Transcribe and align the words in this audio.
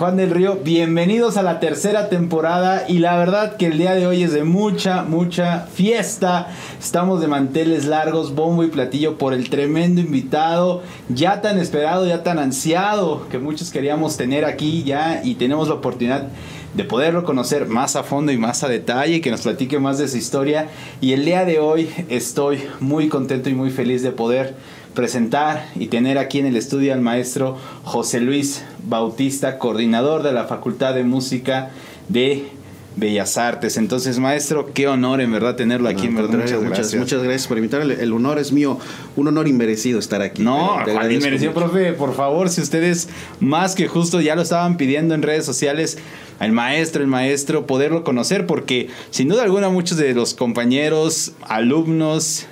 Juan 0.00 0.16
del 0.16 0.30
Río. 0.30 0.58
Bienvenidos 0.64 1.36
a 1.36 1.42
la 1.42 1.60
tercera 1.60 2.08
temporada 2.08 2.86
y 2.88 3.00
la 3.00 3.18
verdad 3.18 3.58
que 3.58 3.66
el 3.66 3.76
día 3.76 3.94
de 3.94 4.06
hoy 4.06 4.22
es 4.22 4.32
de 4.32 4.44
mucha, 4.44 5.02
mucha 5.02 5.66
fiesta. 5.66 6.48
Estamos 6.80 7.20
de 7.20 7.26
manteles 7.26 7.84
largos, 7.84 8.34
bombo 8.34 8.64
y 8.64 8.68
platillo 8.68 9.18
por 9.18 9.34
el 9.34 9.50
tremendo 9.50 10.00
invitado, 10.00 10.80
ya 11.10 11.42
tan 11.42 11.58
esperado, 11.58 12.06
ya 12.06 12.22
tan 12.22 12.38
ansiado 12.38 13.28
que 13.28 13.38
muchos 13.38 13.70
queríamos 13.70 14.16
tener 14.16 14.46
aquí 14.46 14.84
ya 14.84 15.20
y 15.22 15.34
tenemos 15.34 15.68
la 15.68 15.74
oportunidad 15.74 16.28
de 16.72 16.84
poderlo 16.84 17.24
conocer 17.24 17.66
más 17.66 17.94
a 17.94 18.02
fondo 18.02 18.32
y 18.32 18.38
más 18.38 18.64
a 18.64 18.68
detalle, 18.68 19.20
que 19.20 19.30
nos 19.30 19.42
platique 19.42 19.78
más 19.78 19.98
de 19.98 20.08
su 20.08 20.16
historia. 20.16 20.68
Y 21.02 21.12
el 21.12 21.26
día 21.26 21.44
de 21.44 21.58
hoy 21.58 21.90
estoy 22.08 22.62
muy 22.80 23.10
contento 23.10 23.50
y 23.50 23.54
muy 23.54 23.68
feliz 23.68 24.02
de 24.02 24.12
poder 24.12 24.54
presentar 24.94 25.68
y 25.76 25.86
tener 25.86 26.18
aquí 26.18 26.38
en 26.38 26.46
el 26.46 26.56
estudio 26.56 26.92
al 26.92 27.00
maestro 27.00 27.56
José 27.84 28.20
Luis 28.20 28.64
Bautista, 28.84 29.58
coordinador 29.58 30.22
de 30.22 30.32
la 30.32 30.44
Facultad 30.44 30.94
de 30.94 31.04
Música 31.04 31.70
de 32.08 32.48
Bellas 32.96 33.38
Artes. 33.38 33.76
Entonces, 33.76 34.18
maestro, 34.18 34.72
qué 34.74 34.88
honor 34.88 35.20
en 35.20 35.32
verdad 35.32 35.56
tenerlo 35.56 35.88
aquí. 35.88 36.06
en 36.06 36.16
verdad, 36.16 36.38
muchas, 36.38 36.62
gracias. 36.62 36.94
Muchas, 36.94 37.22
gracias 37.22 37.46
por 37.46 37.58
invitarme. 37.58 37.94
El 37.94 38.12
honor 38.12 38.38
es 38.38 38.52
mío, 38.52 38.78
un 39.16 39.28
honor 39.28 39.48
inmerecido 39.48 39.98
estar 39.98 40.22
aquí. 40.22 40.42
No, 40.42 40.78
inmerecido, 41.10 41.52
profe, 41.52 41.92
por 41.92 42.14
favor, 42.14 42.48
si 42.50 42.60
ustedes 42.60 43.08
más 43.38 43.74
que 43.74 43.88
justo 43.88 44.20
ya 44.20 44.34
lo 44.34 44.42
estaban 44.42 44.76
pidiendo 44.76 45.14
en 45.14 45.22
redes 45.22 45.44
sociales, 45.44 45.98
al 46.40 46.52
maestro, 46.52 47.02
el 47.02 47.08
maestro, 47.08 47.66
poderlo 47.66 48.02
conocer, 48.02 48.46
porque 48.46 48.88
sin 49.10 49.28
duda 49.28 49.42
alguna 49.42 49.68
muchos 49.68 49.98
de 49.98 50.14
los 50.14 50.32
compañeros, 50.34 51.32
alumnos, 51.42 52.46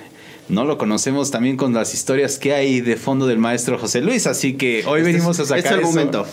no 0.49 0.65
lo 0.65 0.77
conocemos 0.77 1.29
también 1.31 1.57
con 1.57 1.73
las 1.73 1.93
historias 1.93 2.39
que 2.39 2.53
hay 2.53 2.81
de 2.81 2.97
fondo 2.97 3.27
del 3.27 3.37
maestro 3.37 3.77
José 3.77 4.01
Luis, 4.01 4.25
así 4.27 4.53
que 4.53 4.83
hoy 4.87 5.01
este 5.01 5.13
venimos 5.13 5.39
a 5.39 5.45
sacar 5.45 5.59
este 5.59 5.75
el 5.75 5.81
momento. 5.81 6.25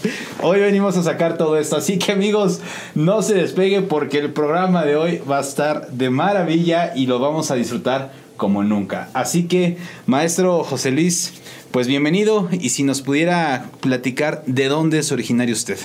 Hoy 0.43 0.61
venimos 0.61 0.97
a 0.97 1.03
sacar 1.03 1.37
todo 1.37 1.59
esto, 1.59 1.77
así 1.77 1.99
que 1.99 2.13
amigos, 2.13 2.61
no 2.95 3.21
se 3.23 3.35
despeguen 3.35 3.89
porque 3.89 4.19
el 4.19 4.33
programa 4.33 4.85
de 4.85 4.97
hoy 4.97 5.21
va 5.31 5.39
a 5.39 5.43
estar 5.43 5.91
de 5.91 6.09
maravilla 6.09 6.97
y 6.97 7.07
lo 7.07 7.19
vamos 7.19 7.51
a 7.51 7.55
disfrutar 7.55 8.13
como 8.39 8.63
nunca. 8.65 9.11
Así 9.13 9.45
que, 9.45 9.77
maestro 10.07 10.65
José 10.65 10.91
Luis, 10.91 11.35
pues 11.71 11.87
bienvenido 11.87 12.49
y 12.51 12.71
si 12.71 12.85
nos 12.85 13.03
pudiera 13.03 13.67
platicar 13.81 14.43
de 14.47 14.69
dónde 14.69 14.99
es 14.99 15.13
originario 15.13 15.55
usted. 15.55 15.79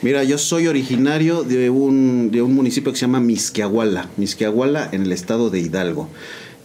Mira, 0.00 0.24
yo 0.24 0.36
soy 0.38 0.66
originario 0.66 1.44
de 1.44 1.70
un, 1.70 2.30
de 2.30 2.42
un 2.42 2.54
municipio 2.54 2.92
que 2.92 2.98
se 2.98 3.06
llama 3.06 3.20
Misquiahuala, 3.20 4.08
Misquiahuala 4.16 4.88
en 4.92 5.02
el 5.02 5.12
estado 5.12 5.50
de 5.50 5.60
Hidalgo. 5.60 6.08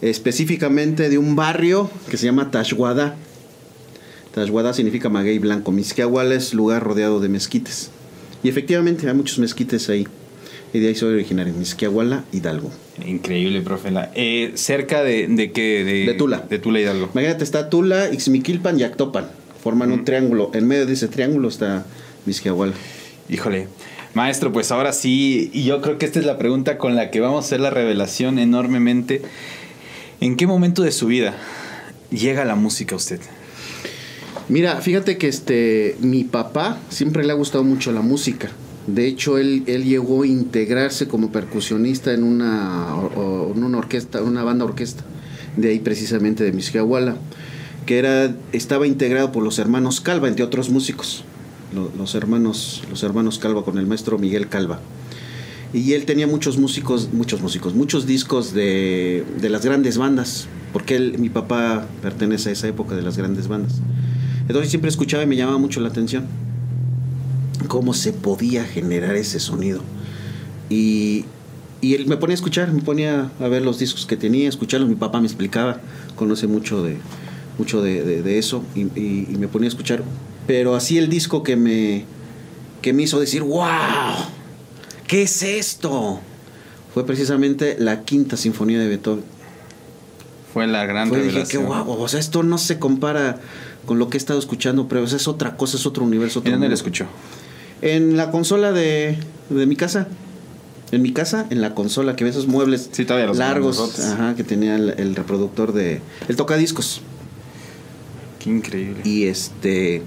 Específicamente 0.02 1.08
de 1.08 1.18
un 1.18 1.36
barrio 1.36 1.90
que 2.10 2.16
se 2.16 2.26
llama 2.26 2.50
Tashwada. 2.50 3.16
Tashwada 4.34 4.72
significa 4.72 5.08
maguey 5.08 5.38
blanco. 5.38 5.72
Misquiahuala 5.72 6.34
es 6.34 6.54
lugar 6.54 6.82
rodeado 6.82 7.20
de 7.20 7.28
mezquites. 7.28 7.90
Y 8.42 8.48
efectivamente 8.48 9.06
hay 9.08 9.14
muchos 9.14 9.38
mezquites 9.38 9.88
ahí. 9.90 10.06
Y 10.72 10.78
de 10.78 10.88
ahí 10.88 10.94
soy 10.94 11.14
originario, 11.14 11.52
Misquiahuala, 11.52 12.24
Hidalgo. 12.32 12.70
Increíble, 13.04 13.60
profe. 13.60 13.90
Eh, 14.14 14.52
¿Cerca 14.54 15.02
de, 15.02 15.26
de 15.26 15.50
qué? 15.50 15.84
De, 15.84 16.14
Tula. 16.14 16.44
De 16.48 16.58
Tula, 16.60 16.80
Hidalgo. 16.80 17.10
Imagínate, 17.12 17.42
está 17.42 17.68
Tula, 17.68 18.12
Ixmiquilpan 18.12 18.78
y 18.78 18.84
Actopan. 18.84 19.28
Forman 19.62 19.90
un 19.90 20.04
triángulo. 20.04 20.50
En 20.54 20.68
medio 20.68 20.86
de 20.86 20.92
ese 20.92 21.08
triángulo 21.08 21.48
está 21.48 21.84
Misquiahuala. 22.24 22.72
Híjole. 23.28 23.66
Maestro, 24.14 24.52
pues 24.52 24.72
ahora 24.72 24.92
sí, 24.92 25.50
y 25.52 25.64
yo 25.64 25.80
creo 25.80 25.98
que 25.98 26.06
esta 26.06 26.18
es 26.18 26.26
la 26.26 26.38
pregunta 26.38 26.78
con 26.78 26.96
la 26.96 27.10
que 27.10 27.20
vamos 27.20 27.44
a 27.44 27.46
hacer 27.46 27.60
la 27.60 27.70
revelación 27.70 28.38
enormemente. 28.38 29.22
¿En 30.20 30.36
qué 30.36 30.46
momento 30.46 30.82
de 30.82 30.92
su 30.92 31.06
vida 31.06 31.34
llega 32.10 32.44
la 32.44 32.54
música 32.54 32.94
a 32.94 32.98
usted? 32.98 33.20
Mira, 34.48 34.80
fíjate 34.80 35.16
que 35.16 35.28
este 35.28 35.96
mi 36.00 36.24
papá 36.24 36.78
siempre 36.90 37.24
le 37.24 37.32
ha 37.32 37.36
gustado 37.36 37.64
mucho 37.64 37.92
la 37.92 38.02
música. 38.02 38.50
De 38.86 39.06
hecho, 39.06 39.38
él, 39.38 39.62
él 39.66 39.84
llegó 39.84 40.22
a 40.22 40.26
integrarse 40.26 41.06
como 41.06 41.30
percusionista 41.30 42.12
en 42.12 42.24
una, 42.24 42.88
en 43.16 43.62
una 43.62 43.78
orquesta, 43.78 44.22
una 44.22 44.42
banda 44.42 44.64
orquesta, 44.64 45.04
de 45.56 45.70
ahí 45.70 45.78
precisamente 45.78 46.44
de 46.44 46.52
Misquiahuala, 46.52 47.16
que 47.86 47.98
era, 47.98 48.34
estaba 48.52 48.86
integrado 48.86 49.32
por 49.32 49.42
los 49.42 49.58
hermanos 49.58 50.00
Calva, 50.00 50.28
entre 50.28 50.44
otros 50.44 50.70
músicos 50.70 51.24
los, 51.96 52.14
hermanos, 52.14 52.82
los 52.90 53.02
hermanos 53.02 53.38
Calva 53.38 53.64
con 53.64 53.78
el 53.78 53.86
maestro 53.86 54.18
Miguel 54.18 54.48
Calva. 54.48 54.80
Y 55.72 55.92
él 55.92 56.04
tenía 56.04 56.26
muchos 56.26 56.58
músicos, 56.58 57.10
muchos 57.12 57.40
músicos, 57.40 57.74
muchos 57.74 58.06
discos 58.06 58.52
de, 58.52 59.24
de 59.40 59.48
las 59.48 59.64
grandes 59.64 59.98
bandas, 59.98 60.48
porque 60.72 60.96
él, 60.96 61.18
mi 61.18 61.28
papá 61.28 61.86
pertenece 62.02 62.50
a 62.50 62.52
esa 62.52 62.68
época 62.68 62.96
de 62.96 63.02
las 63.02 63.16
grandes 63.16 63.48
bandas. 63.48 63.80
Entonces 64.48 64.70
siempre 64.70 64.90
escuchaba 64.90 65.22
y 65.22 65.26
me 65.26 65.36
llamaba 65.36 65.58
mucho 65.58 65.80
la 65.80 65.88
atención 65.88 66.26
cómo 67.68 67.94
se 67.94 68.12
podía 68.12 68.64
generar 68.64 69.14
ese 69.14 69.38
sonido. 69.38 69.80
Y, 70.68 71.24
y 71.80 71.94
él 71.94 72.06
me 72.06 72.16
ponía 72.16 72.34
a 72.34 72.36
escuchar, 72.36 72.72
me 72.72 72.82
ponía 72.82 73.30
a 73.38 73.48
ver 73.48 73.62
los 73.62 73.78
discos 73.78 74.06
que 74.06 74.16
tenía, 74.16 74.48
escucharlos. 74.48 74.88
Mi 74.88 74.96
papá 74.96 75.20
me 75.20 75.26
explicaba, 75.26 75.80
conoce 76.16 76.48
mucho 76.48 76.82
de, 76.82 76.96
mucho 77.58 77.80
de, 77.80 78.22
de, 78.22 78.38
eso, 78.38 78.64
y, 78.74 78.80
y, 78.98 79.36
me 79.38 79.46
ponía 79.46 79.66
a 79.66 79.70
escuchar 79.70 80.02
pero 80.50 80.74
así 80.74 80.98
el 80.98 81.08
disco 81.08 81.44
que 81.44 81.54
me, 81.54 82.04
que 82.82 82.92
me 82.92 83.04
hizo 83.04 83.20
decir, 83.20 83.44
wow, 83.44 83.68
¿qué 85.10 85.22
es 85.22 85.42
esto? 85.42 86.20
Fue 86.94 87.04
precisamente 87.04 87.74
la 87.80 88.04
quinta 88.04 88.36
sinfonía 88.36 88.78
de 88.78 88.86
Beethoven. 88.86 89.24
Fue 90.54 90.68
la 90.68 90.86
gran 90.86 91.08
Fue, 91.08 91.18
revelación. 91.18 91.46
Dije, 91.46 91.58
qué 91.58 91.64
guau, 91.64 92.00
o 92.00 92.06
sea, 92.06 92.20
esto 92.20 92.44
no 92.44 92.58
se 92.58 92.78
compara 92.78 93.40
con 93.86 93.98
lo 93.98 94.08
que 94.08 94.16
he 94.16 94.20
estado 94.20 94.38
escuchando, 94.38 94.86
pero 94.86 95.02
es 95.02 95.26
otra 95.26 95.56
cosa, 95.56 95.78
es 95.78 95.86
otro 95.86 96.04
universo. 96.04 96.42
¿En 96.44 96.52
dónde 96.52 96.68
lo 96.68 96.74
escuchó? 96.74 97.06
En 97.82 98.16
la 98.16 98.30
consola 98.30 98.70
de, 98.70 99.18
de 99.48 99.66
mi 99.66 99.74
casa. 99.74 100.06
En 100.92 101.02
mi 101.02 101.12
casa, 101.12 101.46
en 101.50 101.60
la 101.60 101.74
consola, 101.74 102.14
que 102.14 102.22
ve 102.22 102.30
esos 102.30 102.46
muebles 102.46 102.90
largos, 103.34 103.98
ajá, 103.98 104.36
que 104.36 104.44
tenía 104.44 104.76
el, 104.76 104.90
el, 104.90 105.16
reproductor 105.16 105.72
de... 105.72 106.02
El 106.28 106.36
tocadiscos. 106.36 107.00
Qué 108.38 108.50
increíble. 108.50 109.02
Y 109.04 109.24
este 109.24 110.02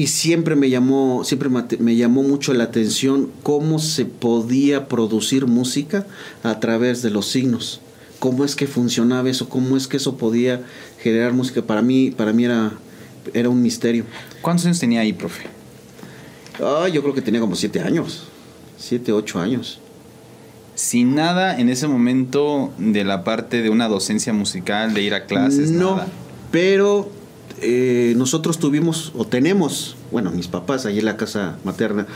y 0.00 0.06
siempre 0.06 0.56
me 0.56 0.70
llamó, 0.70 1.24
siempre 1.24 1.50
me 1.50 1.94
llamó 1.94 2.22
mucho 2.22 2.54
la 2.54 2.64
atención 2.64 3.30
cómo 3.42 3.78
se 3.78 4.06
podía 4.06 4.88
producir 4.88 5.46
música 5.46 6.06
a 6.42 6.58
través 6.58 7.02
de 7.02 7.10
los 7.10 7.26
signos. 7.26 7.82
Cómo 8.18 8.46
es 8.46 8.56
que 8.56 8.66
funcionaba 8.66 9.28
eso, 9.28 9.50
cómo 9.50 9.76
es 9.76 9.86
que 9.88 9.98
eso 9.98 10.16
podía 10.16 10.62
generar 11.02 11.34
música. 11.34 11.60
Para 11.60 11.82
mí, 11.82 12.12
para 12.12 12.32
mí 12.32 12.46
era, 12.46 12.72
era 13.34 13.50
un 13.50 13.60
misterio. 13.60 14.06
¿Cuántos 14.40 14.64
años 14.64 14.78
tenía 14.78 15.00
ahí, 15.00 15.12
profe? 15.12 15.42
Ah, 16.64 16.88
yo 16.88 17.02
creo 17.02 17.12
que 17.12 17.20
tenía 17.20 17.42
como 17.42 17.54
siete 17.54 17.80
años. 17.80 18.24
Siete, 18.78 19.12
ocho 19.12 19.38
años. 19.38 19.80
Sin 20.76 21.14
nada 21.14 21.60
en 21.60 21.68
ese 21.68 21.86
momento 21.88 22.72
de 22.78 23.04
la 23.04 23.22
parte 23.22 23.60
de 23.60 23.68
una 23.68 23.86
docencia 23.86 24.32
musical, 24.32 24.94
de 24.94 25.02
ir 25.02 25.12
a 25.12 25.26
clases. 25.26 25.70
No, 25.70 26.00
pero 26.50 27.19
eh, 27.60 28.14
nosotros 28.16 28.58
tuvimos 28.58 29.12
o 29.16 29.26
tenemos, 29.26 29.96
bueno, 30.10 30.30
mis 30.30 30.48
papás, 30.48 30.86
ahí 30.86 30.98
en 30.98 31.04
la 31.04 31.16
casa 31.16 31.56
materna, 31.64 32.06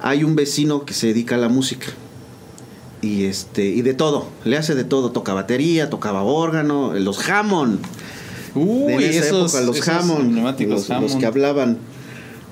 hay 0.00 0.24
un 0.24 0.36
vecino 0.36 0.84
que 0.84 0.94
se 0.94 1.08
dedica 1.08 1.34
a 1.36 1.38
la 1.38 1.48
música. 1.48 1.86
Y 3.02 3.24
este, 3.24 3.66
y 3.66 3.82
de 3.82 3.94
todo, 3.94 4.26
le 4.44 4.56
hace 4.56 4.74
de 4.74 4.84
todo, 4.84 5.12
toca 5.12 5.34
batería, 5.34 5.90
tocaba 5.90 6.22
órgano, 6.22 6.94
los 6.94 7.28
Hammond. 7.28 7.80
Uy, 8.54 8.94
en 8.94 9.00
esa 9.02 9.26
esos, 9.26 9.54
época, 9.54 9.66
los 9.66 9.86
Hammond, 9.88 10.38
los, 10.68 11.16
que 11.16 11.26
hablaban, 11.26 11.78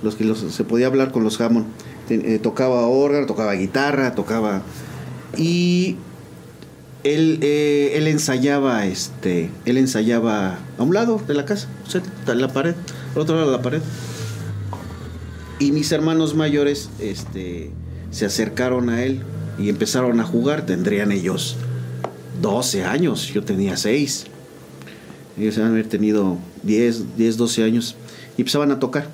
los 0.03 0.17
que 0.17 0.35
se 0.35 0.65
podía 0.65 0.87
hablar 0.87 1.13
con 1.13 1.25
los 1.25 1.41
Hammond. 1.41 1.67
Eh, 2.11 2.39
tocaba 2.43 2.87
órgano, 2.87 3.27
tocaba 3.27 3.55
guitarra, 3.55 4.15
tocaba. 4.15 4.63
Y 5.39 5.97
él, 7.05 7.39
eh, 7.43 7.93
él 7.95 8.09
ensayaba, 8.09 8.87
este, 8.87 9.51
él 9.67 9.77
ensayaba 9.77 10.59
a 10.79 10.83
un 10.83 10.95
lado 10.95 11.21
de 11.27 11.35
la 11.35 11.45
casa, 11.45 11.69
en 12.27 12.41
la 12.41 12.49
pared, 12.49 12.75
al 13.15 13.21
otro 13.21 13.37
lado 13.37 13.51
de 13.51 13.57
la 13.57 13.63
pared. 13.63 13.83
Y 15.59 15.71
mis 15.71 15.93
hermanos 15.93 16.35
mayores, 16.35 16.91
este, 16.99 17.71
se 18.11 18.27
acercaron 18.27 18.89
a 18.89 19.05
él 19.05 19.21
y 19.59 19.69
empezaron 19.69 20.19
a 20.19 20.25
jugar. 20.25 20.67
Tendrían 20.67 21.13
ellos 21.13 21.57
12 22.43 22.85
años, 22.85 23.29
yo 23.33 23.45
tenía 23.45 23.77
6. 23.77 24.25
Ellos 25.39 25.57
deben 25.57 25.73
haber 25.73 25.89
tenido 25.89 26.39
10, 26.63 27.17
10, 27.17 27.37
12 27.37 27.65
años 27.65 27.97
y 28.37 28.43
empezaban 28.43 28.71
a 28.73 28.79
tocar. 28.79 29.09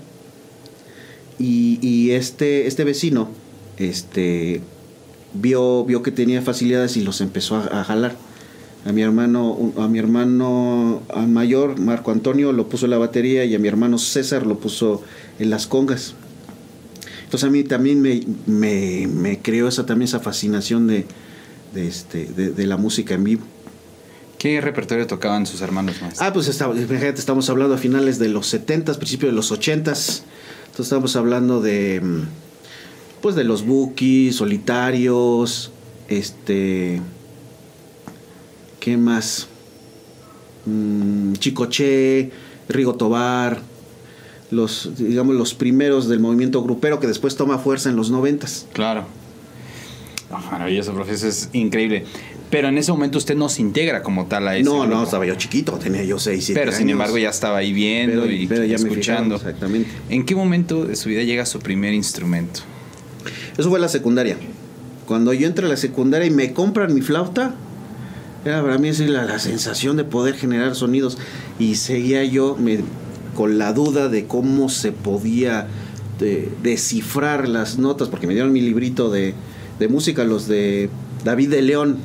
Y, 1.38 1.78
y 1.82 2.12
este, 2.12 2.66
este 2.66 2.84
vecino, 2.84 3.30
este, 3.78 4.60
vio, 5.34 5.84
vio 5.84 6.02
que 6.02 6.10
tenía 6.10 6.42
facilidades 6.42 6.96
y 6.96 7.02
los 7.02 7.20
empezó 7.20 7.56
a, 7.56 7.84
jalar. 7.84 8.16
A 8.86 8.92
mi 8.92 9.02
hermano, 9.02 9.72
a 9.76 9.88
mi 9.88 9.98
hermano 9.98 11.02
mayor, 11.28 11.78
Marco 11.78 12.12
Antonio, 12.12 12.52
lo 12.52 12.68
puso 12.68 12.86
en 12.86 12.90
la 12.92 12.98
batería 12.98 13.44
y 13.44 13.54
a 13.54 13.58
mi 13.58 13.68
hermano 13.68 13.98
César 13.98 14.46
lo 14.46 14.58
puso 14.58 15.02
en 15.38 15.50
las 15.50 15.66
congas. 15.66 16.14
Entonces 17.24 17.48
a 17.48 17.52
mí 17.52 17.62
también 17.62 18.00
me, 18.00 18.22
me, 19.06 19.38
creó 19.38 19.68
esa, 19.68 19.86
también 19.86 20.08
esa 20.08 20.18
fascinación 20.18 20.86
de, 20.86 21.06
de, 21.74 21.86
este, 21.86 22.24
de, 22.24 22.66
la 22.66 22.76
música 22.76 23.14
en 23.14 23.22
vivo. 23.22 23.42
¿Qué 24.38 24.60
repertorio 24.60 25.06
tocaban 25.06 25.46
sus 25.46 25.60
hermanos 25.60 26.02
más? 26.02 26.20
Ah, 26.20 26.32
pues 26.32 26.48
estamos 26.48 27.50
hablando 27.50 27.74
a 27.74 27.78
finales 27.78 28.18
de 28.18 28.30
los 28.30 28.46
70, 28.48 28.94
principios 28.94 29.30
de 29.30 29.36
los 29.36 29.52
80. 29.52 29.90
Entonces 29.90 30.24
estamos 30.78 31.14
hablando 31.14 31.60
de 31.60 32.00
mm, 32.00 32.22
pues 33.20 33.34
de 33.34 33.44
los 33.44 33.64
bookies, 33.66 34.36
solitarios, 34.36 35.70
este 36.08 37.00
¿qué 38.80 38.96
más? 38.96 39.48
Mm, 40.66 41.34
Chicoche, 41.34 42.30
Rigo 42.68 42.94
Tobar, 42.94 43.60
los 44.50 44.90
digamos 44.96 45.36
los 45.36 45.54
primeros 45.54 46.08
del 46.08 46.20
movimiento 46.20 46.62
grupero 46.62 46.98
que 47.00 47.06
después 47.06 47.36
toma 47.36 47.58
fuerza 47.58 47.90
en 47.90 47.96
los 47.96 48.10
noventas. 48.10 48.66
Claro. 48.72 49.04
Oh, 50.30 50.38
maravilloso, 50.50 50.92
profesor, 50.94 51.28
es 51.28 51.48
increíble. 51.52 52.04
Pero 52.50 52.68
en 52.68 52.78
ese 52.78 52.90
momento 52.90 53.18
usted 53.18 53.36
no 53.36 53.48
se 53.48 53.62
integra 53.62 54.02
como 54.02 54.26
tal 54.26 54.48
a 54.48 54.56
ese 54.56 54.64
No, 54.64 54.80
grupo. 54.80 54.86
no, 54.96 55.02
estaba 55.04 55.24
yo 55.24 55.34
chiquito, 55.36 55.72
tenía 55.74 56.02
yo 56.04 56.18
6, 56.18 56.44
7 56.46 56.58
Pero 56.60 56.70
años. 56.70 56.78
sin 56.78 56.90
embargo 56.90 57.16
ya 57.18 57.28
estaba 57.30 57.58
ahí 57.58 57.72
viendo 57.72 58.22
Pero- 58.22 58.32
y 58.32 58.46
pero 58.48 58.64
ya 58.64 58.76
me 58.78 58.88
escuchando. 58.88 59.36
fijaron, 59.36 59.54
exactamente. 59.54 59.90
¿En 60.08 60.24
qué 60.26 60.34
momento 60.34 60.84
de 60.84 60.96
su 60.96 61.08
vida 61.08 61.22
llega 61.22 61.46
su 61.46 61.60
primer 61.60 61.94
instrumento? 61.94 62.60
Eso 63.56 63.68
fue 63.70 63.80
la 63.80 63.88
secundaria. 63.88 64.36
Cuando 65.06 65.32
yo 65.32 65.46
entré 65.46 65.66
a 65.66 65.68
la 65.68 65.76
secundaria 65.76 66.26
y 66.26 66.30
me 66.30 66.52
compran 66.52 66.94
mi 66.94 67.00
flauta, 67.00 67.54
era 68.44 68.62
para 68.62 68.78
mí 68.78 68.88
así 68.90 69.06
la, 69.06 69.24
la 69.24 69.38
sensación 69.38 69.96
de 69.96 70.04
poder 70.04 70.34
generar 70.34 70.74
sonidos. 70.74 71.18
Y 71.58 71.74
seguía 71.74 72.24
yo 72.24 72.56
me- 72.58 72.80
con 73.34 73.58
la 73.58 73.72
duda 73.72 74.08
de 74.08 74.26
cómo 74.26 74.68
se 74.68 74.92
podía 74.92 75.66
de- 76.18 76.50
descifrar 76.62 77.48
las 77.48 77.78
notas, 77.78 78.08
porque 78.08 78.26
me 78.26 78.34
dieron 78.34 78.52
mi 78.52 78.60
librito 78.60 79.10
de, 79.10 79.34
de 79.78 79.88
música, 79.88 80.24
los 80.24 80.46
de 80.48 80.90
David 81.24 81.50
de 81.50 81.62
León. 81.62 81.96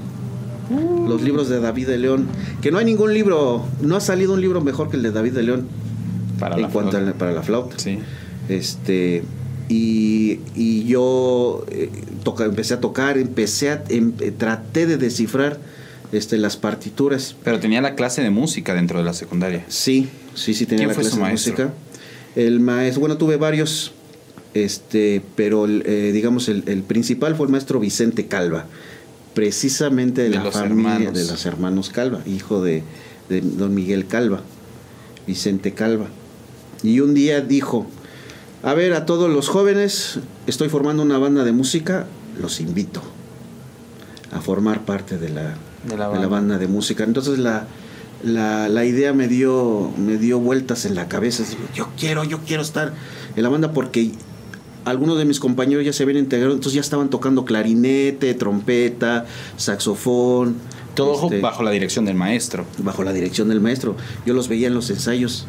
Los 1.07 1.21
libros 1.21 1.47
de 1.47 1.59
David 1.59 1.88
de 1.88 2.00
León. 2.00 2.25
Que 2.61 2.71
no 2.71 2.79
hay 2.79 2.85
ningún 2.85 3.13
libro, 3.13 3.63
no 3.81 3.95
ha 3.95 4.00
salido 4.00 4.33
un 4.33 4.41
libro 4.41 4.61
mejor 4.61 4.89
que 4.89 4.97
el 4.97 5.03
de 5.03 5.11
David 5.11 5.33
de 5.33 5.44
León 5.44 5.68
Para 6.39 6.56
en 6.56 6.63
la 6.63 6.69
cuanto 6.69 6.91
flauta. 6.91 7.07
a 7.07 7.11
la- 7.13 7.18
para 7.18 7.31
la 7.33 7.44
flauta. 7.44 7.77
Sí. 7.77 8.00
Este, 8.50 9.23
y, 9.69 10.39
y 10.56 10.85
yo 10.85 11.65
eh, 11.71 11.89
toca- 12.23 12.45
empecé 12.45 12.73
a 12.75 12.79
tocar, 12.79 13.17
empecé 13.17 13.71
a, 13.71 13.83
em- 13.89 14.13
eh, 14.19 14.31
traté 14.31 14.85
de 14.88 14.97
descifrar 14.97 15.59
este, 16.12 16.38
las 16.38 16.56
partituras. 16.57 17.35
Pero 17.44 17.59
tenía 17.59 17.81
la 17.81 17.95
clase 17.95 18.21
de 18.21 18.29
música 18.29 18.73
dentro 18.75 19.00
de 19.00 19.06
la 19.06 19.13
secundaria. 19.13 19.65
Sí, 19.67 20.07
sí, 20.35 20.53
sí 20.53 20.65
tenía 20.65 20.85
¿Quién 20.85 20.88
la 20.89 20.94
fue 20.94 21.03
clase 21.03 21.17
su 21.17 21.23
de 21.23 21.31
música. 21.31 21.73
El 22.35 22.59
maestro, 22.59 23.00
bueno, 23.00 23.17
tuve 23.17 23.38
varios, 23.38 23.94
este, 24.53 25.21
pero 25.35 25.65
el, 25.65 25.83
eh, 25.85 26.11
digamos 26.13 26.47
el, 26.50 26.63
el 26.68 26.83
principal 26.83 27.35
fue 27.35 27.45
el 27.47 27.51
maestro 27.51 27.79
Vicente 27.79 28.27
Calva, 28.27 28.65
precisamente 29.33 30.21
de, 30.23 30.29
De 30.29 30.35
la 30.35 30.51
familia 30.51 30.94
hermanos. 30.95 31.13
de 31.13 31.25
los 31.25 31.45
hermanos 31.45 31.89
Calva, 31.89 32.21
hijo 32.27 32.61
de, 32.63 32.83
de 33.29 33.41
don 33.41 33.73
Miguel 33.73 34.06
Calva, 34.07 34.41
Vicente 35.27 35.73
Calva. 35.73 36.07
Y 36.83 37.00
un 37.00 37.13
día 37.13 37.41
dijo, 37.41 37.88
a 38.65 38.73
ver, 38.73 38.94
a 38.94 39.06
todos 39.06 39.29
los 39.29 39.47
jóvenes, 39.47 40.19
estoy 40.47 40.69
formando 40.69 41.03
una 41.03 41.19
banda 41.19 41.44
de 41.44 41.51
música, 41.51 42.07
los 42.41 42.59
invito 42.59 43.01
a 44.33 44.41
formar 44.41 44.83
parte 44.85 45.17
de 45.17 45.29
la, 45.29 45.56
De 45.88 45.95
la 45.95 46.09
de 46.09 46.19
la 46.19 46.27
banda. 46.27 46.57
de 46.57 46.67
música. 46.67 47.03
Entonces 47.03 47.38
la, 47.38 47.67
la, 48.23 48.67
la 48.67 48.83
idea 48.85 49.13
me 49.13 49.27
dio, 49.27 49.91
me 49.97 50.17
dio 50.17 50.39
vueltas 50.39 50.85
en 50.85 50.95
la 50.95 51.07
cabeza. 51.07 51.44
Yo 51.75 51.89
quiero, 51.97 52.23
yo 52.23 52.39
quiero 52.39 52.63
estar 52.63 52.94
en 53.35 53.44
la 53.44 53.50
banda 53.50 53.71
porque 53.71 54.12
algunos 54.83 55.18
de 55.19 55.25
mis 55.25 55.39
compañeros 55.39 55.85
ya 55.85 55.94
se 55.94 56.03
habían 56.03 56.18
integrado, 56.18 56.53
entonces 56.53 56.73
ya 56.73 56.81
estaban 56.81 57.09
tocando 57.09 57.45
clarinete, 57.45 58.33
trompeta, 58.33 59.25
saxofón. 59.57 60.56
Todo 60.95 61.25
este, 61.25 61.39
bajo 61.41 61.61
la 61.61 61.71
dirección 61.71 62.06
del 62.06 62.15
maestro. 62.15 62.65
bajo 62.79 63.03
la 63.03 63.13
dirección 63.13 63.47
del 63.50 63.61
maestro. 63.61 63.95
Yo 64.25 64.33
los 64.33 64.47
veía 64.47 64.68
en 64.68 64.73
los 64.73 64.89
ensayos. 64.89 65.45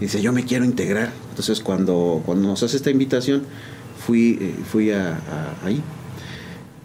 Dice, 0.00 0.20
yo 0.20 0.32
me 0.32 0.44
quiero 0.44 0.64
integrar. 0.64 1.12
Entonces 1.30 1.60
cuando, 1.60 2.22
cuando 2.26 2.48
nos 2.48 2.62
hace 2.62 2.76
esta 2.76 2.90
invitación, 2.90 3.42
fui, 4.06 4.38
eh, 4.40 4.54
fui 4.70 4.90
a, 4.90 5.12
a- 5.14 5.66
ahí. 5.66 5.80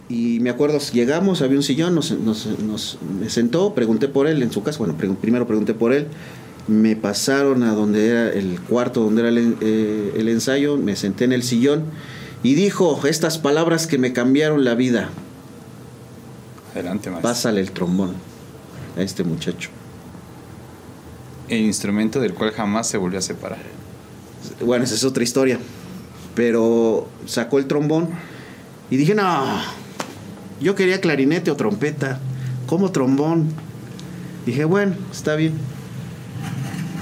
Y 0.09 0.39
me 0.39 0.49
acuerdo, 0.49 0.79
llegamos, 0.91 1.41
había 1.41 1.57
un 1.57 1.63
sillón, 1.63 1.93
nos, 1.95 2.11
nos- 2.11 2.47
nos- 2.59 2.97
me 3.19 3.29
sentó, 3.29 3.73
pregunté 3.75 4.07
por 4.07 4.25
él 4.27 4.41
en 4.41 4.51
su 4.51 4.63
casa. 4.63 4.79
Bueno, 4.79 4.95
primero 4.95 5.45
pregunté 5.47 5.73
por 5.73 5.93
él. 5.93 6.07
Me 6.67 6.95
pasaron 6.95 7.63
a 7.63 7.73
donde 7.73 8.07
era 8.09 8.29
el 8.31 8.59
cuarto, 8.61 9.01
donde 9.01 9.21
era 9.21 9.29
el, 9.29 9.55
eh, 9.61 10.13
el 10.17 10.29
ensayo. 10.29 10.77
Me 10.77 10.95
senté 10.95 11.25
en 11.25 11.33
el 11.33 11.43
sillón 11.43 11.83
y 12.43 12.53
dijo 12.53 12.99
estas 13.07 13.37
palabras 13.37 13.85
que 13.87 13.97
me 13.97 14.13
cambiaron 14.13 14.63
la 14.63 14.75
vida. 14.75 15.09
Adelante, 16.73 17.09
maestro. 17.09 17.29
Pásale 17.29 17.61
el 17.61 17.71
trombón 17.71 18.13
a 18.97 19.01
este 19.01 19.23
muchacho. 19.23 19.69
El 21.49 21.61
instrumento 21.61 22.19
del 22.19 22.33
cual 22.33 22.51
jamás 22.51 22.87
se 22.87 22.97
volvió 22.97 23.19
a 23.19 23.21
separar. 23.21 23.59
Bueno, 24.63 24.83
esa 24.85 24.95
es 24.95 25.03
otra 25.03 25.23
historia. 25.23 25.59
Pero 26.35 27.07
sacó 27.25 27.59
el 27.59 27.65
trombón 27.65 28.09
y 28.89 28.97
dije, 28.97 29.15
no, 29.15 29.59
yo 30.61 30.75
quería 30.75 31.01
clarinete 31.01 31.51
o 31.51 31.55
trompeta. 31.55 32.19
¿Cómo 32.67 32.91
trombón? 32.91 33.47
Dije, 34.45 34.63
bueno, 34.63 34.93
está 35.11 35.35
bien. 35.35 35.53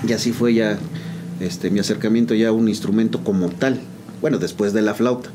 Y 0.07 0.13
así 0.13 0.31
fue 0.31 0.53
ya 0.53 0.77
este, 1.39 1.69
mi 1.69 1.79
acercamiento 1.79 2.33
ya 2.33 2.49
a 2.49 2.51
un 2.51 2.67
instrumento 2.69 3.23
como 3.23 3.49
tal. 3.49 3.79
Bueno, 4.21 4.37
después 4.39 4.73
de 4.73 4.81
la 4.81 4.93
flauta. 4.93 5.29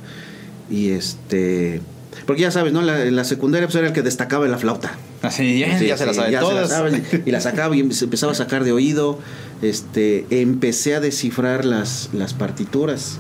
Y 0.71 0.91
este... 0.91 1.81
Porque 2.27 2.43
ya 2.43 2.51
sabes, 2.51 2.73
¿no? 2.73 2.83
La- 2.83 3.05
la 3.05 3.25
secundaria 3.25 3.67
pues, 3.69 3.77
era 3.77 3.89
el 3.89 3.93
que 3.93 4.03
destacaba 4.03 4.47
en 4.47 4.51
la 4.53 4.59
flauta. 4.59 4.93
Así, 5.29 5.59
ya, 5.61 5.79
Sí, 5.79 5.87
ya 5.87 5.97
se 5.97 6.07
la 6.07 6.13
sí, 6.13 6.19
sabe 6.21 6.33
ya 6.33 6.41
se 6.41 6.45
todas. 6.45 6.69
sabe, 6.71 7.03
y 7.25 7.31
la 7.31 7.41
sacaba 7.41 7.77
y 7.77 7.81
em- 7.81 7.93
se 7.93 8.05
empezaba 8.05 8.33
a 8.33 8.35
sacar 8.35 8.65
de 8.65 8.73
oído. 8.73 9.19
Este, 9.63 10.27
empecé 10.31 10.95
a 10.97 11.01
descifrar 11.01 11.65
las, 11.65 12.11
las 12.13 12.35
partituras. 12.35 13.19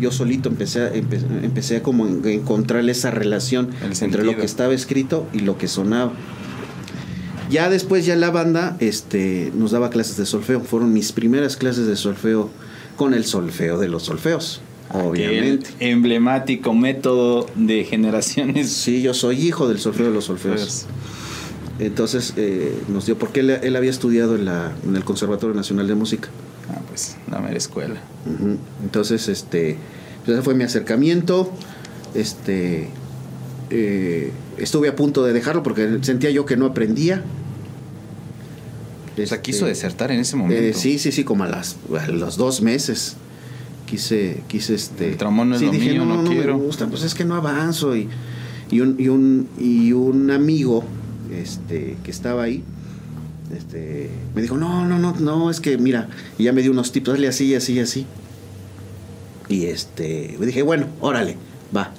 Yo 0.00 0.10
solito 0.12 0.48
empecé 0.48 0.80
a, 0.82 0.92
empe- 0.92 1.22
empecé 1.44 1.76
a 1.78 1.82
como 1.82 2.06
en- 2.06 2.24
encontrar 2.26 2.88
esa 2.88 3.10
relación 3.10 3.70
El 3.84 3.92
entre 4.02 4.24
lo 4.24 4.36
que 4.36 4.44
estaba 4.44 4.72
escrito 4.74 5.26
y 5.32 5.40
lo 5.40 5.58
que 5.58 5.66
sonaba. 5.68 6.12
Ya 7.50 7.68
después, 7.68 8.06
ya 8.06 8.16
la 8.16 8.30
banda 8.30 8.76
este, 8.80 9.52
nos 9.54 9.72
daba 9.72 9.90
clases 9.90 10.16
de 10.16 10.24
solfeo. 10.26 10.60
Fueron 10.60 10.92
mis 10.92 11.12
primeras 11.12 11.56
clases 11.56 11.86
de 11.86 11.96
solfeo 11.96 12.48
con 12.96 13.12
el 13.14 13.24
solfeo 13.24 13.78
de 13.78 13.88
los 13.88 14.04
solfeos, 14.04 14.60
obviamente. 14.92 15.68
Aquel 15.68 15.88
emblemático 15.88 16.74
método 16.74 17.46
de 17.54 17.84
generaciones. 17.84 18.70
Sí, 18.70 19.02
yo 19.02 19.14
soy 19.14 19.40
hijo 19.40 19.68
del 19.68 19.78
solfeo 19.78 20.06
de 20.06 20.12
los 20.12 20.24
solfeos. 20.24 20.60
Pues, 20.60 20.86
Entonces 21.78 22.34
eh, 22.36 22.72
nos 22.88 23.06
dio, 23.06 23.18
porque 23.18 23.40
él, 23.40 23.50
él 23.50 23.76
había 23.76 23.90
estudiado 23.90 24.34
en, 24.36 24.44
la, 24.44 24.72
en 24.86 24.94
el 24.96 25.04
Conservatorio 25.04 25.54
Nacional 25.54 25.86
de 25.88 25.94
Música. 25.94 26.28
ah, 26.70 26.80
pues, 26.88 27.16
la 27.30 27.40
mera 27.40 27.56
escuela. 27.56 28.00
Entonces, 28.82 29.28
este, 29.28 29.76
pues 30.24 30.36
ese 30.36 30.42
fue 30.44 30.54
mi 30.54 30.64
acercamiento. 30.64 31.50
Este, 32.14 32.88
eh, 33.70 34.30
estuve 34.58 34.88
a 34.88 34.96
punto 34.96 35.24
de 35.24 35.32
dejarlo 35.32 35.62
porque 35.62 35.98
sentía 36.02 36.30
yo 36.30 36.44
que 36.44 36.56
no 36.56 36.66
aprendía. 36.66 37.24
O 39.12 39.16
sea, 39.16 39.24
Este, 39.24 39.40
quiso 39.40 39.66
desertar 39.66 40.10
en 40.12 40.20
ese 40.20 40.36
momento. 40.36 40.62
eh, 40.62 40.72
sí, 40.74 40.98
sí, 40.98 41.12
sí, 41.12 41.24
como 41.24 41.44
a, 41.44 41.48
las, 41.48 41.76
a 42.00 42.08
los 42.08 42.36
dos 42.36 42.62
meses. 42.62 43.16
Quise, 43.92 44.42
quise 44.48 44.74
este. 44.74 45.10
El 45.10 45.16
trombón 45.18 45.50
no 45.50 45.54
es 45.54 45.60
sí, 45.60 45.66
lo 45.66 45.72
dije, 45.72 45.90
mío, 45.90 46.06
no 46.06 46.24
quiero". 46.24 46.56
me 46.56 46.64
gusta, 46.64 46.86
pues 46.86 47.02
es 47.02 47.14
que 47.14 47.26
no 47.26 47.34
avanzo. 47.34 47.94
Y, 47.94 48.08
y, 48.70 48.80
un, 48.80 48.96
y, 48.98 49.08
un, 49.08 49.48
y 49.58 49.92
un 49.92 50.30
amigo 50.30 50.82
este, 51.30 51.98
que 52.02 52.10
estaba 52.10 52.44
ahí 52.44 52.64
este, 53.54 54.08
me 54.34 54.40
dijo: 54.40 54.56
No, 54.56 54.86
no, 54.86 54.98
no, 54.98 55.14
no, 55.20 55.50
es 55.50 55.60
que 55.60 55.76
mira. 55.76 56.08
Y 56.38 56.44
ya 56.44 56.54
me 56.54 56.62
dio 56.62 56.70
unos 56.70 56.90
tips, 56.90 57.10
hazle 57.10 57.28
así, 57.28 57.54
así, 57.54 57.78
así. 57.80 58.06
Y 59.50 59.66
este, 59.66 60.36
me 60.40 60.46
dije: 60.46 60.62
Bueno, 60.62 60.86
órale, 61.02 61.36
va. 61.76 61.92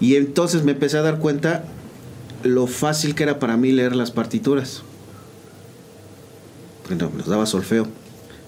Y 0.00 0.16
entonces 0.16 0.64
me 0.64 0.72
empecé 0.72 0.96
a 0.96 1.02
dar 1.02 1.18
cuenta 1.18 1.66
lo 2.42 2.66
fácil 2.66 3.14
que 3.14 3.24
era 3.24 3.38
para 3.38 3.58
mí 3.58 3.70
leer 3.70 3.94
las 3.94 4.12
partituras. 4.12 4.82
Bueno, 6.88 7.10
nos 7.14 7.26
daba 7.26 7.44
solfeo. 7.44 7.86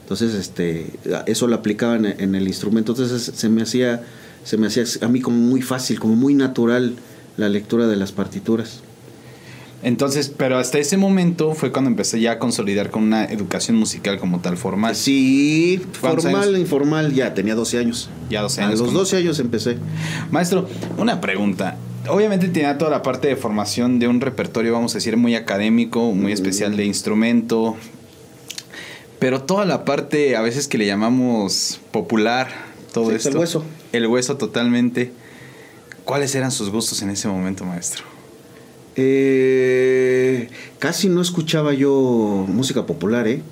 Entonces, 0.08 0.32
este, 0.34 0.86
eso 1.26 1.46
lo 1.48 1.56
aplicaban 1.56 2.06
en, 2.06 2.18
en 2.18 2.34
el 2.34 2.48
instrumento. 2.48 2.92
Entonces 2.92 3.30
se 3.36 3.48
me 3.50 3.60
hacía, 3.60 4.02
se 4.42 4.56
me 4.56 4.66
hacía 4.68 4.84
a 5.02 5.08
mí 5.08 5.20
como 5.20 5.36
muy 5.36 5.60
fácil, 5.60 6.00
como 6.00 6.16
muy 6.16 6.32
natural 6.32 6.94
la 7.36 7.50
lectura 7.50 7.86
de 7.86 7.96
las 7.96 8.10
partituras. 8.12 8.80
Entonces, 9.82 10.32
pero 10.34 10.58
hasta 10.58 10.78
ese 10.78 10.96
momento 10.96 11.54
fue 11.54 11.70
cuando 11.70 11.90
empecé 11.90 12.20
ya 12.20 12.32
a 12.32 12.38
consolidar 12.38 12.90
con 12.90 13.02
una 13.04 13.26
educación 13.26 13.76
musical 13.76 14.18
como 14.18 14.40
tal 14.40 14.56
formal. 14.56 14.96
Sí, 14.96 15.80
¿Cuántos 16.00 16.24
formal, 16.24 16.48
años? 16.48 16.58
informal, 16.60 17.14
ya 17.14 17.34
tenía 17.34 17.54
12 17.54 17.78
años. 17.78 18.08
Ya 18.30 18.40
12 18.42 18.60
A 18.62 18.66
años. 18.66 18.80
los 18.80 18.88
como- 18.88 18.98
12 19.00 19.18
años 19.18 19.38
empecé. 19.38 19.76
Maestro, 20.32 20.68
una 20.96 21.20
pregunta. 21.20 21.76
Obviamente 22.08 22.48
tenía 22.48 22.78
toda 22.78 22.90
la 22.90 23.02
parte 23.02 23.28
de 23.28 23.36
formación 23.36 23.98
de 23.98 24.08
un 24.08 24.20
repertorio, 24.22 24.72
vamos 24.72 24.94
a 24.94 24.98
decir, 24.98 25.16
muy 25.18 25.34
académico, 25.34 26.10
muy 26.12 26.32
especial 26.32 26.76
de 26.76 26.86
instrumento, 26.86 27.76
pero 29.18 29.42
toda 29.42 29.64
la 29.64 29.84
parte 29.84 30.36
a 30.36 30.40
veces 30.42 30.68
que 30.68 30.78
le 30.78 30.86
llamamos 30.86 31.80
popular, 31.90 32.48
todo 32.92 33.10
Sí, 33.10 33.16
esto. 33.16 33.28
el 33.30 33.36
hueso. 33.38 33.64
El 33.92 34.06
hueso 34.06 34.36
totalmente. 34.36 35.12
¿Cuáles 36.04 36.34
eran 36.34 36.50
sus 36.50 36.70
gustos 36.70 37.02
en 37.02 37.10
ese 37.10 37.28
momento, 37.28 37.64
maestro? 37.64 38.04
Eh, 38.96 40.48
casi 40.78 41.08
no 41.08 41.20
escuchaba 41.20 41.72
yo 41.74 42.44
música 42.48 42.86
popular, 42.86 43.26
¿eh? 43.28 43.42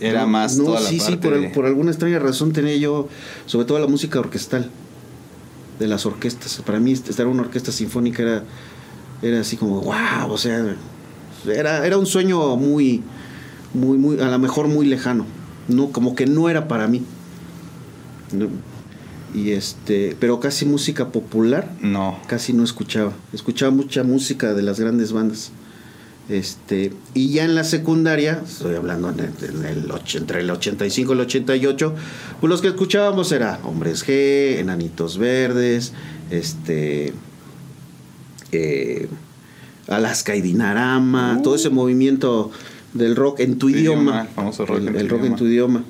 Era 0.00 0.22
No, 0.22 0.28
más 0.28 0.56
no, 0.56 0.64
toda 0.64 0.80
la 0.80 0.88
sí, 0.88 1.00
sí, 1.00 1.10
parte 1.12 1.28
por, 1.28 1.40
de- 1.40 1.48
por 1.50 1.66
alguna 1.66 1.90
extraña 1.90 2.18
razón 2.18 2.52
tenía 2.52 2.76
yo, 2.76 3.08
sobre 3.46 3.66
todo 3.66 3.78
la 3.78 3.86
música 3.88 4.20
orquestal, 4.20 4.70
de 5.78 5.86
las 5.88 6.06
orquestas. 6.06 6.60
Para 6.64 6.78
mí 6.80 6.92
estar 6.92 7.20
en 7.26 7.32
una 7.32 7.42
orquesta 7.42 7.72
sinfónica 7.72 8.22
era, 8.22 8.44
era 9.22 9.40
así 9.40 9.56
como, 9.56 9.80
wow, 9.80 10.30
o 10.30 10.38
sea, 10.38 10.76
era, 11.46 11.84
era 11.86 11.98
un 11.98 12.06
sueño 12.06 12.56
muy, 12.56 13.02
muy, 13.74 13.98
muy, 13.98 14.20
a 14.20 14.28
lo 14.28 14.38
mejor 14.38 14.68
muy 14.68 14.86
lejano. 14.86 15.26
No, 15.68 15.90
como 15.92 16.14
que 16.14 16.26
no 16.26 16.48
era 16.48 16.68
para 16.68 16.86
mí. 16.88 17.02
No. 18.32 18.48
Y 19.34 19.50
este, 19.50 20.16
pero 20.18 20.40
casi 20.40 20.64
música 20.64 21.10
popular, 21.12 21.70
No. 21.82 22.18
casi 22.28 22.52
no 22.54 22.64
escuchaba. 22.64 23.12
Escuchaba 23.32 23.70
mucha 23.70 24.02
música 24.02 24.54
de 24.54 24.62
las 24.62 24.80
grandes 24.80 25.12
bandas. 25.12 25.50
Este, 26.30 26.92
y 27.14 27.30
ya 27.30 27.44
en 27.44 27.54
la 27.54 27.64
secundaria, 27.64 28.42
estoy 28.46 28.74
hablando 28.74 29.08
en 29.10 29.20
el, 29.20 29.30
en 29.48 29.64
el 29.64 29.92
entre 30.14 30.40
el 30.40 30.50
85 30.50 31.12
y 31.12 31.14
el 31.14 31.20
88, 31.22 31.94
pues 32.40 32.50
los 32.50 32.60
que 32.60 32.68
escuchábamos 32.68 33.32
era 33.32 33.60
Hombres 33.64 34.06
G, 34.06 34.58
Enanitos 34.58 35.16
Verdes, 35.16 35.92
este, 36.30 37.14
eh, 38.52 39.08
Alaska 39.88 40.36
y 40.36 40.42
Dinarama, 40.42 41.36
Uh. 41.38 41.42
todo 41.42 41.54
ese 41.54 41.70
movimiento 41.70 42.50
del 42.94 43.16
rock 43.16 43.40
en 43.40 43.58
tu 43.58 43.70
Tu 43.70 43.76
idioma, 43.76 44.22
el 44.22 44.28
famoso 44.28 44.66
rock 44.66 44.78
el, 44.78 44.88
en 44.88 44.92
tu 44.94 44.98
el 45.00 45.08
rock 45.08 45.18
en 45.20 45.24
idioma. 45.26 45.36
tu 45.38 45.46
idioma. 45.46 45.84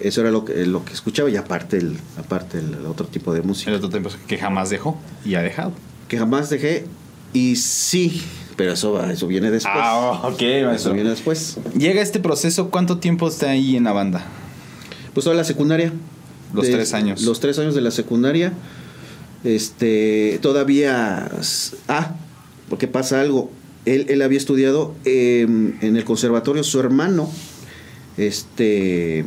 Eso 0.00 0.22
era 0.22 0.30
lo 0.30 0.44
que, 0.46 0.64
lo 0.66 0.82
que 0.84 0.94
escuchaba 0.94 1.28
y 1.28 1.36
aparte 1.36 1.76
el, 1.76 1.96
aparte 2.18 2.58
el, 2.58 2.72
el 2.74 2.86
otro 2.86 3.06
tipo 3.06 3.34
de 3.34 3.42
música 3.42 3.70
El 3.70 3.76
otro 3.76 3.90
tiempo 3.90 4.08
que 4.26 4.38
jamás 4.38 4.70
dejó 4.70 4.98
y 5.26 5.34
ha 5.34 5.42
dejado. 5.42 5.72
que 6.08 6.16
jamás 6.18 6.48
dejé 6.48 6.86
y 7.34 7.56
sí, 7.56 8.22
pero 8.56 8.72
eso 8.72 8.92
va, 8.92 9.12
eso 9.12 9.26
viene 9.26 9.50
después. 9.50 9.74
Ah, 9.76 10.22
ok, 10.24 10.40
eso 10.42 10.66
maestro. 10.68 10.92
viene 10.94 11.10
después. 11.10 11.58
Llega 11.78 12.00
este 12.02 12.18
proceso, 12.18 12.70
¿cuánto 12.70 12.98
tiempo 12.98 13.28
está 13.28 13.50
ahí 13.50 13.76
en 13.76 13.84
la 13.84 13.92
banda? 13.92 14.24
Pues 15.14 15.24
toda 15.24 15.36
la 15.36 15.44
secundaria. 15.44 15.92
Los 16.54 16.66
De- 16.66 16.72
tres 16.72 16.92
años. 16.94 17.22
Los 17.22 17.38
tres 17.38 17.58
años 17.60 17.74
de 17.74 17.80
la 17.82 17.90
secundaria. 17.90 18.52
Este, 19.44 20.38
todavía. 20.42 21.30
Ah, 21.88 22.14
porque 22.68 22.88
pasa 22.88 23.20
algo. 23.20 23.50
Él, 23.86 24.06
él 24.08 24.22
había 24.22 24.38
estudiado 24.38 24.94
eh, 25.04 25.42
en 25.80 25.96
el 25.96 26.04
conservatorio. 26.04 26.62
Su 26.64 26.80
hermano, 26.80 27.30
este. 28.16 29.24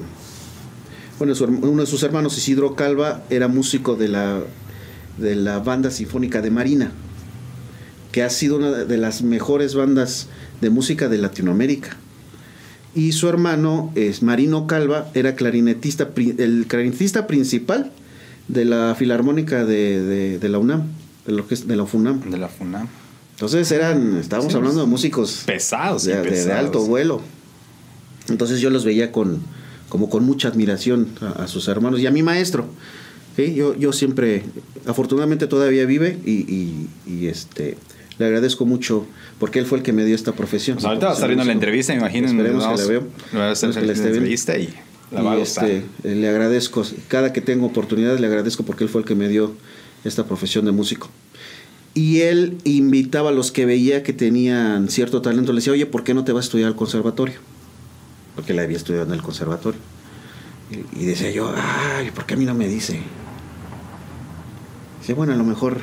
Bueno, 1.20 1.34
uno 1.62 1.82
de 1.82 1.88
sus 1.88 2.04
hermanos, 2.04 2.38
Isidro 2.38 2.76
Calva, 2.76 3.24
era 3.30 3.48
músico 3.48 3.96
de 3.96 4.08
la, 4.10 4.42
de 5.18 5.36
la 5.36 5.60
banda 5.60 5.92
sinfónica 5.92 6.42
de 6.42 6.52
Marina, 6.52 6.92
que 8.12 8.24
ha 8.24 8.30
sido 8.30 8.58
una 8.58 8.72
de 8.72 8.98
las 8.98 9.22
mejores 9.22 9.76
bandas 9.76 10.28
de 10.60 10.70
música 10.70 11.08
de 11.10 11.20
Latinoamérica. 11.20 11.98
Y 12.96 13.14
su 13.14 13.28
hermano, 13.30 13.92
es 13.96 14.22
Marino 14.22 14.68
Calva, 14.68 15.10
era 15.14 15.36
clarinetista, 15.36 16.10
el 16.16 16.66
clarinetista 16.68 17.26
principal 17.26 17.92
de 18.48 18.66
la 18.66 18.94
Filarmónica 18.98 19.66
de, 19.66 20.38
la 20.42 20.58
UNAM, 20.60 20.84
de, 21.26 21.32
la 21.32 21.42
orquesta- 21.44 21.66
de 21.66 21.76
la. 21.76 21.86
De 22.30 22.38
la 22.38 22.50
FUNAM. 22.50 22.88
Entonces 23.34 23.72
eran, 23.72 24.18
estábamos 24.18 24.52
Sí, 24.54 24.58
hablando 24.58 24.82
de 24.82 24.88
músicos 24.88 25.44
Pesados, 25.46 26.04
de, 26.06 26.14
alto 26.54 26.82
vuelo. 26.86 27.22
Entonces 28.30 28.60
yo 28.62 28.70
los 28.70 28.86
veía 28.86 29.12
con, 29.12 29.42
como 29.90 30.10
con 30.10 30.24
mucha 30.24 30.48
admiración 30.48 31.08
a, 31.22 31.44
a 31.44 31.48
sus 31.48 31.68
hermanos 31.68 32.00
y 32.00 32.08
a 32.08 32.12
mi 32.12 32.24
maestro. 32.24 32.66
¿sí? 33.36 33.54
Yo, 33.56 33.76
yo 33.76 33.92
siempre, 33.92 34.44
afortunadamente 34.86 35.48
todavía 35.48 35.86
vive 35.86 36.18
y, 36.26 36.32
y- 36.32 36.90
y, 37.08 37.28
este, 37.28 37.78
le 38.20 38.26
agradezco 38.28 38.66
mucho 38.66 39.06
porque 39.40 39.60
él 39.60 39.66
fue 39.66 39.80
el 39.80 39.84
que 39.84 39.92
me 39.94 40.06
dio 40.06 40.16
esta 40.16 40.32
profesión. 40.34 40.76
Pues 40.78 40.86
ahorita 40.86 41.08
va 41.08 41.12
a 41.12 41.16
estar 41.16 41.28
viendo 41.30 41.44
la 41.44 41.52
entrevista, 41.52 41.94
me 41.94 42.00
imagino. 42.00 42.28
Esperemos 42.28 42.64
Vamos- 42.64 42.82
que 42.82 42.88
la 42.94 43.00
le 43.00 43.40
Va 43.40 43.50
a 43.50 43.52
estar 43.52 43.72
que 43.72 43.82
la 43.82 43.94
viendo. 43.94 44.08
entrevista 44.08 44.58
y 44.58 44.70
la 45.12 45.22
va 45.24 45.34
a 45.34 45.38
gustar. 45.38 45.66
este, 45.70 45.86
eh, 46.04 46.16
le 46.16 46.30
agradezco, 46.30 46.84
cada 47.08 47.34
que 47.34 47.42
tengo 47.42 47.66
oportunidades 47.66 48.22
le 48.22 48.28
agradezco 48.28 48.64
porque 48.64 48.84
él 48.86 48.90
fue 48.90 49.02
el 49.02 49.08
que 49.08 49.16
me 49.16 49.28
dio 49.28 49.54
esta 50.06 50.24
profesión 50.26 50.64
de 50.66 50.72
músico. 50.72 51.10
Y 51.96 52.22
él 52.22 52.58
invitaba 52.64 53.30
a 53.30 53.34
los 53.34 53.52
que 53.52 53.66
veía 53.66 54.02
que 54.02 54.14
tenían 54.14 54.90
cierto 54.90 55.22
talento, 55.22 55.54
le 55.54 55.58
decía, 55.58 55.74
oye, 55.74 55.86
¿por 55.86 56.04
qué 56.04 56.14
no 56.14 56.24
te 56.24 56.32
vas 56.32 56.46
a 56.46 56.48
estudiar 56.48 56.68
al 56.68 56.76
conservatorio? 56.76 57.36
Porque 58.36 58.54
él 58.54 58.60
había 58.60 58.78
estudiado 58.78 59.06
en 59.06 59.14
el 59.14 59.22
conservatorio. 59.22 59.80
Y, 60.72 61.04
y 61.04 61.06
decía 61.06 61.30
yo, 61.30 61.54
ay, 61.56 62.10
¿por 62.12 62.26
qué 62.26 62.34
a 62.34 62.38
mí 62.38 62.46
no 62.46 62.56
me 62.56 62.68
dice? 62.68 63.00
Dice, 65.02 65.14
bueno, 65.14 65.34
a 65.34 65.36
lo 65.36 65.44
mejor... 65.44 65.82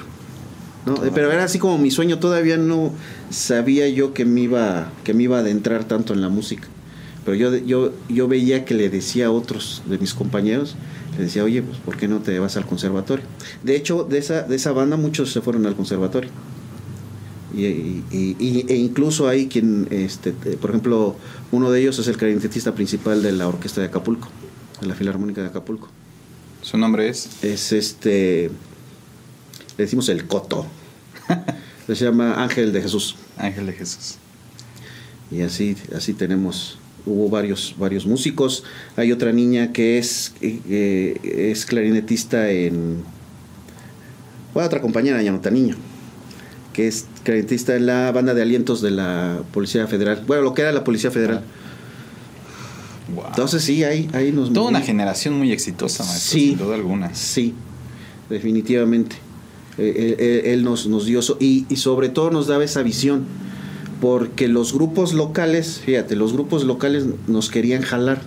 No, 0.87 0.97
pero 1.15 1.31
era 1.31 1.45
así 1.45 1.59
como 1.59 1.77
mi 1.77 1.91
sueño, 1.91 2.19
todavía 2.19 2.57
no 2.57 2.91
sabía 3.29 3.87
yo 3.89 4.15
que 4.15 4.25
me 4.25 4.41
iba, 4.41 4.91
que 5.05 5.13
me 5.13 5.25
iba 5.25 5.37
a 5.37 5.41
adentrar 5.41 5.85
tanto 5.85 6.15
en 6.15 6.23
la 6.23 6.31
música. 6.31 6.67
Pero 7.25 7.37
yo, 7.37 7.55
yo, 7.55 7.93
yo 8.09 8.29
veía 8.29 8.65
que 8.65 8.75
le 8.75 8.89
decía 8.89 9.27
a 9.27 9.31
otros 9.31 9.83
de 9.85 9.99
mis 9.99 10.15
compañeros, 10.15 10.77
le 11.17 11.25
decía, 11.25 11.45
oye, 11.45 11.63
pues 11.63 11.79
¿por 11.79 11.97
qué 11.97 12.09
no 12.09 12.19
te 12.21 12.39
vas 12.39 12.57
al 12.57 12.67
conservatorio? 12.67 13.25
De 13.63 13.77
hecho, 13.77 14.05
de 14.05 14.19
esa, 14.19 14.43
de 14.43 14.57
esa 14.57 14.73
banda 14.73 14.97
muchos 14.97 15.33
se 15.33 15.41
fueron 15.41 15.67
al 15.67 15.75
conservatorio. 15.77 16.31
Y, 17.55 17.65
y- 17.67 18.37
y- 18.39 18.65
e 18.69 18.77
incluso 18.77 19.27
hay 19.29 19.49
quien, 19.49 19.89
este, 19.91 20.31
por 20.33 20.71
ejemplo, 20.71 21.17
uno 21.51 21.71
de 21.71 21.81
ellos 21.81 21.99
es 21.99 22.07
el 22.09 22.17
clarinetista 22.17 22.75
principal 22.75 23.23
de 23.23 23.33
la 23.33 23.49
orquesta 23.49 23.81
de 23.81 23.89
Acapulco, 23.89 24.29
de 24.81 24.87
la 24.87 24.95
Filarmónica 24.95 25.41
de 25.43 25.49
Acapulco. 25.49 25.89
Su 26.63 26.79
nombre 26.79 27.09
es. 27.09 27.43
Es 27.43 27.73
este, 27.73 28.51
le 29.77 29.85
decimos 29.85 30.09
el 30.11 30.27
Coto. 30.27 30.67
Se 31.89 32.05
llama 32.05 32.41
Ángel 32.43 32.73
de 32.73 32.83
Jesús. 32.83 33.17
Ángel 33.37 33.67
de 33.67 33.73
Jesús. 33.73 34.15
Y 35.33 35.41
así, 35.43 35.77
así 35.97 36.13
tenemos, 36.15 36.79
hubo 37.07 37.29
varios, 37.29 37.75
varios 37.79 38.07
músicos. 38.07 38.65
Hay 38.97 39.13
otra 39.13 39.33
niña 39.33 39.73
que 39.73 39.99
es, 39.99 40.35
eh, 40.41 40.61
eh, 40.69 41.51
es 41.53 41.67
clarinetista 41.67 42.51
en... 42.51 43.03
Bueno, 44.55 44.67
otra 44.67 44.81
compañera, 44.81 45.23
ya 45.23 45.31
no 45.33 45.41
tan 45.41 45.55
niña, 45.55 45.77
que 46.73 46.89
es 46.89 47.07
clarinetista 47.23 47.77
en 47.77 47.87
la 47.87 48.11
banda 48.13 48.35
de 48.35 48.43
alientos 48.43 48.81
de 48.83 48.91
la 48.91 49.43
Policía 49.53 49.87
Federal. 49.87 50.25
Bueno, 50.27 50.43
lo 50.43 50.55
que 50.55 50.63
era 50.63 50.73
la 50.73 50.83
Policía 50.85 51.11
Federal. 51.11 51.43
Wow. 53.15 53.25
Entonces 53.29 53.63
sí, 53.65 53.83
ahí, 53.85 54.09
ahí 54.13 54.31
nos... 54.33 54.53
Toda 54.53 54.69
una 54.71 54.81
generación 54.81 55.35
muy 55.39 55.53
exitosa, 55.53 56.05
maestro, 56.05 56.31
Sí. 56.39 56.49
sin 56.51 56.59
duda 56.59 56.75
alguna. 56.77 57.15
Sí, 57.15 57.55
definitivamente. 58.29 59.17
Eh, 59.79 60.17
él, 60.19 60.27
él- 60.27 60.43
él 60.47 60.65
nos, 60.65 60.87
nos 60.87 61.07
dio 61.07 61.21
eso 61.21 61.37
y, 61.41 61.65
y 61.69 61.77
sobre 61.77 62.09
todo 62.09 62.31
nos 62.31 62.47
daba 62.47 62.65
esa 62.65 62.83
visión, 62.83 63.25
porque 64.01 64.49
los 64.49 64.73
grupos 64.73 65.13
locales, 65.13 65.81
fíjate, 65.85 66.17
los 66.17 66.33
grupos 66.33 66.65
locales 66.65 67.05
nos 67.27 67.51
querían 67.51 67.83
jalar 67.83 68.23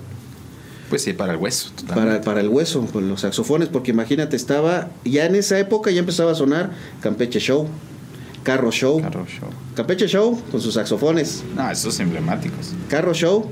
Pues 0.90 1.02
sí, 1.02 1.12
para 1.12 1.32
el 1.32 1.38
hueso. 1.38 1.70
para, 1.92 2.20
para 2.20 2.40
el 2.40 2.48
hueso, 2.48 2.86
con 2.92 3.08
los 3.08 3.22
saxofones, 3.22 3.68
porque 3.68 3.90
imagínate, 3.90 4.36
estaba, 4.36 4.90
ya 5.04 5.26
en 5.26 5.34
esa 5.34 5.58
época 5.58 5.90
ya 5.90 5.98
empezaba 6.00 6.32
a 6.32 6.34
sonar 6.34 6.70
Campeche 7.00 7.40
Show, 7.40 7.66
Carro 8.44 8.70
Show, 8.70 9.00
Carro 9.00 9.26
Show. 9.26 9.48
Campeche 9.74 10.06
Show 10.06 10.40
con 10.50 10.60
sus 10.60 10.74
saxofones, 10.74 11.42
No, 11.56 11.70
esos 11.70 11.98
emblemáticos. 12.00 12.72
Carro 12.88 13.14
Show 13.14 13.46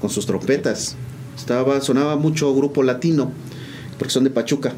con 0.00 0.10
sus 0.10 0.24
trompetas. 0.26 0.96
Estaba, 1.36 1.80
sonaba 1.80 2.16
mucho 2.16 2.54
grupo 2.54 2.82
latino, 2.82 3.32
porque 3.98 4.12
son 4.12 4.24
de 4.24 4.30
Pachuca. 4.30 4.72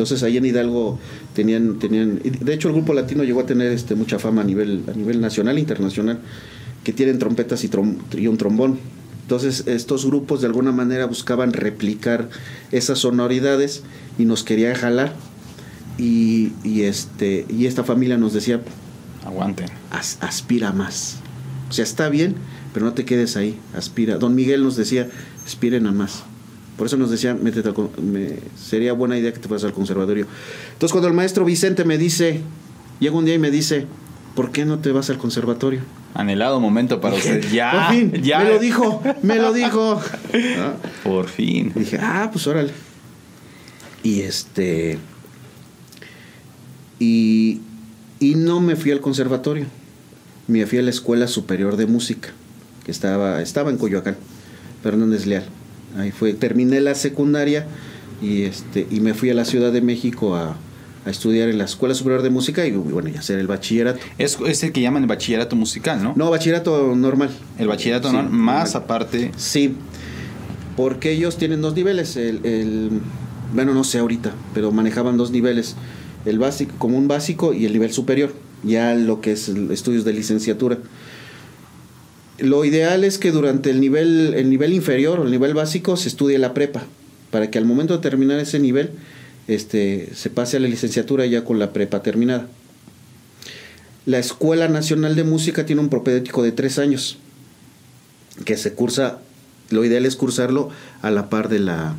Entonces 0.00 0.22
ahí 0.22 0.38
en 0.38 0.46
Hidalgo 0.46 0.98
tenían, 1.34 1.78
tenían, 1.78 2.20
de 2.22 2.54
hecho 2.54 2.68
el 2.68 2.74
grupo 2.74 2.94
latino 2.94 3.22
llegó 3.22 3.40
a 3.40 3.46
tener 3.46 3.70
este, 3.70 3.94
mucha 3.94 4.18
fama 4.18 4.40
a 4.40 4.44
nivel, 4.44 4.82
a 4.88 4.96
nivel 4.96 5.20
nacional 5.20 5.58
e 5.58 5.60
internacional, 5.60 6.20
que 6.84 6.94
tienen 6.94 7.18
trompetas 7.18 7.64
y, 7.64 7.68
trom- 7.68 7.98
y 8.16 8.26
un 8.26 8.38
trombón. 8.38 8.78
Entonces 9.22 9.64
estos 9.66 10.06
grupos 10.06 10.40
de 10.40 10.46
alguna 10.46 10.72
manera 10.72 11.04
buscaban 11.04 11.52
replicar 11.52 12.30
esas 12.72 13.00
sonoridades 13.00 13.82
y 14.18 14.24
nos 14.24 14.42
querían 14.42 14.74
jalar. 14.74 15.12
Y, 15.98 16.52
y 16.64 16.84
este, 16.84 17.44
y 17.50 17.66
esta 17.66 17.84
familia 17.84 18.16
nos 18.16 18.32
decía, 18.32 18.62
Aguanten. 19.26 19.68
as- 19.90 20.16
aspira 20.22 20.72
más. 20.72 21.16
O 21.68 21.72
sea, 21.74 21.84
está 21.84 22.08
bien, 22.08 22.36
pero 22.72 22.86
no 22.86 22.94
te 22.94 23.04
quedes 23.04 23.36
ahí, 23.36 23.58
aspira. 23.76 24.16
Don 24.16 24.34
Miguel 24.34 24.62
nos 24.64 24.76
decía, 24.76 25.10
aspiren 25.44 25.86
a 25.86 25.92
más. 25.92 26.22
Por 26.80 26.86
eso 26.86 26.96
nos 26.96 27.10
decía, 27.10 27.34
métete 27.34 27.68
al 27.68 27.74
con- 27.74 27.90
me- 28.02 28.38
sería 28.58 28.94
buena 28.94 29.18
idea 29.18 29.34
que 29.34 29.38
te 29.38 29.48
fueras 29.48 29.64
al 29.64 29.74
conservatorio. 29.74 30.26
Entonces 30.72 30.92
cuando 30.92 31.08
el 31.08 31.12
maestro 31.14 31.44
Vicente 31.44 31.84
me 31.84 31.98
dice, 31.98 32.40
llega 33.00 33.14
un 33.14 33.26
día 33.26 33.34
y 33.34 33.38
me 33.38 33.50
dice, 33.50 33.84
¿por 34.34 34.50
qué 34.50 34.64
no 34.64 34.78
te 34.78 34.90
vas 34.90 35.10
al 35.10 35.18
conservatorio? 35.18 35.80
Anhelado 36.14 36.58
momento 36.58 36.98
para 37.02 37.16
usted. 37.16 37.44
Ya. 37.52 37.70
Por 37.90 37.94
fin, 37.96 38.12
ya. 38.22 38.38
me 38.38 38.48
lo 38.48 38.58
dijo, 38.58 39.02
me 39.22 39.36
lo 39.36 39.52
dijo. 39.52 40.00
Ah, 40.58 40.72
Por 41.04 41.28
fin. 41.28 41.70
y 41.76 41.80
dije, 41.80 41.98
ah, 42.00 42.30
pues 42.32 42.46
órale. 42.46 42.70
Y 44.02 44.20
este. 44.22 44.96
Y, 46.98 47.60
y 48.20 48.34
no 48.36 48.60
me 48.60 48.74
fui 48.76 48.90
al 48.90 49.00
conservatorio. 49.02 49.66
Me 50.48 50.64
fui 50.66 50.78
a 50.78 50.82
la 50.82 50.90
Escuela 50.90 51.28
Superior 51.28 51.76
de 51.76 51.84
Música, 51.86 52.30
que 52.84 52.90
estaba, 52.90 53.40
estaba 53.42 53.70
en 53.70 53.76
Coyoacán, 53.76 54.16
Fernández 54.82 55.26
Leal. 55.26 55.44
Ahí 55.98 56.10
fue, 56.10 56.32
terminé 56.34 56.80
la 56.80 56.94
secundaria 56.94 57.66
y 58.22 58.42
este, 58.42 58.86
y 58.90 59.00
me 59.00 59.14
fui 59.14 59.30
a 59.30 59.34
la 59.34 59.44
Ciudad 59.44 59.72
de 59.72 59.80
México 59.80 60.36
a, 60.36 60.56
a 61.04 61.10
estudiar 61.10 61.48
en 61.48 61.58
la 61.58 61.64
Escuela 61.64 61.94
Superior 61.94 62.22
de 62.22 62.30
Música 62.30 62.64
y 62.66 62.70
bueno, 62.72 63.08
y 63.08 63.16
hacer 63.16 63.38
el 63.38 63.46
bachillerato. 63.46 63.98
Es, 64.18 64.38
es 64.46 64.62
el 64.62 64.72
que 64.72 64.80
llaman 64.82 65.02
el 65.02 65.08
bachillerato 65.08 65.56
musical, 65.56 66.02
¿no? 66.02 66.12
No, 66.16 66.30
bachillerato 66.30 66.94
normal. 66.94 67.30
El 67.58 67.68
bachillerato 67.68 68.08
Sí, 68.10 68.14
normal, 68.14 68.32
más 68.32 68.74
normal. 68.74 68.82
aparte. 68.84 69.32
Sí, 69.36 69.74
porque 70.76 71.12
ellos 71.12 71.36
tienen 71.38 71.60
dos 71.60 71.74
niveles. 71.74 72.16
El, 72.16 72.44
el- 72.44 72.90
bueno, 73.54 73.74
no 73.74 73.82
sé 73.82 73.98
ahorita, 73.98 74.32
pero 74.54 74.70
manejaban 74.70 75.16
dos 75.16 75.30
niveles. 75.32 75.74
El 76.24 76.38
básico, 76.38 76.72
como 76.78 76.96
un 76.98 77.08
básico 77.08 77.52
y 77.52 77.64
el 77.66 77.72
nivel 77.72 77.92
superior. 77.92 78.32
Ya 78.62 78.94
lo 78.94 79.20
que 79.20 79.32
es 79.32 79.48
el- 79.48 79.70
estudios 79.72 80.04
de 80.04 80.12
licenciatura. 80.12 80.78
Lo 82.40 82.64
ideal 82.64 83.04
es 83.04 83.18
que 83.18 83.32
durante 83.32 83.70
el 83.70 83.80
nivel, 83.80 84.34
el 84.34 84.50
nivel 84.50 84.72
inferior 84.72 85.20
o 85.20 85.24
el 85.24 85.30
nivel 85.30 85.54
básico 85.54 85.96
se 85.96 86.08
estudie 86.08 86.38
la 86.38 86.54
prepa. 86.54 86.84
Para 87.30 87.50
que 87.50 87.58
al 87.58 87.64
momento 87.64 87.96
de 87.96 88.02
terminar 88.02 88.40
ese 88.40 88.58
nivel, 88.58 88.90
este, 89.46 90.10
se 90.14 90.30
pase 90.30 90.56
a 90.56 90.60
la 90.60 90.68
licenciatura 90.68 91.26
ya 91.26 91.44
con 91.44 91.58
la 91.58 91.72
prepa 91.72 92.02
terminada. 92.02 92.48
La 94.06 94.18
Escuela 94.18 94.68
Nacional 94.68 95.14
de 95.14 95.24
Música 95.24 95.66
tiene 95.66 95.82
un 95.82 95.88
propedéutico 95.88 96.42
de 96.42 96.52
tres 96.52 96.78
años 96.78 97.18
que 98.44 98.56
se 98.56 98.72
cursa, 98.72 99.18
lo 99.70 99.84
ideal 99.84 100.06
es 100.06 100.16
cursarlo 100.16 100.70
a 101.02 101.10
la 101.10 101.28
par 101.28 101.48
de 101.48 101.58
la 101.58 101.94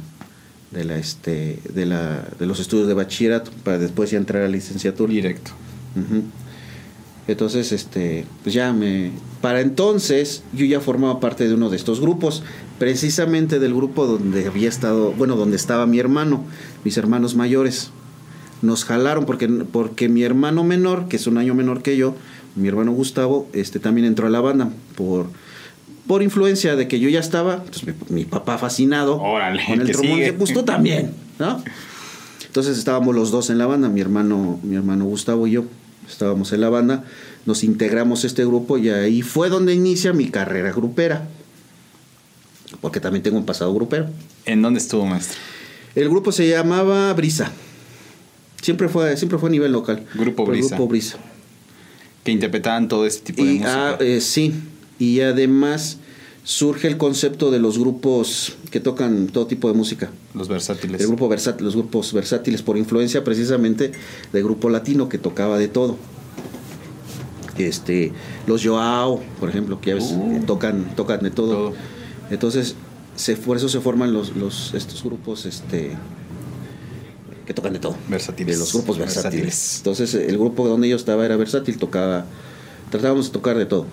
de 0.71 0.86
la 0.86 0.98
este 0.98 1.60
de 1.74 1.86
la 1.86 2.25
de 2.39 2.45
los 2.45 2.60
estudios 2.60 2.88
de 2.88 2.93
bachillerato 2.93 3.51
para 3.63 3.77
después 3.77 4.10
ya 4.10 4.17
entrar 4.17 4.41
a 4.41 4.45
la 4.45 4.51
licenciatura. 4.51 5.12
Directo. 5.12 5.51
Entonces, 7.27 7.71
este, 7.71 8.25
pues 8.43 8.53
ya 8.53 8.73
me 8.73 9.11
para 9.41 9.61
entonces 9.61 10.43
yo 10.53 10.65
ya 10.65 10.79
formaba 10.79 11.19
parte 11.19 11.47
de 11.47 11.53
uno 11.55 11.69
de 11.69 11.77
estos 11.77 11.99
grupos, 11.99 12.43
precisamente 12.77 13.59
del 13.59 13.73
grupo 13.73 14.05
donde 14.05 14.47
había 14.47 14.69
estado, 14.69 15.11
bueno, 15.13 15.35
donde 15.35 15.55
estaba 15.55 15.85
mi 15.85 15.99
hermano, 15.99 16.43
mis 16.83 16.97
hermanos 16.97 17.35
mayores. 17.35 17.91
Nos 18.61 18.85
jalaron 18.85 19.25
porque 19.25 19.47
porque 19.47 20.07
mi 20.07 20.21
hermano 20.21 20.63
menor, 20.63 21.07
que 21.07 21.15
es 21.15 21.25
un 21.25 21.39
año 21.39 21.55
menor 21.55 21.81
que 21.81 21.97
yo, 21.97 22.15
mi 22.55 22.67
hermano 22.67 22.91
Gustavo, 22.91 23.47
este 23.53 23.79
también 23.79 24.05
entró 24.05 24.27
a 24.27 24.29
la 24.29 24.41
banda 24.41 24.69
por 24.95 25.27
por 26.05 26.21
influencia 26.21 26.75
de 26.75 26.87
que 26.87 26.99
yo 26.99 27.09
ya 27.09 27.19
estaba, 27.19 27.55
entonces 27.55 27.83
mi, 27.85 27.93
mi 28.09 28.25
papá 28.25 28.57
fascinado 28.57 29.19
Órale, 29.19 29.63
con 29.65 29.81
el 29.81 29.87
que 29.87 29.93
trombón, 29.93 30.19
dice, 30.19 30.33
pues 30.33 30.53
tú 30.53 30.63
también, 30.63 31.13
¿no? 31.39 31.63
Entonces 32.45 32.77
estábamos 32.77 33.15
los 33.15 33.31
dos 33.31 33.49
en 33.49 33.57
la 33.57 33.65
banda, 33.65 33.87
mi 33.87 34.01
hermano, 34.01 34.59
mi 34.61 34.75
hermano 34.75 35.05
Gustavo 35.05 35.47
y 35.47 35.51
yo 35.51 35.63
estábamos 36.10 36.51
en 36.53 36.62
la 36.62 36.70
banda, 36.70 37.03
nos 37.46 37.63
integramos 37.63 38.24
a 38.24 38.27
este 38.27 38.46
grupo 38.46 38.77
y 38.77 38.89
ahí 38.89 39.22
fue 39.22 39.50
donde 39.50 39.74
inicia 39.74 40.13
mi 40.13 40.29
carrera 40.29 40.72
grupera. 40.72 41.27
Porque 42.79 43.00
también 43.00 43.22
tengo 43.24 43.38
un 43.38 43.46
pasado 43.46 43.74
grupero. 43.74 44.10
¿En 44.46 44.62
dónde 44.62 44.79
estuvo, 44.79 45.05
maestro? 45.05 45.38
El 45.93 46.10
grupo 46.10 46.31
se 46.31 46.48
llamaba 46.48 47.12
Brisa. 47.13 47.51
Siempre 48.62 48.88
fue, 48.89 49.17
siempre 49.17 49.38
fue 49.39 49.50
a 49.50 49.51
nivel 49.51 49.72
local. 49.72 50.05
Grupo 50.13 50.46
Brisa. 50.46 50.75
Grupo 50.75 50.88
Brisa. 50.89 51.17
Que 52.24 52.31
interpretaban 52.31 52.88
todo 52.88 53.05
este 53.05 53.34
tipo 53.34 53.43
de 53.43 53.50
Y, 53.50 53.53
música. 53.55 53.89
ah, 53.89 53.98
eh, 54.00 54.22
sí, 54.22 54.53
y 55.00 55.20
además 55.22 55.98
surge 56.43 56.88
el 56.88 56.98
concepto 56.98 57.51
de 57.51 57.60
los 57.60 57.77
grupos 57.77 58.53
que 58.71 58.79
tocan 58.79 59.27
todo 59.27 59.48
tipo 59.48 59.67
de 59.67 59.74
música. 59.75 60.10
los 60.33 60.48
versátiles. 60.48 61.00
El 61.01 61.07
grupo 61.07 61.27
versátil, 61.29 61.65
los 61.65 61.75
grupos 61.75 62.13
versátiles 62.13 62.62
por 62.62 62.77
influencia 62.77 63.24
precisamente 63.24 63.91
del 64.33 64.43
grupo 64.43 64.69
latino 64.69 65.07
que 65.10 65.17
tocaba 65.17 65.57
de 65.57 65.67
todo. 65.67 65.98
Este, 67.57 68.12
los 68.48 68.65
Joao, 68.65 69.22
por 69.39 69.50
ejemplo, 69.50 69.79
que 69.81 69.89
ya 69.89 69.96
ves, 69.96 70.11
Uh. 70.11 70.37
eh, 70.37 70.44
tocan, 70.48 70.96
tocan 70.96 71.22
de 71.22 71.29
todo. 71.29 71.53
Todo. 71.53 71.74
Entonces, 72.31 72.75
se, 73.15 73.35
por 73.35 73.57
eso 73.57 73.70
se 73.70 73.79
forman 73.81 74.13
los, 74.13 74.35
los, 74.35 74.74
estos 74.74 75.03
grupos 75.03 75.46
este, 75.46 75.92
que 77.46 77.53
tocan 77.53 77.74
de 77.74 77.79
todo. 77.79 77.96
Versátiles. 78.09 78.55
De 78.55 78.59
los 78.59 78.74
grupos 78.74 78.98
versátiles. 78.98 79.44
Versátiles. 79.44 79.77
Entonces, 79.77 80.13
el 80.15 80.37
grupo 80.39 80.68
donde 80.68 80.89
yo 80.89 80.96
estaba 80.96 81.24
era 81.24 81.35
versátil, 81.35 81.77
tocaba, 81.77 82.25
tratábamos 82.89 83.27
de 83.27 83.31
tocar 83.31 83.57
de 83.57 83.65
todo. 83.68 83.85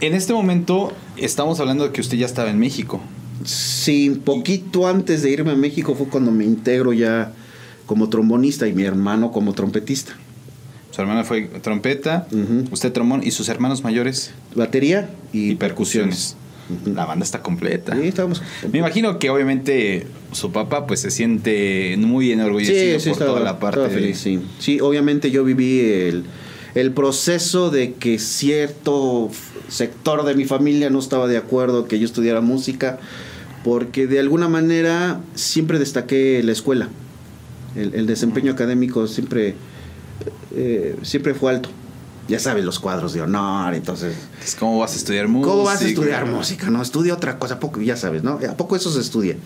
En 0.00 0.14
este 0.14 0.32
momento 0.32 0.92
estamos 1.16 1.60
hablando 1.60 1.84
de 1.84 1.92
que 1.92 2.00
usted 2.00 2.16
ya 2.18 2.26
estaba 2.26 2.50
en 2.50 2.58
México. 2.58 3.00
Sí, 3.44 4.20
poquito 4.24 4.86
antes 4.86 5.22
de 5.22 5.30
irme 5.30 5.52
a 5.52 5.56
México 5.56 5.94
fue 5.94 6.06
cuando 6.08 6.30
me 6.30 6.44
integro 6.44 6.92
ya 6.92 7.32
como 7.86 8.08
trombonista 8.08 8.66
y 8.66 8.72
mi 8.72 8.84
hermano 8.84 9.32
como 9.32 9.52
trompetista. 9.52 10.14
Su 10.90 11.00
hermana 11.00 11.24
fue 11.24 11.42
trompeta, 11.60 12.28
usted 12.70 12.92
trombón 12.92 13.22
y 13.24 13.32
sus 13.32 13.48
hermanos 13.48 13.82
mayores 13.82 14.30
Batería 14.54 15.10
y, 15.32 15.50
y, 15.50 15.54
percusiones. 15.56 16.36
La 16.86 17.04
banda 17.04 17.24
está 17.24 17.42
completa. 17.42 17.94
Sí, 18.00 18.08
estábamos. 18.08 18.40
Me 18.72 18.78
imagino 18.78 19.18
que 19.18 19.28
obviamente 19.28 20.06
su 20.32 20.50
papá 20.52 20.86
pues 20.86 21.00
se 21.00 21.10
siente 21.10 21.96
muy 21.98 22.30
enorgullecido 22.32 22.98
por 22.98 23.08
estaba- 23.12 23.30
toda 23.32 23.40
la 23.40 23.58
parte 23.58 23.80
de- 23.80 23.88
feliz, 23.90 24.18
sí. 24.18 24.40
Sí, 24.60 24.80
obviamente 24.80 25.30
yo 25.30 25.44
viví 25.44 25.80
el, 25.80 26.24
el 26.74 26.92
proceso 26.92 27.70
de 27.70 27.94
que 27.94 28.18
cierto 28.18 29.30
sector 29.68 30.24
de 30.24 30.34
mi 30.34 30.44
familia 30.44 30.90
no 30.90 30.98
estaba 30.98 31.28
de 31.28 31.36
acuerdo 31.36 31.86
que 31.86 31.98
yo 31.98 32.04
estudiara 32.04 32.40
música, 32.40 32.98
porque 33.62 34.06
de 34.06 34.18
alguna 34.18 34.48
manera 34.48 35.20
siempre 35.34 35.78
destaqué 35.78 36.42
la 36.42 36.52
escuela. 36.52 36.88
El, 37.76 37.94
el 37.94 38.06
desempeño 38.06 38.52
académico 38.52 39.06
siempre, 39.06 39.54
eh, 40.54 40.96
siempre 41.02 41.34
fue 41.34 41.52
alto. 41.52 41.70
Ya 42.26 42.38
sabes, 42.38 42.64
los 42.64 42.80
cuadros 42.80 43.12
de 43.12 43.20
honor, 43.20 43.74
entonces... 43.74 44.16
Entonces, 44.32 44.56
¿Cómo 44.58 44.78
vas 44.78 44.94
a 44.94 44.96
estudiar 44.96 45.28
música? 45.28 45.50
¿Cómo 45.50 45.64
vas 45.64 45.82
a 45.82 45.86
estudiar 45.86 46.26
música? 46.26 46.70
No, 46.70 46.80
estudia 46.80 47.12
otra 47.12 47.38
cosa, 47.38 47.54
¿a 47.54 47.60
poco, 47.60 47.82
ya 47.82 47.96
sabes, 47.96 48.22
¿no? 48.22 48.40
¿A 48.48 48.56
poco 48.56 48.76
eso 48.76 48.90
se 48.90 49.00
estudia? 49.00 49.36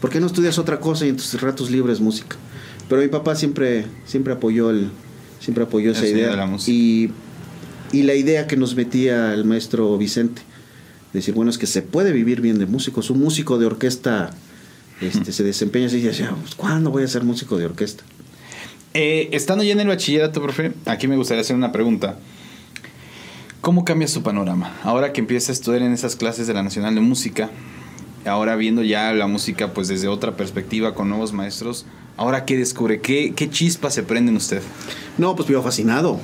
¿Por 0.00 0.10
qué 0.10 0.20
no 0.20 0.26
estudias 0.26 0.56
otra 0.58 0.78
cosa 0.78 1.04
y 1.04 1.08
en 1.08 1.16
tus 1.16 1.40
ratos 1.40 1.70
libres 1.70 2.00
música? 2.00 2.36
Pero 2.88 3.02
mi 3.02 3.08
papá 3.08 3.34
siempre, 3.34 3.86
siempre 4.06 4.34
apoyó 4.34 4.70
el, 4.70 4.88
siempre 5.40 5.64
apoyó 5.64 5.92
esa 5.92 6.06
idea. 6.06 6.30
de 6.30 6.36
la 6.36 6.46
música. 6.46 6.72
Y, 6.72 7.10
y 7.92 8.02
la 8.02 8.14
idea 8.14 8.46
que 8.46 8.56
nos 8.56 8.74
metía 8.74 9.32
el 9.34 9.44
maestro 9.44 9.96
Vicente, 9.98 10.42
decir, 11.12 11.34
bueno, 11.34 11.50
es 11.50 11.58
que 11.58 11.66
se 11.66 11.82
puede 11.82 12.12
vivir 12.12 12.40
bien 12.40 12.58
de 12.58 12.66
músicos. 12.66 13.10
Un 13.10 13.20
músico 13.20 13.58
de 13.58 13.66
orquesta 13.66 14.30
este, 15.00 15.32
se 15.32 15.44
desempeña 15.44 15.86
así 15.86 15.98
y 15.98 16.02
decía, 16.02 16.34
pues, 16.40 16.54
¿cuándo 16.54 16.90
voy 16.90 17.04
a 17.04 17.08
ser 17.08 17.24
músico 17.24 17.56
de 17.56 17.66
orquesta? 17.66 18.04
Eh, 18.94 19.28
estando 19.32 19.62
ya 19.64 19.72
en 19.72 19.80
el 19.80 19.88
bachillerato, 19.88 20.42
profe, 20.42 20.72
aquí 20.86 21.08
me 21.08 21.16
gustaría 21.16 21.42
hacer 21.42 21.56
una 21.56 21.72
pregunta. 21.72 22.18
¿Cómo 23.60 23.84
cambia 23.84 24.08
su 24.08 24.22
panorama? 24.22 24.76
Ahora 24.82 25.12
que 25.12 25.20
empieza 25.20 25.52
a 25.52 25.54
estudiar 25.54 25.82
en 25.82 25.92
esas 25.92 26.16
clases 26.16 26.46
de 26.46 26.54
la 26.54 26.62
Nacional 26.62 26.94
de 26.94 27.00
Música, 27.00 27.50
ahora 28.28 28.56
viendo 28.56 28.82
ya 28.82 29.12
la 29.12 29.26
música 29.26 29.72
pues 29.74 29.88
desde 29.88 30.08
otra 30.08 30.36
perspectiva 30.36 30.94
con 30.94 31.08
nuevos 31.08 31.32
maestros, 31.32 31.86
¿ahora 32.16 32.44
qué 32.44 32.56
descubre? 32.56 33.00
¿Qué, 33.00 33.32
qué 33.34 33.50
chispa 33.50 33.90
se 33.90 34.02
prende 34.02 34.30
en 34.30 34.36
usted? 34.36 34.62
No, 35.16 35.34
pues 35.34 35.48
vivo 35.48 35.62
fascinado. 35.62 36.20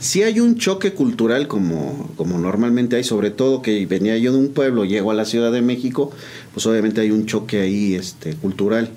Si 0.00 0.22
hay 0.22 0.38
un 0.38 0.56
choque 0.56 0.92
cultural 0.92 1.48
como, 1.48 2.10
como 2.16 2.38
normalmente 2.38 2.96
hay, 2.96 3.04
sobre 3.04 3.30
todo 3.30 3.62
que 3.62 3.84
venía 3.86 4.16
yo 4.16 4.32
de 4.32 4.38
un 4.38 4.48
pueblo, 4.48 4.84
llego 4.84 5.10
a 5.10 5.14
la 5.14 5.24
Ciudad 5.24 5.50
de 5.50 5.60
México, 5.60 6.12
pues 6.54 6.66
obviamente 6.66 7.00
hay 7.00 7.10
un 7.10 7.26
choque 7.26 7.60
ahí 7.60 7.94
este, 7.94 8.34
cultural. 8.34 8.90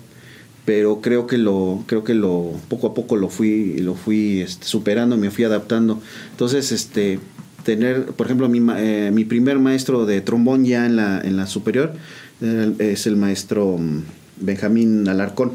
Pero 0.64 1.02
creo 1.02 1.26
que 1.26 1.40
lo, 1.40 1.84
creo 1.88 2.04
que 2.04 2.14
lo, 2.14 2.54
poco 2.68 2.88
a 2.88 2.94
poco 2.94 3.16
lo 3.16 3.30
fui, 3.30 3.80
lo 3.80 3.96
fui 3.96 4.42
este, 4.42 4.68
superando, 4.68 5.18
me 5.18 5.32
fui 5.32 5.44
adaptando. 5.44 6.00
Entonces, 6.32 6.72
este, 6.72 7.18
tener, 7.64 8.06
por 8.06 8.28
ejemplo, 8.28 8.48
mi, 8.48 8.62
eh, 8.78 9.10
mi 9.12 9.26
primer 9.26 9.58
maestro 9.58 10.06
de 10.06 10.22
trombón 10.22 10.66
ya 10.66 10.86
en 10.86 10.98
la, 10.98 11.20
en 11.20 11.36
la 11.36 11.48
superior 11.48 11.94
es 12.42 13.08
el 13.08 13.16
maestro 13.18 13.78
mm, 13.78 14.04
Benjamín 14.38 15.08
Alarcón. 15.08 15.54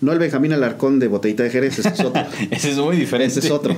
No 0.00 0.12
el 0.12 0.18
Benjamín 0.18 0.52
Alarcón 0.52 0.98
de 0.98 1.08
Botellita 1.08 1.42
de 1.42 1.50
Jerez, 1.50 1.78
ese 1.78 1.90
es 1.90 2.00
otro. 2.00 2.22
Ese 2.50 2.70
es 2.70 2.78
muy 2.78 2.96
diferente. 2.96 3.38
Ese 3.38 3.46
es 3.46 3.52
otro. 3.52 3.76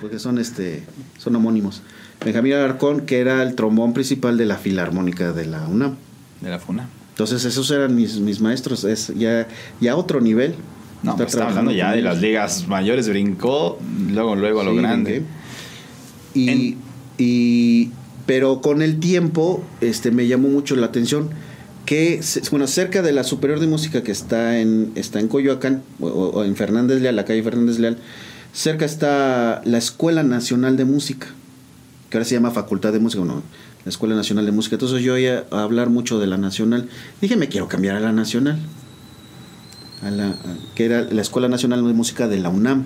Porque 0.00 0.18
son 0.20 0.38
este 0.38 0.84
son 1.18 1.34
homónimos. 1.36 1.82
Benjamín 2.24 2.52
Alarcón, 2.52 3.00
que 3.06 3.18
era 3.18 3.42
el 3.42 3.54
trombón 3.56 3.92
principal 3.92 4.36
de 4.38 4.46
la 4.46 4.56
Filarmónica 4.56 5.32
de 5.32 5.46
la 5.46 5.66
UNAM. 5.66 5.96
De 6.40 6.50
la 6.50 6.58
FUNA. 6.58 6.88
Entonces 7.10 7.44
esos 7.44 7.70
eran 7.70 7.94
mis, 7.96 8.18
mis 8.20 8.40
maestros, 8.40 8.84
es 8.84 9.12
ya, 9.16 9.48
ya 9.80 9.96
otro 9.96 10.20
nivel. 10.20 10.54
No, 11.02 11.12
Estar 11.12 11.26
pues 11.26 11.34
está 11.34 11.48
hablando 11.48 11.72
ya 11.72 11.92
de 11.92 12.02
las 12.02 12.20
ligas 12.20 12.68
mayores, 12.68 13.08
brincó, 13.08 13.78
luego, 14.10 14.36
luego 14.36 14.60
a 14.60 14.64
lo 14.64 14.72
Sí, 14.72 14.76
grande. 14.78 15.22
y- 16.34 16.76
pero 18.26 18.60
con 18.60 18.82
el 18.82 19.00
tiempo 19.00 19.62
este, 19.80 20.10
me 20.10 20.26
llamó 20.28 20.48
mucho 20.48 20.76
la 20.76 20.86
atención 20.86 21.30
que, 21.86 22.20
bueno, 22.50 22.66
cerca 22.66 23.02
de 23.02 23.12
la 23.12 23.24
Superior 23.24 23.58
de 23.58 23.66
Música 23.66 24.02
que 24.02 24.12
está 24.12 24.58
en, 24.60 24.92
está 24.94 25.18
en 25.20 25.28
Coyoacán, 25.28 25.82
o, 26.00 26.44
en 26.44 26.54
Fernández 26.54 27.00
Leal, 27.00 27.16
la 27.16 27.24
calle 27.24 27.42
Fernández 27.42 27.78
Leal, 27.78 27.96
cerca 28.52 28.84
está 28.84 29.62
la 29.64 29.78
Escuela 29.78 30.22
Nacional 30.22 30.76
de 30.76 30.84
Música, 30.84 31.26
que 32.10 32.16
ahora 32.18 32.24
se 32.24 32.34
llama 32.34 32.50
Facultad 32.52 32.92
de 32.92 33.00
Música, 33.00 33.24
no, 33.24 33.42
la 33.84 33.88
Escuela 33.88 34.14
Nacional 34.14 34.44
de 34.46 34.52
Música. 34.52 34.76
Entonces 34.76 35.02
yo 35.02 35.14
oía 35.14 35.46
hablar 35.50 35.88
mucho 35.90 36.18
de 36.20 36.26
la 36.26 36.36
Nacional. 36.36 36.88
Dije, 37.20 37.36
me 37.36 37.48
quiero 37.48 37.66
cambiar 37.66 37.96
a 37.96 38.00
la 38.00 38.12
Nacional, 38.12 38.58
a 40.02 40.10
la, 40.10 40.28
a- 40.28 40.34
que 40.74 40.84
era 40.84 41.02
la 41.02 41.22
Escuela 41.22 41.48
Nacional 41.48 41.84
de 41.86 41.92
Música 41.94 42.28
de 42.28 42.38
la 42.38 42.50
UNAM. 42.50 42.84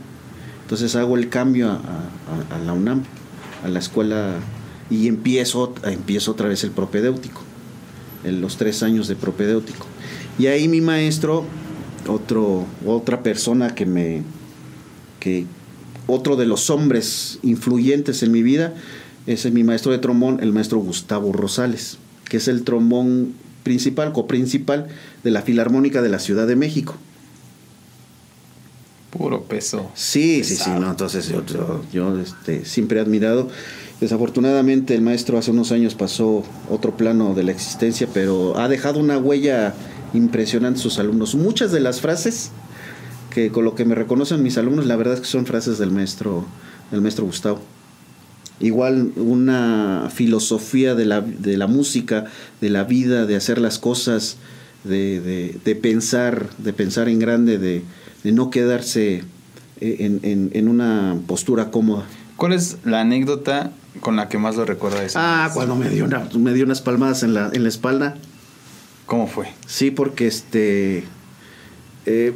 Entonces 0.62 0.94
hago 0.96 1.16
el 1.16 1.28
cambio 1.28 1.68
a, 1.70 1.74
a- 1.74 2.56
a 2.56 2.58
la 2.64 2.72
UNAM, 2.72 3.02
a 3.64 3.68
la 3.68 3.78
escuela, 3.80 4.34
y 4.90 5.08
empiezo, 5.08 5.74
empiezo 5.84 6.32
otra 6.32 6.48
vez 6.48 6.64
el 6.64 6.70
propedéutico, 6.70 7.42
en 8.24 8.40
los 8.40 8.56
tres 8.56 8.82
años 8.82 9.08
de 9.08 9.16
propedéutico. 9.16 9.86
Y 10.38 10.46
ahí 10.46 10.68
mi 10.68 10.80
maestro 10.80 11.44
otro, 12.08 12.66
otra 12.86 13.22
persona 13.22 13.74
que 13.74 13.86
me, 13.86 14.22
que 15.20 15.46
otro 16.06 16.36
de 16.36 16.46
los 16.46 16.70
hombres 16.70 17.38
influyentes 17.42 18.22
en 18.22 18.32
mi 18.32 18.42
vida 18.42 18.74
es 19.26 19.50
mi 19.50 19.64
maestro 19.64 19.92
de 19.92 19.98
trombón, 19.98 20.40
el 20.42 20.52
maestro 20.52 20.78
Gustavo 20.78 21.32
Rosales, 21.32 21.98
que 22.28 22.36
es 22.36 22.48
el 22.48 22.62
trombón 22.64 23.34
principal, 23.62 24.12
coprincipal 24.12 24.88
de 25.22 25.30
la 25.30 25.42
Filarmónica 25.42 26.02
de 26.02 26.10
la 26.10 26.18
Ciudad 26.18 26.46
de 26.46 26.56
México. 26.56 26.94
Puro 29.10 29.44
peso. 29.44 29.90
Sí, 29.94 30.42
sí, 30.44 30.56
sí, 30.56 30.70
no, 30.70 30.90
entonces 30.90 31.28
yo, 31.28 31.42
yo, 31.92 32.20
este, 32.20 32.64
siempre 32.64 32.98
he 32.98 33.02
admirado. 33.02 33.48
Desafortunadamente 34.00 34.94
el 34.94 35.02
maestro 35.02 35.38
hace 35.38 35.50
unos 35.50 35.72
años 35.72 35.94
pasó 35.94 36.42
otro 36.68 36.96
plano 36.96 37.34
de 37.34 37.44
la 37.44 37.52
existencia, 37.52 38.08
pero 38.12 38.58
ha 38.58 38.68
dejado 38.68 38.98
una 38.98 39.18
huella 39.18 39.74
impresionante 40.12 40.80
sus 40.80 40.98
alumnos. 40.98 41.34
Muchas 41.34 41.72
de 41.72 41.80
las 41.80 42.00
frases 42.00 42.50
que 43.30 43.50
con 43.50 43.64
lo 43.64 43.74
que 43.74 43.84
me 43.84 43.94
reconocen 43.94 44.42
mis 44.42 44.58
alumnos, 44.58 44.86
la 44.86 44.96
verdad 44.96 45.14
es 45.14 45.20
que 45.20 45.26
son 45.26 45.44
frases 45.44 45.78
del 45.78 45.90
maestro, 45.90 46.44
del 46.90 47.02
maestro 47.02 47.24
Gustavo. 47.24 47.60
Igual 48.60 49.12
una 49.16 50.08
filosofía 50.14 50.94
de 50.94 51.04
la, 51.04 51.20
de 51.20 51.56
la 51.56 51.66
música, 51.66 52.26
de 52.60 52.70
la 52.70 52.84
vida, 52.84 53.26
de 53.26 53.34
hacer 53.34 53.58
las 53.58 53.80
cosas, 53.80 54.36
de, 54.84 55.58
de, 55.64 55.74
pensar, 55.74 56.48
de 56.58 56.72
pensar 56.72 57.08
en 57.08 57.18
grande, 57.18 57.58
de, 57.58 57.82
de 58.22 58.32
no 58.32 58.50
quedarse 58.50 59.24
eh, 59.80 59.96
en, 60.00 60.20
en, 60.22 60.50
en, 60.52 60.68
una 60.68 61.16
postura 61.26 61.72
cómoda. 61.72 62.04
¿Cuál 62.36 62.52
es 62.52 62.76
la 62.84 63.00
anécdota 63.00 63.72
con 64.00 64.16
la 64.16 64.28
que 64.28 64.38
más 64.38 64.56
lo 64.56 64.64
recuerdas? 64.64 65.14
Ah, 65.16 65.50
cuando 65.54 65.76
me 65.76 65.88
dio, 65.88 66.04
una, 66.04 66.28
me 66.34 66.52
dio 66.52 66.64
unas 66.64 66.80
palmadas 66.80 67.22
en 67.22 67.34
la, 67.34 67.50
en 67.52 67.62
la 67.62 67.68
espalda. 67.68 68.16
¿Cómo 69.06 69.26
fue? 69.26 69.48
Sí, 69.66 69.90
porque 69.90 70.26
este... 70.26 71.04
Eh, 72.06 72.34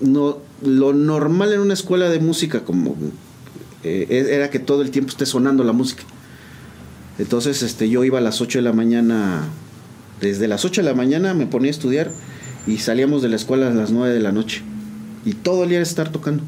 no, 0.00 0.38
lo 0.62 0.92
normal 0.92 1.52
en 1.52 1.60
una 1.60 1.74
escuela 1.74 2.08
de 2.08 2.18
música 2.18 2.64
como 2.64 2.96
eh, 3.84 4.26
era 4.30 4.50
que 4.50 4.58
todo 4.58 4.82
el 4.82 4.90
tiempo 4.90 5.10
esté 5.10 5.26
sonando 5.26 5.64
la 5.64 5.72
música. 5.72 6.02
Entonces 7.18 7.62
este, 7.62 7.88
yo 7.88 8.04
iba 8.04 8.18
a 8.18 8.22
las 8.22 8.40
8 8.40 8.58
de 8.58 8.62
la 8.62 8.72
mañana, 8.72 9.44
desde 10.20 10.48
las 10.48 10.64
8 10.64 10.82
de 10.82 10.88
la 10.88 10.94
mañana 10.94 11.34
me 11.34 11.46
ponía 11.46 11.68
a 11.68 11.72
estudiar 11.72 12.10
y 12.66 12.78
salíamos 12.78 13.22
de 13.22 13.28
la 13.28 13.36
escuela 13.36 13.68
a 13.68 13.70
las 13.70 13.90
9 13.90 14.12
de 14.12 14.20
la 14.20 14.32
noche. 14.32 14.62
Y 15.24 15.34
todo 15.34 15.64
el 15.64 15.70
día 15.70 15.78
era 15.78 15.86
estar 15.86 16.10
tocando. 16.10 16.42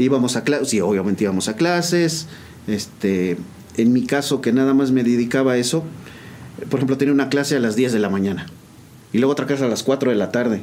Íbamos 0.00 0.36
a 0.36 0.44
clases, 0.44 0.68
sí, 0.68 0.80
obviamente 0.80 1.24
íbamos 1.24 1.48
a 1.48 1.56
clases. 1.56 2.26
Este, 2.66 3.36
en 3.76 3.92
mi 3.92 4.06
caso, 4.06 4.40
que 4.40 4.52
nada 4.52 4.74
más 4.74 4.92
me 4.92 5.02
dedicaba 5.02 5.52
a 5.52 5.56
eso, 5.56 5.84
por 6.68 6.78
ejemplo, 6.78 6.96
tenía 6.96 7.14
una 7.14 7.28
clase 7.28 7.56
a 7.56 7.60
las 7.60 7.76
10 7.76 7.92
de 7.92 7.98
la 7.98 8.10
mañana 8.10 8.46
y 9.12 9.18
luego 9.18 9.32
otra 9.32 9.46
clase 9.46 9.64
a 9.64 9.68
las 9.68 9.82
4 9.82 10.10
de 10.10 10.16
la 10.16 10.30
tarde. 10.30 10.62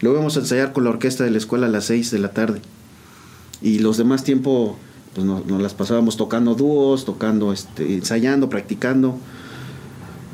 Luego 0.00 0.18
íbamos 0.18 0.36
a 0.36 0.40
ensayar 0.40 0.72
con 0.72 0.84
la 0.84 0.90
orquesta 0.90 1.24
de 1.24 1.30
la 1.30 1.38
escuela 1.38 1.66
a 1.66 1.70
las 1.70 1.86
6 1.86 2.10
de 2.10 2.18
la 2.18 2.30
tarde. 2.30 2.60
Y 3.62 3.78
los 3.78 3.96
demás 3.96 4.24
tiempo 4.24 4.76
pues 5.14 5.26
nos, 5.26 5.46
nos 5.46 5.62
las 5.62 5.72
pasábamos 5.72 6.16
tocando 6.18 6.54
dúos, 6.54 7.06
tocando, 7.06 7.52
este, 7.52 7.94
ensayando, 7.94 8.50
practicando. 8.50 9.18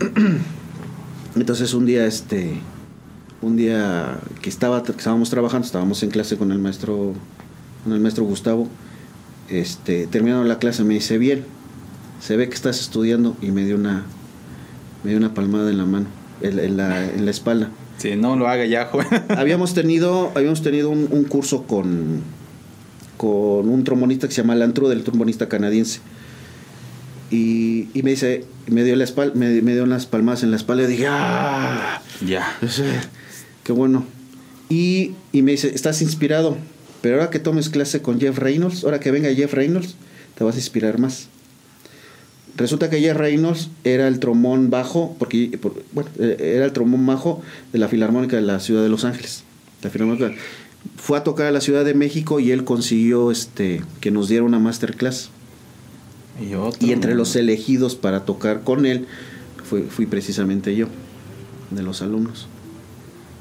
Entonces 1.37 1.73
un 1.75 1.87
día, 1.87 2.05
este, 2.05 2.61
un 3.41 3.57
día 3.57 4.19
que 4.41 4.51
estaba, 4.51 4.83
que 4.83 4.91
estábamos 4.91 5.31
trabajando, 5.31 5.67
estábamos 5.67 6.03
en 6.03 6.11
clase 6.11 6.37
con 6.37 6.51
el 6.51 6.59
maestro, 6.59 7.15
con 7.85 7.93
el 7.93 8.01
maestro 8.01 8.25
Gustavo, 8.25 8.69
este, 9.49 10.07
terminando 10.07 10.45
la 10.45 10.59
clase 10.59 10.85
me 10.85 10.95
dice, 10.95 11.19
bien, 11.19 11.45
se 12.21 12.37
ve 12.37 12.49
que 12.49 12.55
estás 12.55 12.81
estudiando 12.81 13.37
y 13.43 13.51
me 13.51 13.65
dio 13.65 13.77
una, 13.77 14.05
me 15.05 15.11
dio 15.11 15.19
una 15.19 15.35
palmada 15.35 15.71
en 15.71 15.79
la 15.79 15.85
mano, 15.85 16.07
en, 16.41 16.59
en 16.59 16.77
la, 16.77 17.05
en 17.05 17.25
la 17.25 17.31
espalda. 17.31 17.71
Sí, 17.99 18.17
no 18.17 18.37
lo 18.37 18.49
haga 18.49 18.65
ya, 18.65 18.87
joven. 18.87 19.07
habíamos 19.29 19.75
tenido, 19.75 20.33
habíamos 20.35 20.63
tenido 20.63 20.91
un, 20.91 21.09
un, 21.11 21.25
curso 21.25 21.65
con, 21.65 22.21
con 23.17 23.69
un 23.69 23.85
trombonista 23.85 24.27
que 24.27 24.35
se 24.35 24.43
llama 24.43 24.55
Lantru, 24.55 24.89
del 24.89 25.05
trombonista 25.05 25.49
canadiense. 25.49 26.01
Y, 27.31 27.89
y, 27.95 28.03
me 28.03 28.11
dice, 28.11 28.45
me 28.67 28.85
dio 28.85 28.95
la 28.95 29.05
espalda, 29.05 29.35
me, 29.35 29.63
me, 29.63 29.73
dio 29.73 29.85
unas 29.85 30.07
palmadas 30.07 30.43
en 30.43 30.51
la 30.51 30.57
espalda 30.57 30.85
y 30.85 30.87
dije, 30.87 31.07
¡ah! 31.09 32.03
Ya. 32.27 32.59
Qué 33.65 33.73
bueno. 33.73 34.05
Y, 34.69 35.13
y 35.33 35.43
me 35.43 35.53
dice, 35.53 35.71
¿estás 35.75 36.03
inspirado? 36.03 36.57
Pero 37.03 37.17
ahora 37.17 37.31
que 37.31 37.41
tomes 37.41 37.69
clase 37.69 38.01
con 38.01 38.21
Jeff 38.21 38.39
Reynolds, 38.39 38.85
ahora 38.85 39.01
que 39.01 39.11
venga 39.11 39.35
Jeff 39.35 39.53
Reynolds, 39.53 39.97
te 40.37 40.45
vas 40.45 40.55
a 40.55 40.59
inspirar 40.59 40.99
más. 40.99 41.29
Resulta 42.57 42.89
que 42.89 43.01
Jeff 43.01 43.17
Reynolds 43.17 43.71
era 43.83 44.07
el 44.07 44.21
trombón 44.21 44.71
bajo, 44.71 45.17
porque 45.19 45.59
por, 45.61 45.83
bueno, 45.93 46.11
era 46.19 46.65
el 46.65 46.73
trombón 46.73 47.05
bajo 47.05 47.43
de 47.73 47.79
la 47.79 47.89
Filarmónica 47.89 48.37
de 48.37 48.43
la 48.43 48.61
Ciudad 48.61 48.83
de 48.83 48.89
Los 48.89 49.05
Ángeles. 49.05 49.43
La 49.83 49.91
Filarmónica 49.91 50.33
fue 50.97 51.19
a 51.19 51.25
tocar 51.25 51.47
a 51.47 51.51
la 51.51 51.61
Ciudad 51.61 51.85
de 51.85 51.95
México 51.95 52.41
y 52.41 52.53
él 52.53 52.65
consiguió 52.65 53.31
este 53.31 53.83
que 54.01 54.11
nos 54.11 54.29
diera 54.29 54.45
una 54.45 54.59
masterclass. 54.61 55.31
Y, 56.41 56.55
otro, 56.55 56.87
y 56.87 56.93
entre 56.93 57.15
los 57.15 57.37
elegidos 57.37 57.95
para 57.95 58.25
tocar 58.25 58.63
con 58.63 58.87
él 58.87 59.07
fui, 59.65 59.83
fui 59.83 60.07
precisamente 60.07 60.75
yo, 60.77 60.87
de 61.71 61.83
los 61.83 62.01
alumnos. 62.01 62.49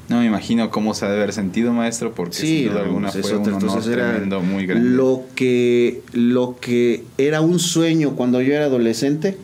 No 0.08 0.18
me 0.18 0.26
imagino 0.26 0.70
cómo 0.70 0.94
se 0.94 1.06
ha 1.06 1.08
de 1.08 1.16
haber 1.16 1.32
sentido, 1.32 1.72
maestro, 1.72 2.14
porque 2.14 2.34
sí, 2.34 2.46
sin 2.46 2.68
duda 2.68 2.80
no, 2.80 2.84
alguna 2.86 3.10
pues 3.10 3.26
fue 3.26 3.40
eso, 3.40 3.42
un 3.42 3.54
honor 3.54 3.82
tremendo, 3.82 4.40
muy 4.40 4.66
grande. 4.66 4.90
Lo 4.90 5.22
que, 5.34 6.02
lo 6.12 6.56
que 6.60 7.04
era 7.18 7.40
un 7.40 7.58
sueño 7.58 8.16
cuando 8.16 8.40
yo 8.42 8.54
era 8.54 8.66
adolescente 8.66 9.38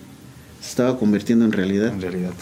se 0.60 0.68
estaba 0.68 0.98
convirtiendo 0.98 1.44
en 1.44 1.52
realidad. 1.52 1.92
En 1.92 2.00
realidad. 2.00 2.32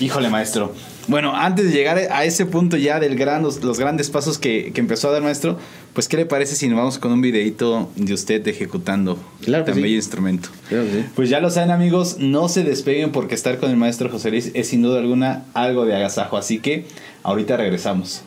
Híjole, 0.00 0.28
maestro. 0.28 0.74
Bueno, 1.08 1.34
antes 1.34 1.66
de 1.66 1.72
llegar 1.72 1.98
a 1.98 2.24
ese 2.24 2.46
punto 2.46 2.76
ya 2.76 3.00
del 3.00 3.16
gran, 3.16 3.42
los, 3.42 3.64
los 3.64 3.78
grandes 3.78 4.10
pasos 4.10 4.38
que, 4.38 4.72
que, 4.72 4.80
empezó 4.80 5.08
a 5.08 5.12
dar 5.12 5.22
maestro, 5.22 5.58
pues 5.92 6.08
¿qué 6.08 6.16
le 6.16 6.26
parece 6.26 6.54
si 6.54 6.68
nos 6.68 6.78
vamos 6.78 6.98
con 6.98 7.12
un 7.12 7.20
videito 7.20 7.90
de 7.96 8.14
usted 8.14 8.46
ejecutando 8.46 9.18
claro 9.42 9.64
tan 9.64 9.74
sí. 9.74 9.82
bello 9.82 9.96
instrumento? 9.96 10.48
Claro 10.68 10.84
sí. 10.90 11.04
Pues 11.14 11.30
ya 11.30 11.40
lo 11.40 11.50
saben 11.50 11.70
amigos, 11.70 12.16
no 12.18 12.48
se 12.48 12.64
despeguen 12.64 13.12
porque 13.12 13.34
estar 13.34 13.58
con 13.58 13.70
el 13.70 13.76
maestro 13.76 14.08
José 14.10 14.30
Luis 14.30 14.50
es 14.54 14.68
sin 14.68 14.82
duda 14.82 15.00
alguna 15.00 15.44
algo 15.54 15.84
de 15.84 15.94
agasajo, 15.94 16.36
así 16.36 16.58
que 16.58 16.86
ahorita 17.22 17.56
regresamos. 17.56 18.22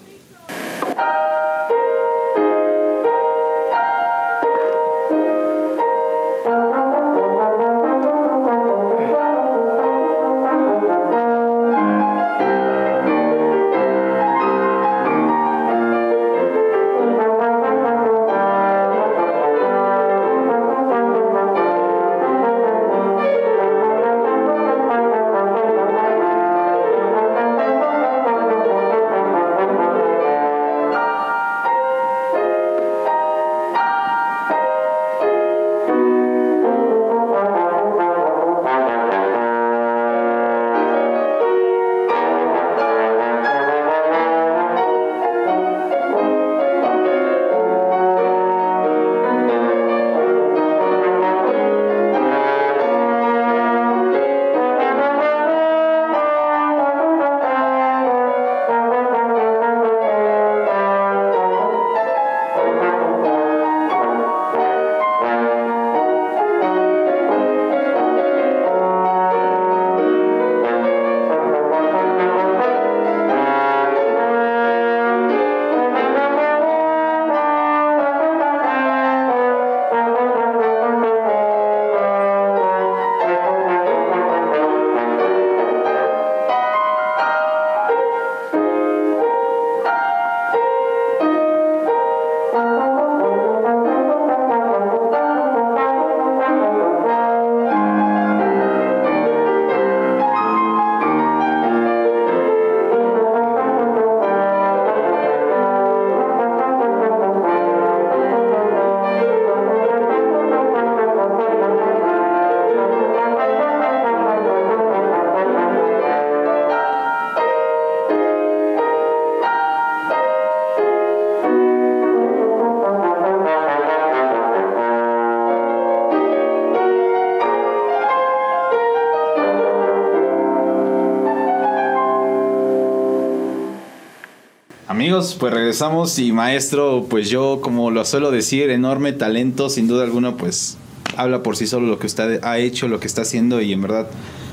Amigos, 135.13 135.35
pues 135.39 135.53
regresamos 135.53 136.17
y 136.17 136.31
maestro, 136.31 137.05
pues 137.09 137.29
yo 137.29 137.59
como 137.61 137.91
lo 137.91 138.03
suelo 138.03 138.31
decir, 138.31 138.69
enorme 138.69 139.13
talento, 139.13 139.69
sin 139.69 139.87
duda 139.87 140.03
alguna, 140.03 140.37
pues 140.37 140.77
habla 141.17 141.43
por 141.43 141.55
sí 141.55 141.67
solo 141.67 141.87
lo 141.87 141.99
que 141.99 142.07
usted 142.07 142.43
ha 142.43 142.57
hecho, 142.57 142.87
lo 142.87 142.99
que 142.99 143.07
está 143.07 143.21
haciendo 143.21 143.61
y 143.61 143.73
en 143.73 143.81
verdad 143.81 144.07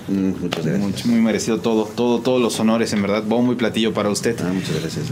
Mm, 0.08 0.42
muchas 0.42 0.66
gracias. 0.66 1.06
muy, 1.06 1.14
muy 1.14 1.22
merecido 1.22 1.60
todo, 1.60 1.84
todo, 1.84 2.18
todos 2.18 2.42
los 2.42 2.58
honores, 2.58 2.92
en 2.92 3.02
verdad, 3.02 3.22
bombo 3.22 3.52
y 3.52 3.54
platillo 3.54 3.94
para 3.94 4.10
usted. 4.10 4.36
Ah, 4.40 4.50
muchas 4.52 4.80
gracias. 4.80 5.06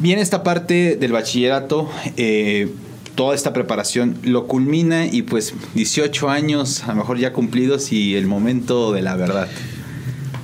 Viene 0.00 0.22
esta 0.22 0.42
parte 0.42 0.96
del 0.96 1.12
bachillerato, 1.12 1.90
eh, 2.16 2.72
toda 3.14 3.34
esta 3.34 3.52
preparación 3.52 4.16
lo 4.22 4.46
culmina 4.46 5.06
y 5.06 5.22
pues 5.22 5.52
18 5.74 6.30
años, 6.30 6.84
a 6.84 6.88
lo 6.88 6.94
mejor 6.96 7.18
ya 7.18 7.34
cumplidos 7.34 7.92
y 7.92 8.16
el 8.16 8.26
momento 8.26 8.92
de 8.92 9.02
la 9.02 9.14
verdad. 9.16 9.48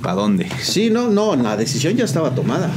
¿Para 0.03 0.13
dónde? 0.13 0.47
Sí, 0.61 0.91
no, 0.91 1.09
no, 1.09 1.35
la 1.35 1.57
decisión 1.57 1.95
ya 1.95 2.05
estaba 2.05 2.35
tomada. 2.35 2.69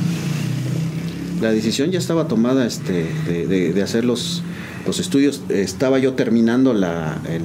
La 1.40 1.52
decisión 1.52 1.90
ya 1.90 1.98
estaba 1.98 2.28
tomada 2.28 2.66
este, 2.66 3.06
de, 3.48 3.82
hacer 3.82 4.04
los, 4.04 4.42
los 4.86 4.98
estudios. 5.00 5.42
Estaba 5.48 5.98
yo 5.98 6.12
terminando 6.12 6.74
la, 6.74 7.18
el, 7.28 7.42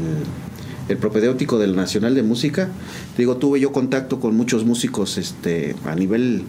el 0.89 0.97
propedéutico 0.97 1.57
del 1.59 1.75
Nacional 1.75 2.13
de 2.15 2.23
Música. 2.23 2.69
Digo, 3.17 3.37
tuve 3.37 3.59
yo 3.59 3.71
contacto 3.71 4.19
con 4.19 4.35
muchos 4.35 4.65
músicos 4.65 5.17
este, 5.17 5.75
a 5.85 5.95
nivel 5.95 6.43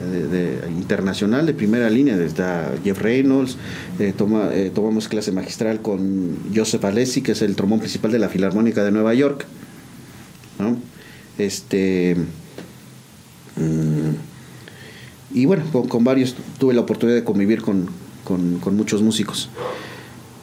de- 0.00 0.58
internacional 0.70 1.44
de 1.44 1.52
primera 1.52 1.90
línea, 1.90 2.16
desde 2.16 2.42
Jeff 2.82 2.98
Reynolds, 3.02 3.58
eh, 3.98 4.14
toma- 4.16 4.48
eh, 4.54 4.70
tomamos 4.74 5.08
clase 5.08 5.30
magistral 5.32 5.82
con 5.82 6.36
Joseph 6.54 6.82
Alessi, 6.86 7.20
que 7.20 7.32
es 7.32 7.42
el 7.42 7.54
trombón 7.56 7.80
principal 7.80 8.10
de 8.10 8.18
la 8.18 8.30
Filarmónica 8.30 8.82
de 8.82 8.90
Nueva 8.92 9.12
York. 9.12 9.44
¿no? 10.58 10.78
Este, 11.36 12.16
mm, 13.56 14.29
y 15.32 15.44
bueno, 15.46 15.64
con, 15.72 15.88
con 15.88 16.04
varios 16.04 16.34
tuve 16.58 16.74
la 16.74 16.80
oportunidad 16.80 17.16
de 17.16 17.24
convivir 17.24 17.62
con, 17.62 17.86
con- 18.24 18.58
con 18.58 18.76
muchos 18.76 19.02
músicos. 19.02 19.48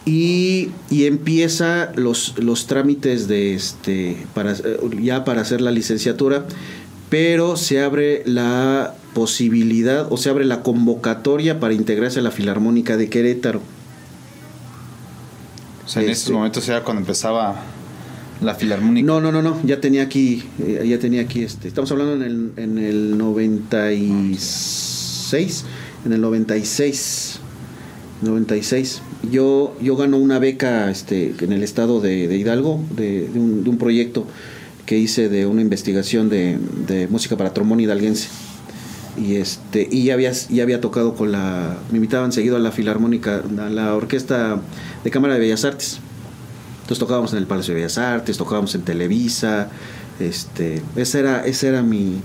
Y, 0.06 0.70
y 0.90 1.06
empieza 1.06 1.92
los, 1.96 2.36
los 2.38 2.66
trámites 2.68 3.28
de 3.28 3.54
este 3.56 4.16
para 4.34 4.54
eh, 4.54 4.80
ya 5.02 5.26
para 5.26 5.42
hacer 5.42 5.60
la 5.60 5.72
licenciatura, 5.72 6.46
pero 7.10 7.58
se 7.58 7.82
abre 7.82 8.24
la 8.26 8.94
posibilidad 9.14 10.08
o 10.12 10.16
se 10.18 10.30
abre 10.30 10.46
la 10.46 10.62
convocatoria 10.64 11.60
para 11.60 11.74
integrarse 11.74 12.20
a 12.20 12.22
la 12.22 12.32
Filarmónica 12.32 12.96
de 12.96 13.10
Querétaro. 13.10 13.60
O 15.86 15.90
sea, 15.90 16.02
en 16.04 16.10
Este- 16.10 16.22
esos 16.24 16.34
momentos 16.34 16.68
era 16.70 16.84
cuando 16.84 17.02
empezaba 17.02 17.62
la 18.42 18.56
filarmónica. 18.56 19.06
No, 19.06 19.22
no, 19.22 19.32
no, 19.32 19.42
no, 19.42 19.58
ya 19.66 19.80
tenía 19.82 20.04
aquí, 20.04 20.44
eh, 20.60 20.86
ya 20.88 21.00
tenía 21.00 21.22
aquí, 21.22 21.44
este, 21.44 21.68
estamos 21.68 21.92
hablando 21.92 22.16
en 22.16 22.22
el, 22.24 22.52
en 22.58 22.78
el 22.78 23.18
96, 23.18 25.66
en 26.06 26.14
el 26.14 26.22
96, 26.22 27.40
96. 28.22 29.02
Yo, 29.32 29.76
yo 29.82 29.96
gano 29.96 30.18
una 30.18 30.38
beca 30.40 30.92
este, 30.92 31.34
en 31.40 31.52
el 31.52 31.64
estado 31.64 32.00
de, 32.00 32.28
de 32.28 32.38
Hidalgo, 32.38 32.84
de, 32.96 33.30
un, 33.36 33.64
de 33.64 33.70
un 33.70 33.78
proyecto 33.78 34.26
que 34.86 34.98
hice 34.98 35.30
de 35.30 35.46
una 35.46 35.62
investigación 35.62 36.30
de, 36.30 36.58
de 36.88 37.08
música 37.08 37.38
para 37.38 37.54
trombón 37.54 37.80
hidalguense. 37.80 38.30
Y 39.18 39.38
este 39.38 39.88
y 39.90 40.04
ya 40.04 40.14
había, 40.14 40.32
ya 40.32 40.62
había 40.62 40.80
tocado 40.80 41.16
con 41.16 41.32
la. 41.32 41.80
Me 41.92 41.98
invitaban 41.98 42.32
seguido 42.32 42.56
a 42.56 42.60
la 42.60 42.72
filarmónica, 42.72 43.42
a 43.60 43.70
la 43.70 43.96
orquesta 43.96 44.62
de 45.04 45.10
Cámara 45.10 45.34
de 45.34 45.40
Bellas 45.40 45.66
Artes. 45.66 46.00
Entonces 46.88 47.00
tocábamos 47.00 47.34
en 47.34 47.40
el 47.40 47.48
Palacio 47.48 47.74
de 47.74 47.82
Bellas 47.82 47.98
Artes, 47.98 48.38
tocábamos 48.38 48.74
en 48.74 48.84
Televisa, 48.84 49.68
este, 50.22 50.82
ese 50.96 51.20
era, 51.20 51.46
ese 51.46 51.68
era 51.68 51.84
mi, 51.84 52.22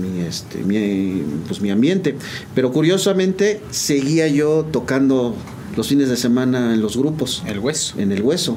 mi, 0.00 0.20
este, 0.26 0.58
mi, 0.64 1.22
pues, 1.46 1.60
mi 1.60 1.70
ambiente. 1.70 2.16
Pero 2.54 2.72
curiosamente 2.72 3.60
seguía 3.70 4.26
yo 4.28 4.64
tocando 4.72 5.36
los 5.76 5.88
fines 5.88 6.08
de 6.08 6.16
semana 6.16 6.72
en 6.72 6.80
los 6.80 6.96
grupos, 6.96 7.42
El 7.46 7.58
hueso. 7.58 7.98
en 8.00 8.10
el 8.12 8.22
hueso. 8.22 8.56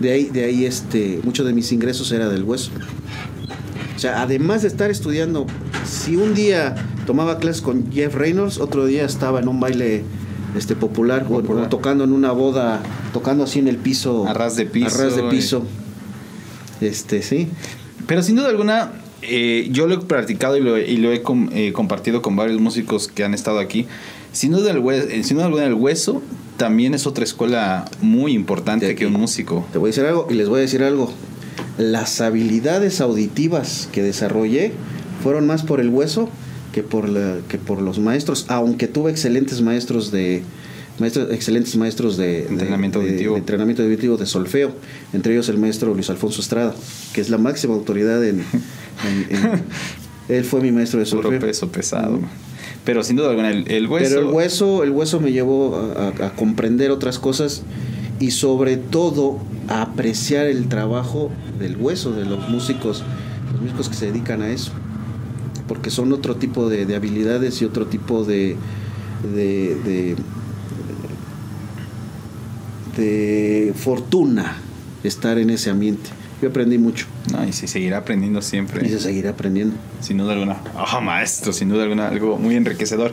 De 0.00 0.10
ahí, 0.10 0.24
de 0.24 0.44
ahí 0.44 0.64
este, 0.64 1.20
mucho 1.22 1.44
de 1.44 1.52
mis 1.52 1.70
ingresos 1.70 2.10
era 2.10 2.28
del 2.28 2.42
hueso. 2.42 2.72
O 3.94 3.98
sea, 4.00 4.22
además 4.22 4.62
de 4.62 4.68
estar 4.68 4.90
estudiando, 4.90 5.46
si 5.88 6.16
un 6.16 6.34
día 6.34 6.74
tomaba 7.06 7.38
clases 7.38 7.62
con 7.62 7.92
Jeff 7.92 8.14
Reynolds, 8.16 8.58
otro 8.58 8.86
día 8.86 9.04
estaba 9.04 9.38
en 9.40 9.46
un 9.48 9.60
baile 9.60 10.02
este 10.56 10.74
popular, 10.74 11.24
o- 11.28 11.40
Popular. 11.40 11.66
O, 11.66 11.68
tocando 11.68 12.02
en 12.04 12.12
una 12.12 12.32
boda, 12.32 12.80
tocando 13.12 13.44
así 13.44 13.58
en 13.58 13.68
el 13.68 13.76
piso. 13.76 14.26
A 14.28 14.34
ras 14.34 14.56
de 14.56 14.66
piso, 14.66 14.86
A 15.00 15.04
ras 15.04 15.16
de 15.16 15.26
y- 15.26 15.30
piso. 15.30 15.64
Este, 16.80 17.22
sí. 17.22 17.48
Pero 18.06 18.22
sin 18.22 18.36
duda 18.36 18.48
alguna, 18.48 18.92
eh, 19.22 19.68
yo 19.72 19.86
lo 19.86 19.94
he 19.96 19.98
practicado 19.98 20.56
y 20.56 20.60
lo, 20.60 20.78
y 20.78 20.96
lo 20.96 21.12
he 21.12 21.22
com- 21.22 21.50
eh, 21.52 21.72
compartido 21.72 22.22
con 22.22 22.36
varios 22.36 22.60
músicos 22.60 23.08
que 23.08 23.24
han 23.24 23.34
estado 23.34 23.58
aquí. 23.58 23.86
Sin 24.32 24.52
duda, 24.52 24.70
el 24.70 24.78
hue- 24.82 25.06
eh, 25.10 25.24
sin 25.24 25.36
duda 25.36 25.46
alguna, 25.46 25.64
el 25.64 25.74
hueso 25.74 26.22
también 26.56 26.94
es 26.94 27.06
otra 27.06 27.24
escuela 27.24 27.84
muy 28.00 28.32
importante 28.32 28.94
que 28.94 29.06
un 29.06 29.14
músico. 29.14 29.66
Te 29.72 29.78
voy 29.78 29.88
a 29.88 29.90
decir 29.90 30.04
algo 30.04 30.26
y 30.30 30.34
les 30.34 30.48
voy 30.48 30.58
a 30.58 30.62
decir 30.62 30.82
algo. 30.82 31.12
Las 31.78 32.20
habilidades 32.20 33.00
auditivas 33.00 33.88
que 33.92 34.02
desarrollé 34.02 34.72
fueron 35.22 35.46
más 35.46 35.62
por 35.62 35.80
el 35.80 35.88
hueso 35.88 36.28
que 36.72 36.82
por, 36.82 37.08
la- 37.08 37.38
que 37.48 37.58
por 37.58 37.80
los 37.82 37.98
maestros, 37.98 38.44
aunque 38.48 38.86
tuve 38.88 39.10
excelentes 39.10 39.62
maestros 39.62 40.10
de 40.12 40.42
maestros, 41.00 41.28
excelentes 41.32 41.76
maestros 41.76 42.16
de 42.16 42.46
Entrenamiento 42.46 43.00
de- 43.00 43.06
auditivo. 43.10 43.34
de 43.34 43.38
entrenamiento 43.40 43.82
auditivo 43.82 44.16
de 44.16 44.26
solfeo, 44.26 44.72
entre 45.12 45.32
ellos 45.34 45.48
el 45.48 45.58
maestro 45.58 45.94
Luis 45.94 46.10
Alfonso 46.10 46.40
Estrada, 46.40 46.74
que 47.12 47.20
es 47.20 47.30
la 47.30 47.38
máxima 47.38 47.74
autoridad 47.74 48.24
en, 48.24 48.40
en- 48.40 49.36
en- 49.36 49.62
él 50.28 50.44
fue 50.44 50.60
mi 50.60 50.72
maestro 50.72 51.00
de 51.00 51.06
Puro 51.06 51.22
solfeo. 51.22 51.40
peso 51.40 51.68
pesado. 51.70 52.20
Pero 52.84 53.02
sin 53.04 53.16
duda 53.16 53.30
alguna, 53.30 53.50
el, 53.50 53.70
el 53.70 53.86
hueso. 53.86 54.08
Pero 54.14 54.28
el 54.28 54.34
hueso, 54.34 54.82
el 54.84 54.90
hueso 54.90 55.20
me 55.20 55.32
llevó 55.32 55.76
a, 55.76 56.08
a- 56.24 56.26
a 56.28 56.34
comprender 56.34 56.90
otras 56.90 57.18
cosas 57.18 57.62
y 58.20 58.30
sobre 58.30 58.76
todo 58.76 59.38
a 59.68 59.82
apreciar 59.82 60.46
el 60.46 60.68
trabajo 60.68 61.30
del 61.58 61.76
hueso, 61.76 62.12
de 62.12 62.24
los 62.24 62.48
músicos, 62.48 63.02
los 63.52 63.60
músicos 63.60 63.88
que 63.90 63.94
se 63.94 64.06
dedican 64.06 64.40
a 64.42 64.50
eso. 64.50 64.72
Porque 65.66 65.90
son 65.90 66.12
otro 66.14 66.36
tipo 66.36 66.68
de, 66.70 66.86
de 66.86 66.96
habilidades 66.96 67.60
y 67.60 67.66
otro 67.66 67.86
tipo 67.86 68.24
de, 68.24 68.56
de, 69.34 70.16
de 72.98 73.72
fortuna 73.74 74.56
estar 75.04 75.38
en 75.38 75.50
ese 75.50 75.70
ambiente. 75.70 76.10
Yo 76.42 76.50
aprendí 76.50 76.78
mucho 76.78 77.06
No, 77.32 77.44
y 77.44 77.52
sí, 77.52 77.66
seguirá 77.66 77.98
aprendiendo 77.98 78.42
siempre. 78.42 78.86
y 78.86 78.90
se 78.90 79.00
seguirá 79.00 79.30
aprendiendo. 79.30 79.74
Sin 80.00 80.18
duda 80.18 80.34
alguna. 80.34 80.58
Ah, 80.76 81.00
maestro, 81.00 81.52
sin 81.52 81.68
duda 81.68 81.84
alguna, 81.84 82.08
algo 82.08 82.36
muy 82.36 82.54
enriquecedor. 82.54 83.12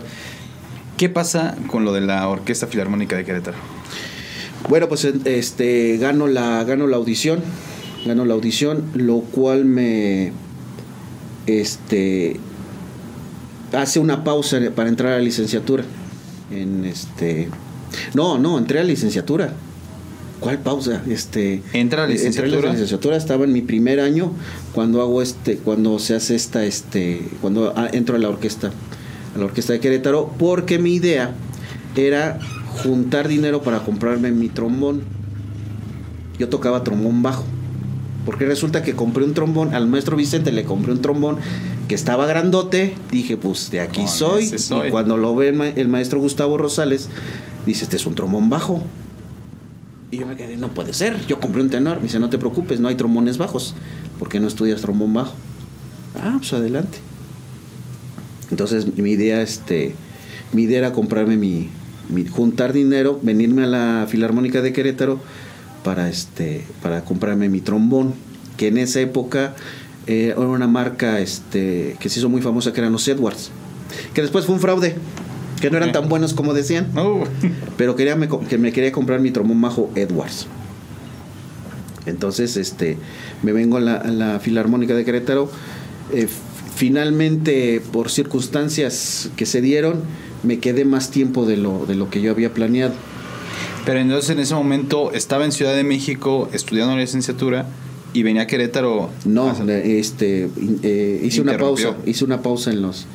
¿Qué 0.97 1.09
pasa 1.09 1.55
con 1.67 1.85
lo 1.85 1.93
de 1.93 2.01
la 2.01 2.27
Orquesta 2.27 2.67
Filarmónica 2.67 3.15
de 3.15 3.25
Querétaro? 3.25 3.57
Bueno, 4.69 4.87
pues 4.89 5.05
este 5.25 5.97
gano 5.97 6.27
la 6.27 6.63
gano 6.63 6.87
la 6.87 6.97
audición, 6.97 7.41
gano 8.05 8.25
la 8.25 8.33
audición, 8.33 8.83
lo 8.93 9.19
cual 9.19 9.65
me 9.65 10.31
este 11.47 12.39
hace 13.73 13.99
una 13.99 14.23
pausa 14.23 14.59
para 14.75 14.89
entrar 14.89 15.13
a 15.13 15.15
la 15.17 15.21
licenciatura. 15.21 15.83
En 16.51 16.85
este 16.85 17.49
no, 18.13 18.37
no, 18.37 18.57
entré 18.57 18.79
a 18.79 18.83
la 18.83 18.89
licenciatura. 18.89 19.53
¿Cuál 20.39 20.59
pausa? 20.59 21.01
Este 21.09 21.61
¿Entra 21.73 22.03
a 22.03 22.07
la 22.07 22.13
Entré 22.13 22.27
a 22.27 22.29
licenciatura? 22.29 22.67
la 22.67 22.71
licenciatura, 22.73 23.17
estaba 23.17 23.45
en 23.45 23.53
mi 23.53 23.61
primer 23.61 23.99
año 23.99 24.31
cuando 24.73 25.01
hago 25.01 25.21
este 25.21 25.57
cuando 25.57 25.97
se 25.99 26.15
hace 26.15 26.35
esta 26.35 26.65
este 26.65 27.21
cuando 27.41 27.73
ah, 27.75 27.87
entro 27.93 28.15
a 28.15 28.19
la 28.19 28.29
orquesta 28.29 28.71
a 29.35 29.39
la 29.39 29.45
orquesta 29.45 29.73
de 29.73 29.79
Querétaro 29.79 30.31
porque 30.37 30.77
mi 30.77 30.93
idea 30.93 31.33
era 31.95 32.39
juntar 32.83 33.27
dinero 33.27 33.61
para 33.61 33.79
comprarme 33.79 34.31
mi 34.31 34.49
trombón. 34.49 35.03
Yo 36.37 36.49
tocaba 36.49 36.83
trombón 36.83 37.23
bajo. 37.23 37.45
Porque 38.25 38.45
resulta 38.45 38.81
que 38.83 38.93
compré 38.93 39.23
un 39.23 39.33
trombón, 39.33 39.73
al 39.73 39.87
maestro 39.87 40.17
Vicente 40.17 40.51
le 40.51 40.65
compré 40.65 40.91
un 40.91 41.01
trombón 41.01 41.37
que 41.87 41.95
estaba 41.95 42.25
grandote. 42.25 42.95
Dije, 43.11 43.37
pues 43.37 43.71
de 43.71 43.79
aquí 43.79 44.07
soy. 44.07 44.51
Y 44.87 44.89
cuando 44.89 45.15
lo 45.15 45.35
ve 45.35 45.49
el, 45.49 45.55
ma- 45.55 45.69
el 45.69 45.87
maestro 45.87 46.19
Gustavo 46.19 46.57
Rosales, 46.57 47.07
dice, 47.65 47.83
este 47.85 47.95
es 47.95 48.05
un 48.05 48.15
trombón 48.15 48.49
bajo. 48.49 48.83
Y 50.15 50.19
yo 50.19 50.25
me 50.28 50.38
quedé, 50.38 50.56
no 50.56 50.69
puede 50.69 50.93
ser. 50.93 51.25
Yo 51.28 51.39
compré 51.41 51.62
un 51.62 51.69
tenor. 51.69 51.97
Me 51.97 52.04
dice, 52.04 52.19
no 52.19 52.30
te 52.30 52.38
preocupes, 52.38 52.80
no 52.80 52.88
hay 52.88 52.95
trombones 52.95 53.38
bajos. 53.38 53.75
¿Por 54.17 54.30
qué 54.30 54.39
no 54.39 54.47
estudias 54.47 54.80
trombón 54.82 55.13
bajo? 55.13 55.34
Ah, 56.17 56.36
pues 56.38 56.54
adelante. 56.54 56.99
Entonces 58.49 58.97
mi 58.97 59.12
idea, 59.12 59.41
este, 59.41 59.93
mi 60.54 60.63
idea 60.63 60.78
era 60.80 60.93
comprarme 60.93 61.36
mi, 61.36 61.69
mi- 62.10 62.25
juntar 62.25 62.71
dinero, 62.73 63.19
venirme 63.21 63.63
a 63.63 63.67
la 63.67 64.06
Filarmónica 64.08 64.62
de 64.62 64.71
Querétaro 64.71 65.19
para 65.84 66.10
este, 66.10 66.63
para 66.82 67.04
comprarme 67.04 67.49
mi 67.49 67.60
trombón, 67.60 68.13
que 68.56 68.67
en 68.67 68.78
esa 68.78 69.01
época 69.01 69.56
eh, 70.08 70.28
era 70.38 70.39
una 70.47 70.67
marca 70.67 71.19
este, 71.19 71.97
que 71.99 72.08
se 72.10 72.19
hizo 72.19 72.30
muy 72.30 72.41
famosa 72.41 72.71
que 72.71 72.80
eran 72.80 72.93
los 72.93 73.08
Edwards, 73.08 73.49
que 74.13 74.21
después 74.21 74.45
fue 74.45 74.56
un 74.56 74.62
fraude, 74.62 74.95
que 75.61 75.69
no 75.69 75.77
eran 75.77 75.91
tan 75.91 76.09
buenos 76.09 76.33
como 76.33 76.53
decían, 76.53 76.91
Oh. 76.95 77.23
pero 77.77 77.95
quería 77.95 78.15
me, 78.15 78.27
que 78.27 78.57
me 78.57 78.71
quería 78.71 78.91
comprar 78.91 79.19
mi 79.19 79.31
trombón 79.31 79.61
bajo 79.61 79.89
Edwards. 79.95 80.47
Entonces, 82.05 82.55
este, 82.57 82.97
me 83.41 83.51
vengo 83.51 83.77
a 83.77 83.81
la, 83.81 83.95
a 83.95 84.07
la 84.07 84.39
Filarmónica 84.39 84.93
de 84.93 85.05
Querétaro. 85.05 85.49
Eh, 86.13 86.27
finalmente, 86.75 87.81
por 87.91 88.11
circunstancias 88.11 89.29
que 89.35 89.45
se 89.45 89.61
dieron, 89.61 90.01
me 90.43 90.59
quedé 90.59 90.85
más 90.85 91.09
tiempo 91.09 91.45
de 91.45 91.57
lo, 91.57 91.85
de 91.87 91.95
lo 91.95 92.09
que 92.09 92.21
yo 92.21 92.31
había 92.31 92.53
planeado. 92.53 92.93
Pero 93.85 93.99
entonces 93.99 94.31
en 94.31 94.39
ese 94.39 94.53
momento 94.55 95.11
estaba 95.13 95.45
en 95.45 95.51
Ciudad 95.51 95.75
de 95.75 95.83
México 95.83 96.49
estudiando 96.53 96.95
la 96.95 97.01
licenciatura 97.01 97.67
y 98.13 98.23
venía 98.23 98.43
a 98.43 98.47
Querétaro. 98.47 99.09
No, 99.25 99.51
este, 99.67 100.49
eh, 100.83 101.21
hice 101.23 101.41
una 101.41 101.57
pausa, 101.57 101.95
hice 102.05 102.25
una 102.25 102.41
pausa 102.41 102.71
en 102.71 102.81
los 102.81 103.05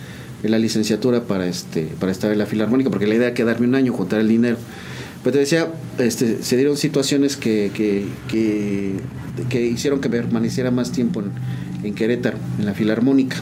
en 0.43 0.51
la 0.51 0.59
licenciatura 0.59 1.25
para 1.25 1.47
este 1.47 1.89
para 1.99 2.13
estar 2.13 2.33
en 2.33 2.39
la 2.39 2.47
filarmónica 2.47 2.91
porque 2.91 3.07
la 3.07 3.15
idea 3.15 3.29
era 3.29 3.35
quedarme 3.35 3.67
un 3.67 3.75
año 3.75 3.93
juntar 3.93 4.21
el 4.21 4.29
dinero. 4.29 4.57
Pero 5.23 5.35
te 5.35 5.39
decía, 5.41 5.69
este, 5.99 6.43
se 6.43 6.57
dieron 6.57 6.79
situaciones 6.79 7.37
que, 7.37 7.71
que, 7.75 8.07
que, 8.29 9.67
hicieron 9.67 10.01
que 10.01 10.09
permaneciera 10.09 10.71
más 10.71 10.93
tiempo 10.93 11.21
en, 11.21 11.33
en 11.85 11.95
Querétaro, 11.95 12.39
en 12.59 12.65
la 12.65 12.73
filarmónica. 12.73 13.37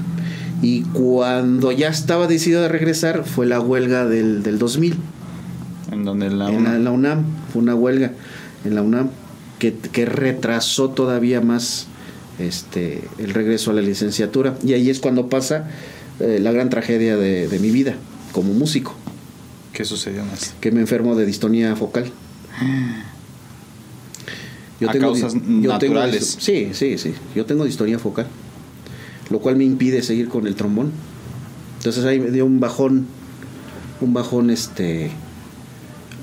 Y 0.60 0.82
cuando 0.82 1.70
ya 1.70 1.88
estaba 1.88 2.26
decidido 2.26 2.64
a 2.64 2.68
regresar, 2.68 3.24
fue 3.24 3.46
la 3.46 3.60
huelga 3.60 4.06
del, 4.06 4.42
del 4.42 4.58
2000. 4.58 4.96
¿En 5.92 6.04
donde 6.04 6.30
la 6.30 6.48
UNAM? 6.48 6.74
En 6.74 6.84
la, 6.84 6.90
UNAM, 6.90 7.24
fue 7.52 7.62
una 7.62 7.76
huelga 7.76 8.10
en 8.64 8.74
la 8.74 8.82
UNAM 8.82 9.10
que, 9.60 9.72
que 9.72 10.04
retrasó 10.04 10.90
todavía 10.90 11.40
más 11.40 11.86
este, 12.40 13.02
el 13.18 13.34
regreso 13.34 13.70
a 13.70 13.74
la 13.74 13.82
licenciatura. 13.82 14.56
Y 14.64 14.72
ahí 14.72 14.90
es 14.90 14.98
cuando 14.98 15.28
pasa 15.28 15.68
eh, 16.20 16.38
la 16.40 16.52
gran 16.52 16.70
tragedia 16.70 17.16
de, 17.16 17.48
de, 17.48 17.58
mi 17.58 17.70
vida 17.70 17.94
como 18.32 18.52
músico. 18.52 18.94
¿Qué 19.72 19.84
sucedió 19.84 20.24
más? 20.24 20.54
Que 20.60 20.72
me 20.72 20.80
enfermo 20.80 21.14
de 21.14 21.26
distonía 21.26 21.76
focal. 21.76 22.10
Yo 24.80 24.88
a 24.88 24.92
tengo, 24.92 25.12
causas 25.12 25.34
naturales. 25.34 26.36
sí, 26.40 26.70
sí, 26.72 26.98
sí. 26.98 27.14
Yo 27.34 27.44
tengo 27.46 27.64
distonía 27.64 27.98
focal 27.98 28.26
lo 29.30 29.40
cual 29.40 29.56
me 29.56 29.64
impide 29.64 30.02
seguir 30.02 30.28
con 30.28 30.46
el 30.46 30.54
trombón. 30.54 30.92
Entonces 31.78 32.04
ahí 32.04 32.18
me 32.18 32.30
dio 32.30 32.46
un 32.46 32.60
bajón, 32.60 33.06
un 34.00 34.14
bajón 34.14 34.50
este, 34.50 35.10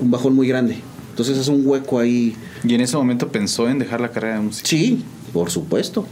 un 0.00 0.10
bajón 0.10 0.34
muy 0.34 0.48
grande. 0.48 0.78
Entonces 1.10 1.38
es 1.38 1.48
un 1.48 1.66
hueco 1.66 1.98
ahí. 1.98 2.36
¿Y 2.64 2.74
en 2.74 2.80
ese 2.80 2.96
momento 2.96 3.28
pensó 3.28 3.68
en 3.68 3.78
dejar 3.78 4.00
la 4.00 4.10
carrera 4.10 4.36
de 4.36 4.42
música? 4.42 4.68
Sí, 4.68 5.02
por 5.32 5.50
supuesto. 5.50 6.06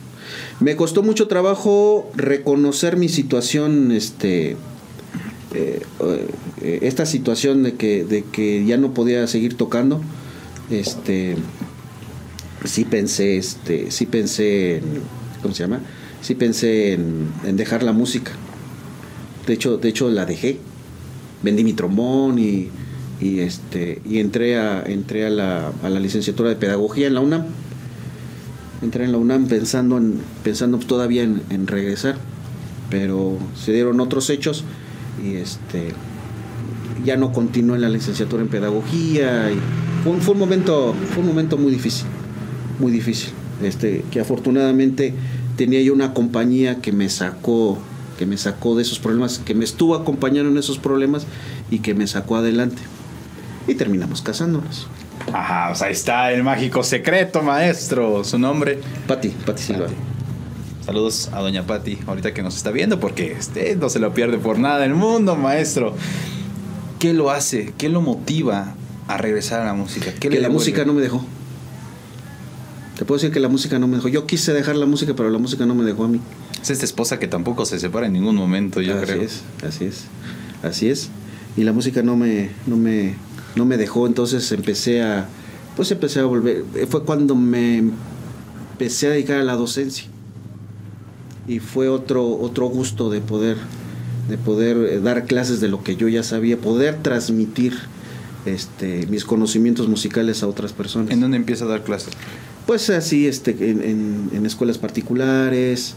Me 0.61 0.77
costó 0.77 1.03
mucho 1.03 1.29
trabajo 1.29 2.11
reconocer 2.15 2.97
mi 2.97 3.09
situación, 3.09 3.93
este, 3.93 4.57
eh, 5.55 5.83
eh, 6.63 6.79
esta 6.83 7.07
situación 7.07 7.63
de 7.63 7.75
que, 7.75 8.05
de 8.05 8.23
que 8.25 8.65
ya 8.65 8.77
no 8.77 8.95
podía 8.95 9.27
seguir 9.27 9.57
tocando. 9.57 10.01
Este, 10.71 11.37
sí 12.65 12.85
pensé, 12.85 13.37
este, 13.37 13.91
sí 13.91 14.07
pensé 14.07 14.77
en, 14.77 14.85
¿cómo 15.43 15.55
se 15.55 15.63
llama? 15.65 15.81
sí 16.25 16.35
pensé 16.35 16.95
en, 16.95 17.57
dejar 17.57 17.83
la 17.83 17.93
música. 17.93 18.33
De 19.47 19.53
hecho, 19.53 19.77
de 19.77 19.91
hecho 19.91 20.09
la 20.09 20.25
dejé. 20.25 20.59
Vendí 21.43 21.63
mi 21.63 21.75
trombón 21.75 22.39
y, 22.39 22.71
este 23.21 24.03
y 24.05 24.19
entré 24.19 24.59
a 24.59 24.83
entré 24.87 25.25
a 25.25 25.31
la, 25.31 25.73
a 25.83 25.89
la 25.89 25.99
licenciatura 26.01 26.49
de 26.49 26.57
pedagogía 26.57 27.07
en 27.07 27.15
la 27.15 27.21
UNAM. 27.21 27.45
Entré 28.85 29.07
en 29.07 29.13
la 29.13 29.19
UNAM 29.19 29.47
pensando 29.47 29.97
en 29.97 30.21
pensando 30.43 30.77
todavía 30.79 31.23
en, 31.23 31.67
regresar, 31.67 32.17
pero 32.91 33.39
se 33.57 33.73
dieron 33.73 33.99
otros 33.99 34.29
hechos 34.29 34.63
y 35.25 35.37
este 35.37 35.89
ya 37.03 37.17
no 37.17 37.33
continué 37.33 37.79
la 37.79 37.89
licenciatura 37.89 38.43
en 38.43 38.49
pedagogía 38.49 39.51
y 39.51 39.59
fue 40.05 40.21
fue 40.21 40.35
un 40.35 40.41
momento 40.41 40.95
fue 41.15 41.23
un 41.23 41.29
momento 41.29 41.57
muy 41.57 41.73
difícil, 41.73 42.07
muy 42.79 42.93
difícil. 42.93 43.31
Este 43.63 44.05
que 44.11 44.21
afortunadamente 44.21 45.15
tenía 45.57 45.81
yo 45.81 45.95
una 45.95 46.13
compañía 46.13 46.83
que 46.83 46.93
me 46.93 47.09
sacó 47.09 47.79
que 48.19 48.27
me 48.27 48.37
sacó 48.37 48.77
de 48.77 48.83
esos 48.83 48.99
problemas, 48.99 49.39
que 49.39 49.55
me 49.55 49.65
estuvo 49.65 49.95
acompañando 49.95 50.51
en 50.51 50.59
esos 50.59 50.79
problemas 50.79 51.27
y 51.71 51.79
que 51.79 51.95
me 51.95 52.07
sacó 52.07 52.37
adelante. 52.37 52.83
Y 53.67 53.77
terminamos 53.77 54.21
casándonos. 54.21 54.89
Ajá, 55.33 55.69
pues 55.69 55.83
ahí 55.83 55.93
está 55.93 56.33
el 56.33 56.43
mágico 56.43 56.83
secreto, 56.83 57.43
maestro. 57.43 58.25
Su 58.25 58.39
nombre. 58.39 58.79
Pati, 59.07 59.29
Pati 59.29 59.63
Silva. 59.63 59.87
Saludos 60.85 61.31
a 61.33 61.41
doña 61.41 61.67
Pati, 61.67 61.99
ahorita 62.07 62.35
que 62.35 62.43
nos 62.43 62.57
está 62.57 62.71
viendo, 62.71 63.01
porque 63.01 63.33
este 63.33 63.75
no 63.77 63.89
se 63.89 63.99
lo 63.99 64.13
pierde 64.13 64.37
por 64.39 64.59
nada 64.59 64.81
del 64.81 64.95
mundo, 64.95 65.35
maestro. 65.35 65.95
¿Qué 66.99 67.15
lo 67.15 67.31
hace? 67.31 67.73
¿Qué 67.79 67.89
lo 67.89 68.03
motiva 68.03 68.75
a 69.09 69.17
regresar 69.17 69.61
a 69.63 69.65
la 69.65 69.75
música? 69.75 70.13
que 70.13 70.31
la 70.41 70.51
música 70.51 70.85
no 70.85 70.93
me 70.93 71.01
dejó. 71.01 71.25
Te 72.99 73.05
puedo 73.05 73.19
decir 73.19 73.33
que 73.33 73.41
la 73.41 73.49
música 73.49 73.79
no 73.79 73.89
me 73.89 73.97
dejó. 73.97 74.09
Yo 74.09 74.27
quise 74.27 74.53
dejar 74.53 74.77
la 74.77 74.87
música, 74.87 75.15
pero 75.17 75.31
la 75.31 75.39
música 75.39 75.67
no 75.67 75.75
me 75.75 75.85
dejó 75.85 76.05
a 76.05 76.09
mí. 76.09 76.21
Es 76.63 76.71
esta 76.71 76.85
esposa 76.85 77.19
que 77.19 77.27
tampoco 77.27 77.67
se 77.67 77.81
separa 77.81 78.07
en 78.07 78.13
ningún 78.13 78.37
momento, 78.37 78.81
yo 78.81 78.97
así 78.97 79.07
creo. 79.07 79.23
Es, 79.23 79.43
así 79.67 79.85
es, 79.87 80.05
así 80.63 80.89
es. 80.89 81.11
Y 81.57 81.65
la 81.65 81.73
música 81.73 82.03
no 82.03 82.17
me, 82.17 82.51
no 82.67 82.77
me, 82.77 83.17
no 83.57 83.65
me 83.65 83.77
dejó, 83.77 84.07
entonces 84.07 84.51
empecé 84.53 85.03
a, 85.03 85.29
pues 85.77 85.91
empecé 85.91 86.21
a 86.21 86.25
volver. 86.25 86.65
Fue 86.89 87.05
cuando 87.05 87.35
me 87.35 87.83
empecé 88.75 89.07
a 89.07 89.11
dedicar 89.11 89.39
a 89.39 89.45
la 89.45 89.55
docencia. 89.55 90.07
Y 91.47 91.59
fue 91.59 91.89
otro, 91.89 92.27
otro 92.27 92.67
gusto 92.67 93.11
de 93.11 93.21
poder, 93.21 93.57
de 94.29 94.39
poder 94.39 94.77
eh, 94.77 95.01
dar 95.01 95.27
clases 95.27 95.61
de 95.61 95.69
lo 95.69 95.83
que 95.83 95.97
yo 95.97 96.09
ya 96.09 96.23
sabía, 96.23 96.57
poder 96.57 97.03
transmitir 97.03 97.75
este, 98.47 99.07
mis 99.07 99.25
conocimientos 99.25 99.89
musicales 99.89 100.43
a 100.43 100.49
otras 100.49 100.73
personas. 100.73 101.11
¿En 101.11 101.21
dónde 101.21 101.37
empieza 101.37 101.67
a 101.67 101.69
dar 101.69 101.83
clases? 101.83 102.15
Pues 102.67 102.89
así, 102.91 103.27
este, 103.27 103.71
en, 103.71 104.31
en, 104.33 104.47
escuelas 104.47 104.79
particulares, 104.79 105.95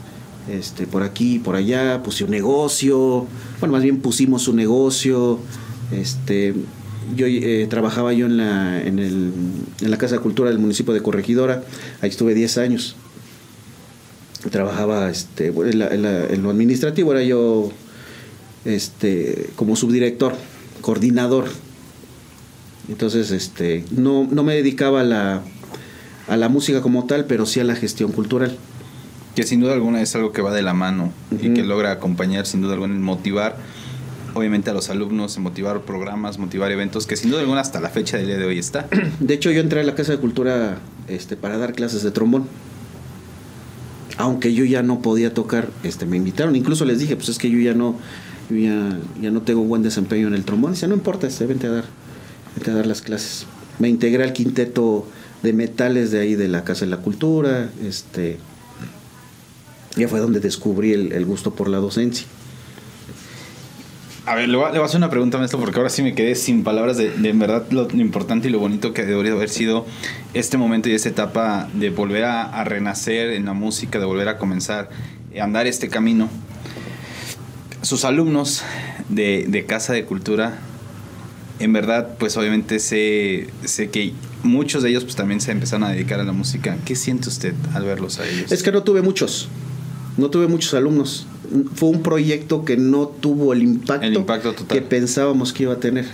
este, 0.50 0.86
por 0.86 1.02
aquí, 1.02 1.38
por 1.38 1.56
allá, 1.56 2.02
puse 2.02 2.24
un 2.24 2.30
negocio, 2.30 3.26
bueno, 3.58 3.72
más 3.72 3.82
bien 3.82 4.00
pusimos 4.00 4.48
un 4.48 4.56
negocio, 4.56 5.38
este, 5.90 6.54
yo 7.16 7.26
eh, 7.26 7.66
trabajaba 7.68 8.12
yo 8.12 8.26
en 8.26 8.36
la, 8.36 8.80
en, 8.80 8.98
el, 8.98 9.32
en 9.80 9.90
la 9.90 9.98
Casa 9.98 10.16
de 10.16 10.20
Cultura 10.20 10.50
del 10.50 10.58
municipio 10.58 10.92
de 10.94 11.02
Corregidora, 11.02 11.62
ahí 12.00 12.10
estuve 12.10 12.34
10 12.34 12.58
años, 12.58 12.96
trabajaba 14.50 15.10
este, 15.10 15.48
en, 15.48 16.42
lo 16.42 16.50
administrativo, 16.50 17.12
era 17.12 17.22
yo 17.22 17.70
este, 18.64 19.50
como 19.56 19.76
subdirector, 19.76 20.34
coordinador, 20.80 21.46
entonces 22.88 23.30
este, 23.30 23.84
no, 23.90 24.26
no 24.30 24.42
me 24.42 24.54
dedicaba 24.54 25.00
a 25.00 25.04
la 25.04 25.42
a 26.28 26.36
la 26.36 26.48
música 26.48 26.80
como 26.80 27.06
tal, 27.06 27.24
pero 27.24 27.46
sí 27.46 27.58
a 27.58 27.64
la 27.64 27.74
gestión 27.74 28.12
cultural. 28.12 28.56
Que 29.34 29.42
sin 29.44 29.60
duda 29.60 29.72
alguna 29.72 30.02
es 30.02 30.14
algo 30.14 30.32
que 30.32 30.42
va 30.42 30.52
de 30.52 30.62
la 30.62 30.74
mano 30.74 31.12
y 31.30 31.54
que 31.54 31.62
logra 31.62 31.92
acompañar 31.92 32.46
sin 32.46 32.60
duda 32.60 32.74
alguna 32.74 32.94
en 32.94 33.02
motivar 33.02 33.56
obviamente 34.34 34.70
a 34.70 34.74
los 34.74 34.90
alumnos, 34.90 35.38
motivar 35.38 35.82
programas, 35.82 36.38
motivar 36.38 36.70
eventos, 36.70 37.06
que 37.06 37.16
sin 37.16 37.30
duda 37.30 37.40
alguna 37.40 37.60
hasta 37.60 37.80
la 37.80 37.88
fecha 37.88 38.16
del 38.16 38.26
día 38.26 38.36
de 38.36 38.44
hoy 38.44 38.58
está. 38.58 38.88
De 39.20 39.34
hecho, 39.34 39.50
yo 39.50 39.60
entré 39.60 39.80
a 39.80 39.84
la 39.84 39.94
Casa 39.94 40.12
de 40.12 40.18
Cultura 40.18 40.78
este, 41.08 41.36
para 41.36 41.58
dar 41.58 41.74
clases 41.74 42.02
de 42.02 42.10
trombón. 42.10 42.46
Aunque 44.16 44.52
yo 44.52 44.64
ya 44.64 44.82
no 44.82 45.00
podía 45.00 45.32
tocar, 45.32 45.68
este, 45.84 46.04
me 46.04 46.16
invitaron, 46.16 46.56
incluso 46.56 46.84
les 46.84 46.98
dije, 46.98 47.14
pues 47.14 47.28
es 47.28 47.38
que 47.38 47.50
yo 47.50 47.58
ya 47.58 47.74
no, 47.74 47.96
ya, 48.50 48.98
ya 49.20 49.30
no 49.30 49.42
tengo 49.42 49.62
buen 49.62 49.82
desempeño 49.82 50.26
en 50.26 50.34
el 50.34 50.44
trombón. 50.44 50.72
Dice, 50.72 50.88
no 50.88 50.94
importa, 50.94 51.26
este, 51.26 51.46
vente 51.46 51.68
a 51.68 51.70
dar, 51.70 51.84
dar 52.66 52.86
las 52.86 53.00
clases. 53.02 53.46
Me 53.78 53.88
integré 53.88 54.24
al 54.24 54.32
quinteto 54.32 55.06
de 55.42 55.52
metales 55.52 56.10
de 56.10 56.20
ahí 56.20 56.34
de 56.34 56.48
la 56.48 56.64
Casa 56.64 56.84
de 56.84 56.90
la 56.90 56.96
Cultura, 56.98 57.70
este, 57.86 58.38
ya 59.96 60.08
fue 60.08 60.20
donde 60.20 60.40
descubrí 60.40 60.92
el, 60.92 61.24
gusto 61.24 61.54
por 61.54 61.68
la 61.68 61.78
docencia. 61.78 62.26
A 64.28 64.34
ver, 64.34 64.48
le 64.50 64.58
voy, 64.58 64.66
a, 64.66 64.84
hacer 64.84 64.98
una 64.98 65.08
pregunta, 65.08 65.38
maestro, 65.38 65.58
porque 65.58 65.78
ahora 65.78 65.88
sí 65.88 66.02
me 66.02 66.14
quedé 66.14 66.34
sin 66.34 66.62
palabras 66.62 66.98
de, 66.98 67.14
en 67.14 67.38
verdad 67.38 67.64
lo, 67.70 67.88
importante 67.92 68.48
y 68.48 68.50
lo 68.50 68.58
bonito 68.58 68.92
que 68.92 69.06
debería 69.06 69.32
haber 69.32 69.48
sido 69.48 69.86
este 70.34 70.58
momento 70.58 70.90
y 70.90 70.92
esta 70.92 71.08
etapa 71.08 71.66
de 71.72 71.88
volver 71.88 72.24
a, 72.24 72.62
renacer 72.64 73.30
en 73.30 73.46
la 73.46 73.54
música, 73.54 73.98
de 73.98 74.04
volver 74.04 74.28
a 74.28 74.36
comenzar 74.36 74.90
a 75.34 75.42
andar 75.42 75.66
este 75.66 75.88
camino. 75.88 76.28
Sus 77.80 78.04
alumnos 78.04 78.64
de, 79.08 79.46
de 79.48 79.64
Casa 79.64 79.94
de 79.94 80.04
Cultura 80.04 80.58
en 81.58 81.72
verdad, 81.72 82.16
pues 82.18 82.36
obviamente 82.36 82.80
sé, 82.80 83.48
sé 83.64 83.88
que 83.88 84.12
muchos 84.42 84.82
de 84.82 84.90
ellos 84.90 85.04
pues 85.04 85.16
también 85.16 85.40
se 85.40 85.52
empezaron 85.52 85.84
a 85.84 85.90
dedicar 85.90 86.20
a 86.20 86.24
la 86.24 86.32
música. 86.32 86.76
¿Qué 86.84 86.94
siente 86.94 87.28
usted 87.28 87.54
al 87.72 87.84
verlos 87.84 88.18
a 88.18 88.28
ellos? 88.28 88.52
Es 88.52 88.62
que 88.62 88.72
no 88.72 88.82
tuve 88.82 89.00
muchos, 89.00 89.48
no 90.18 90.28
tuve 90.30 90.48
muchos 90.48 90.74
alumnos. 90.74 91.26
Fue 91.74 91.88
un 91.88 92.02
proyecto 92.02 92.64
que 92.64 92.76
no 92.76 93.06
tuvo 93.06 93.54
el 93.54 93.62
impacto, 93.62 94.26
que 94.68 94.82
pensábamos 94.82 95.52
que 95.52 95.62
iba 95.62 95.72
a 95.72 95.80
tener. 95.80 96.04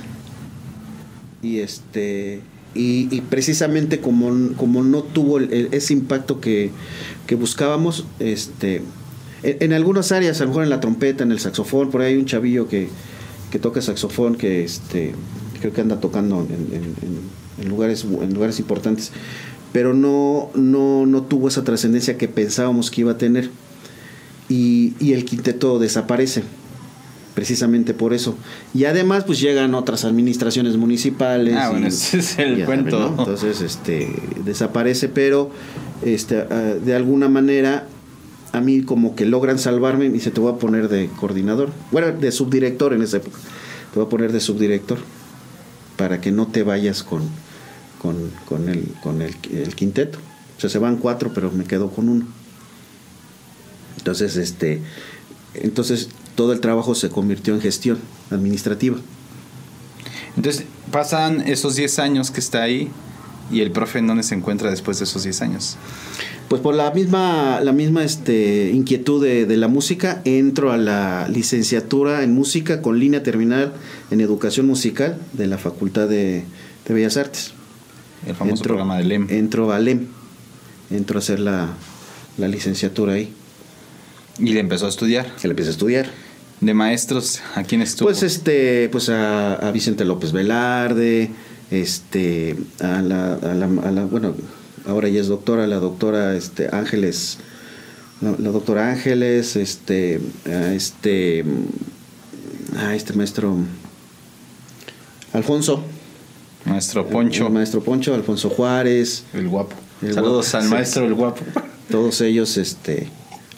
Y 1.42 1.58
este 1.58 2.40
y, 2.76 3.20
precisamente 3.22 4.00
como, 4.00 4.56
como 4.56 4.82
no 4.82 5.02
tuvo 5.02 5.38
ese 5.40 5.92
impacto 5.92 6.40
que, 6.40 6.70
que 7.26 7.34
buscábamos, 7.34 8.04
este 8.18 8.82
en, 9.42 9.56
en, 9.60 9.72
algunas 9.72 10.10
áreas, 10.10 10.40
a 10.40 10.44
lo 10.44 10.50
mejor 10.50 10.64
en 10.64 10.70
la 10.70 10.80
trompeta, 10.80 11.22
en 11.22 11.30
el 11.30 11.38
saxofón, 11.38 11.90
por 11.90 12.00
ahí 12.00 12.14
hay 12.14 12.18
un 12.18 12.24
chavillo 12.24 12.66
que, 12.66 12.88
que 13.50 13.58
toca 13.58 13.80
saxofón, 13.82 14.34
que 14.34 14.64
este, 14.64 15.12
creo 15.60 15.72
que 15.72 15.80
anda 15.80 16.00
tocando 16.00 16.46
en, 16.48 17.68
lugares, 17.68 18.04
en 18.04 18.34
lugares 18.34 18.58
importantes, 18.58 19.12
pero 19.72 19.94
no, 19.94 20.50
no, 20.54 21.06
no 21.06 21.22
tuvo 21.22 21.48
esa 21.48 21.62
trascendencia 21.62 22.16
que 22.16 22.26
pensábamos 22.26 22.90
que 22.90 23.02
iba 23.02 23.12
a 23.12 23.18
tener. 23.18 23.50
Y, 24.54 25.12
el 25.12 25.24
quinteto 25.24 25.78
desaparece. 25.78 26.42
precisamente 27.34 27.94
por 27.94 28.14
eso. 28.14 28.36
Y 28.74 28.84
además, 28.84 29.24
pues 29.24 29.40
llegan 29.40 29.74
otras 29.74 30.04
administraciones 30.04 30.76
municipales. 30.76 31.56
Ah, 31.58 31.70
bueno, 31.70 31.86
y- 31.86 31.88
ese 31.88 32.18
es 32.18 32.38
el 32.38 32.64
cuento. 32.64 32.96
saben, 32.98 33.16
¿no? 33.16 33.22
Entonces, 33.22 33.60
este, 33.60 34.08
desaparece, 34.44 35.08
pero 35.08 35.50
este, 36.02 36.46
ah, 36.48 36.74
de 36.84 36.94
alguna 36.94 37.28
manera 37.28 37.88
a 38.52 38.60
mí 38.60 38.82
como 38.82 39.16
que 39.16 39.24
logran 39.26 39.58
salvarme 39.58 40.04
y 40.04 40.10
dice, 40.10 40.30
te 40.30 40.40
voy 40.40 40.52
a 40.52 40.56
poner 40.58 40.88
de 40.88 41.08
coordinador, 41.08 41.70
bueno, 41.90 42.12
de 42.12 42.30
subdirector 42.30 42.92
en 42.92 43.02
esa 43.02 43.16
época, 43.16 43.36
te 43.92 43.98
voy 43.98 44.06
a 44.06 44.08
poner 44.08 44.30
de 44.30 44.38
subdirector 44.38 44.98
para 45.96 46.20
que 46.20 46.30
no 46.30 46.46
te 46.46 46.62
vayas 46.62 47.02
con, 47.02 47.22
con, 48.00 48.30
con, 48.44 48.68
el, 48.68 48.84
con 49.02 49.22
el, 49.22 49.34
el 49.52 49.74
quinteto. 49.74 50.18
O 50.56 50.60
sea, 50.60 50.70
se 50.70 50.78
van 50.78 50.98
cuatro, 50.98 51.32
pero 51.34 51.50
me 51.50 51.64
quedo 51.64 51.90
con 51.90 52.08
uno. 52.08 52.26
Entonces, 54.04 54.36
este, 54.36 54.82
entonces 55.54 56.10
todo 56.34 56.52
el 56.52 56.60
trabajo 56.60 56.94
se 56.94 57.08
convirtió 57.08 57.54
en 57.54 57.62
gestión 57.62 57.98
administrativa. 58.30 58.98
Entonces, 60.36 60.64
pasan 60.90 61.40
esos 61.48 61.76
10 61.76 61.98
años 62.00 62.30
que 62.30 62.40
está 62.40 62.62
ahí 62.62 62.90
y 63.50 63.60
el 63.60 63.70
profe 63.70 64.00
en 64.00 64.06
dónde 64.06 64.22
se 64.22 64.34
encuentra 64.34 64.70
después 64.70 64.98
de 64.98 65.04
esos 65.04 65.22
10 65.22 65.40
años. 65.40 65.76
Pues 66.50 66.60
por 66.60 66.74
la 66.74 66.90
misma, 66.90 67.60
la 67.62 67.72
misma 67.72 68.04
este, 68.04 68.70
inquietud 68.74 69.24
de, 69.24 69.46
de 69.46 69.56
la 69.56 69.68
música, 69.68 70.20
entro 70.26 70.70
a 70.70 70.76
la 70.76 71.26
licenciatura 71.28 72.22
en 72.22 72.34
música 72.34 72.82
con 72.82 72.98
línea 72.98 73.22
terminal 73.22 73.72
en 74.10 74.20
educación 74.20 74.66
musical 74.66 75.18
de 75.32 75.46
la 75.46 75.56
Facultad 75.56 76.08
de, 76.08 76.44
de 76.86 76.94
Bellas 76.94 77.16
Artes. 77.16 77.52
El 78.26 78.34
famoso 78.34 78.56
Entro- 78.62 78.66
programa 78.68 78.98
de 78.98 79.04
LEM. 79.04 79.26
Entro 79.30 79.72
a 79.72 79.78
LEM, 79.78 80.08
entro 80.90 81.18
a 81.18 81.20
hacer 81.20 81.40
la, 81.40 81.70
la 82.36 82.48
licenciatura 82.48 83.14
ahí. 83.14 83.32
Y 84.38 84.52
le 84.52 84.60
empezó 84.60 84.86
a 84.86 84.88
estudiar. 84.88 85.26
Se 85.36 85.46
le 85.48 85.52
empecé 85.52 85.68
a 85.68 85.72
estudiar. 85.72 86.06
De 86.60 86.72
maestros, 86.74 87.40
¿a 87.56 87.62
quién 87.62 87.82
estuvo? 87.82 88.06
Pues 88.08 88.22
este, 88.22 88.88
pues 88.90 89.08
a, 89.08 89.54
a 89.54 89.70
Vicente 89.72 90.04
López 90.04 90.32
Velarde, 90.32 91.30
este, 91.70 92.56
a 92.80 93.02
la, 93.02 93.34
a 93.34 93.54
la, 93.54 93.66
a 93.66 93.90
la- 93.90 94.04
bueno, 94.06 94.34
ahora 94.86 95.08
ya 95.08 95.20
es 95.20 95.26
doctora, 95.28 95.66
la 95.66 95.76
doctora 95.76 96.34
este 96.36 96.68
Ángeles, 96.72 97.38
la, 98.20 98.34
la 98.38 98.50
doctora 98.50 98.90
Ángeles, 98.90 99.56
este, 99.56 100.20
a 100.46 100.72
este, 100.72 101.44
a 102.78 102.94
este 102.94 103.12
maestro 103.14 103.56
Alfonso, 105.32 105.82
Maestro 106.64 107.06
Poncho, 107.08 107.48
el 107.48 107.52
maestro 107.52 107.82
Poncho, 107.82 108.14
Alfonso 108.14 108.48
Juárez, 108.48 109.24
el 109.34 109.48
guapo. 109.48 109.74
El 110.00 110.14
Saludos 110.14 110.46
guapo, 110.50 110.56
al 110.58 110.62
sí. 110.64 110.70
maestro, 110.74 111.04
el 111.06 111.14
guapo. 111.14 111.42
todos 111.90 112.20
ellos, 112.22 112.56
este, 112.56 113.08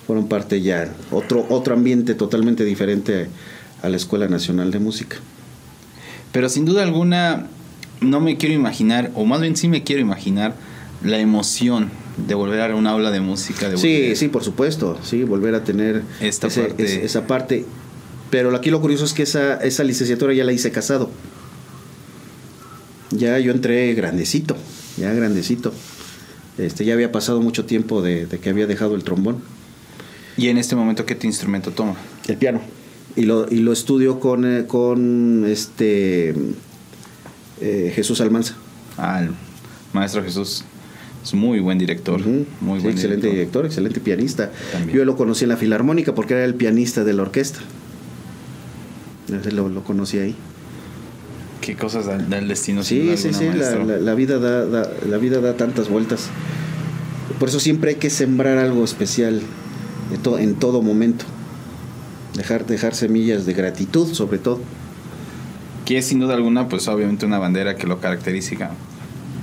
fueron 0.07 0.29
parte 0.29 0.61
ya 0.63 0.93
otro 1.11 1.47
otro 1.51 1.75
ambiente 1.75 2.15
totalmente 2.15 2.65
diferente 2.65 3.29
a 3.83 3.89
la 3.89 3.97
Escuela 3.97 4.29
Nacional 4.29 4.71
de 4.71 4.79
Música. 4.79 5.17
Pero 6.33 6.49
sin 6.49 6.65
duda 6.65 6.83
alguna, 6.83 7.47
no 8.01 8.21
me 8.21 8.37
quiero 8.37 8.55
imaginar, 8.55 9.11
o 9.15 9.25
más 9.25 9.41
bien 9.41 9.57
sí 9.57 9.69
me 9.69 9.83
quiero 9.83 10.01
imaginar, 10.03 10.55
la 11.03 11.19
emoción 11.19 11.91
de 12.27 12.35
volver 12.35 12.61
a 12.61 12.75
una 12.75 12.91
aula 12.91 13.11
de 13.11 13.21
música. 13.21 13.69
De 13.69 13.77
Sí, 13.79 14.17
sí, 14.17 14.29
por 14.29 14.43
supuesto, 14.45 14.99
sí, 15.03 15.25
volver 15.25 15.55
a 15.55 15.65
tener 15.65 16.03
Esta 16.21 16.47
ese- 16.47 16.63
parte. 16.63 16.85
es- 16.85 16.93
esa 17.05 17.27
parte. 17.27 17.65
Pero 18.31 18.55
aquí 18.57 18.71
lo 18.71 18.81
curioso 18.81 19.05
es 19.05 19.13
que 19.13 19.23
esa, 19.23 19.55
esa 19.57 19.85
licenciatura 19.85 20.33
ya 20.35 20.45
la 20.45 20.53
hice 20.53 20.71
casado. 20.73 21.11
Ya 23.11 23.39
yo 23.39 23.53
entré 23.53 23.95
grandecito, 23.95 24.57
ya 24.97 25.13
grandecito. 25.13 25.73
Este, 26.59 26.85
ya 26.85 26.95
había 26.95 27.13
pasado 27.13 27.41
mucho 27.41 27.65
tiempo 27.67 28.03
de, 28.03 28.27
de 28.27 28.39
que 28.39 28.49
había 28.51 28.67
dejado 28.67 28.95
el 28.97 29.05
trombón, 29.05 29.39
Y 30.37 30.49
en 30.49 30.59
este 30.59 30.77
momento, 30.77 31.07
¿qué 31.07 31.15
te 31.15 31.27
instrumento 31.27 31.71
toma? 31.71 31.95
el 32.29 32.37
piano. 32.37 32.61
Y 33.15 33.23
lo, 33.23 33.51
y 33.51 33.61
lo 33.61 33.73
estudio 33.73 34.21
con, 34.21 34.45
eh, 34.45 34.67
con 34.67 35.45
este 35.47 36.35
eh, 37.61 37.93
Jesús 37.95 38.21
Almanza. 38.21 38.55
Ah, 38.99 39.23
el 39.23 39.31
maestro 39.95 40.23
Jesús. 40.23 40.65
Es 41.25 41.33
muy 41.35 41.61
buen 41.61 41.79
director. 41.79 42.21
Muy 42.21 42.45
Sí, 42.45 42.47
buen 42.61 42.79
excelente 42.91 43.29
director. 43.29 43.33
director, 43.33 43.67
excelente 43.67 44.01
pianista. 44.01 44.53
También. 44.73 44.99
Yo 44.99 45.05
lo 45.05 45.17
conocí 45.17 45.45
en 45.45 45.49
la 45.51 45.57
Filarmónica 45.57 46.15
porque 46.15 46.35
era 46.35 46.45
el 46.45 46.55
pianista 46.55 47.05
de 47.05 47.13
la 47.15 47.23
orquesta. 47.23 47.61
Lo, 49.53 49.69
lo 49.69 49.83
conocí 49.83 50.19
ahí. 50.19 50.35
Qué 51.61 51.75
cosas 51.75 52.07
da, 52.07 52.19
da 52.19 52.39
el 52.39 52.47
destino. 52.49 52.85
Sí, 52.85 53.17
sí, 53.17 53.33
sí, 53.33 53.47
la, 53.55 53.77
la- 53.85 53.97
la 53.99 54.15
vida 54.15 54.39
da, 54.39 54.67
da- 54.67 54.91
la 55.09 55.17
vida 55.19 55.41
da 55.41 55.57
tantas 55.57 55.89
vueltas. 55.89 56.29
Por 57.41 57.49
eso 57.49 57.59
siempre 57.59 57.91
hay 57.91 57.97
que 57.97 58.09
sembrar 58.11 58.59
algo 58.59 58.85
especial 58.85 59.41
de 60.11 60.19
to- 60.19 60.39
en 60.39 60.55
todo 60.55 60.83
momento. 60.83 61.25
Dejar, 62.35 62.67
dejar 62.67 62.95
semillas 62.95 63.47
de 63.47 63.55
gratitud, 63.55 64.13
sobre 64.13 64.39
todo. 64.39 64.61
Que 65.85 65.99
es 65.99 66.07
sin 66.07 66.19
duda 66.21 66.35
alguna, 66.35 66.69
pues 66.69 66.89
obviamente 66.89 67.27
una 67.27 67.39
bandera 67.39 67.77
que 67.77 67.87
lo 67.87 68.01
caracteriza 68.01 68.71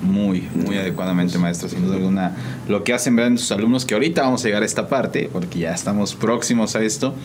muy, 0.01 0.47
muy 0.53 0.77
adecuadamente, 0.77 1.37
maestro. 1.37 1.69
Sin 1.69 1.83
duda 1.85 1.95
alguna, 1.95 2.35
lo 2.67 2.83
que 2.83 2.93
hacen 2.93 3.15
ver 3.15 3.27
en 3.27 3.37
sus 3.37 3.51
alumnos, 3.53 3.85
que 3.85 3.93
ahorita 3.93 4.21
vamos 4.23 4.43
a 4.43 4.47
llegar 4.47 4.61
a 4.61 4.65
esta 4.65 4.89
parte, 4.89 5.29
porque 5.31 5.59
ya 5.59 5.73
estamos 5.73 6.15
próximos 6.15 6.75
a 6.75 6.83
esto. 6.83 7.15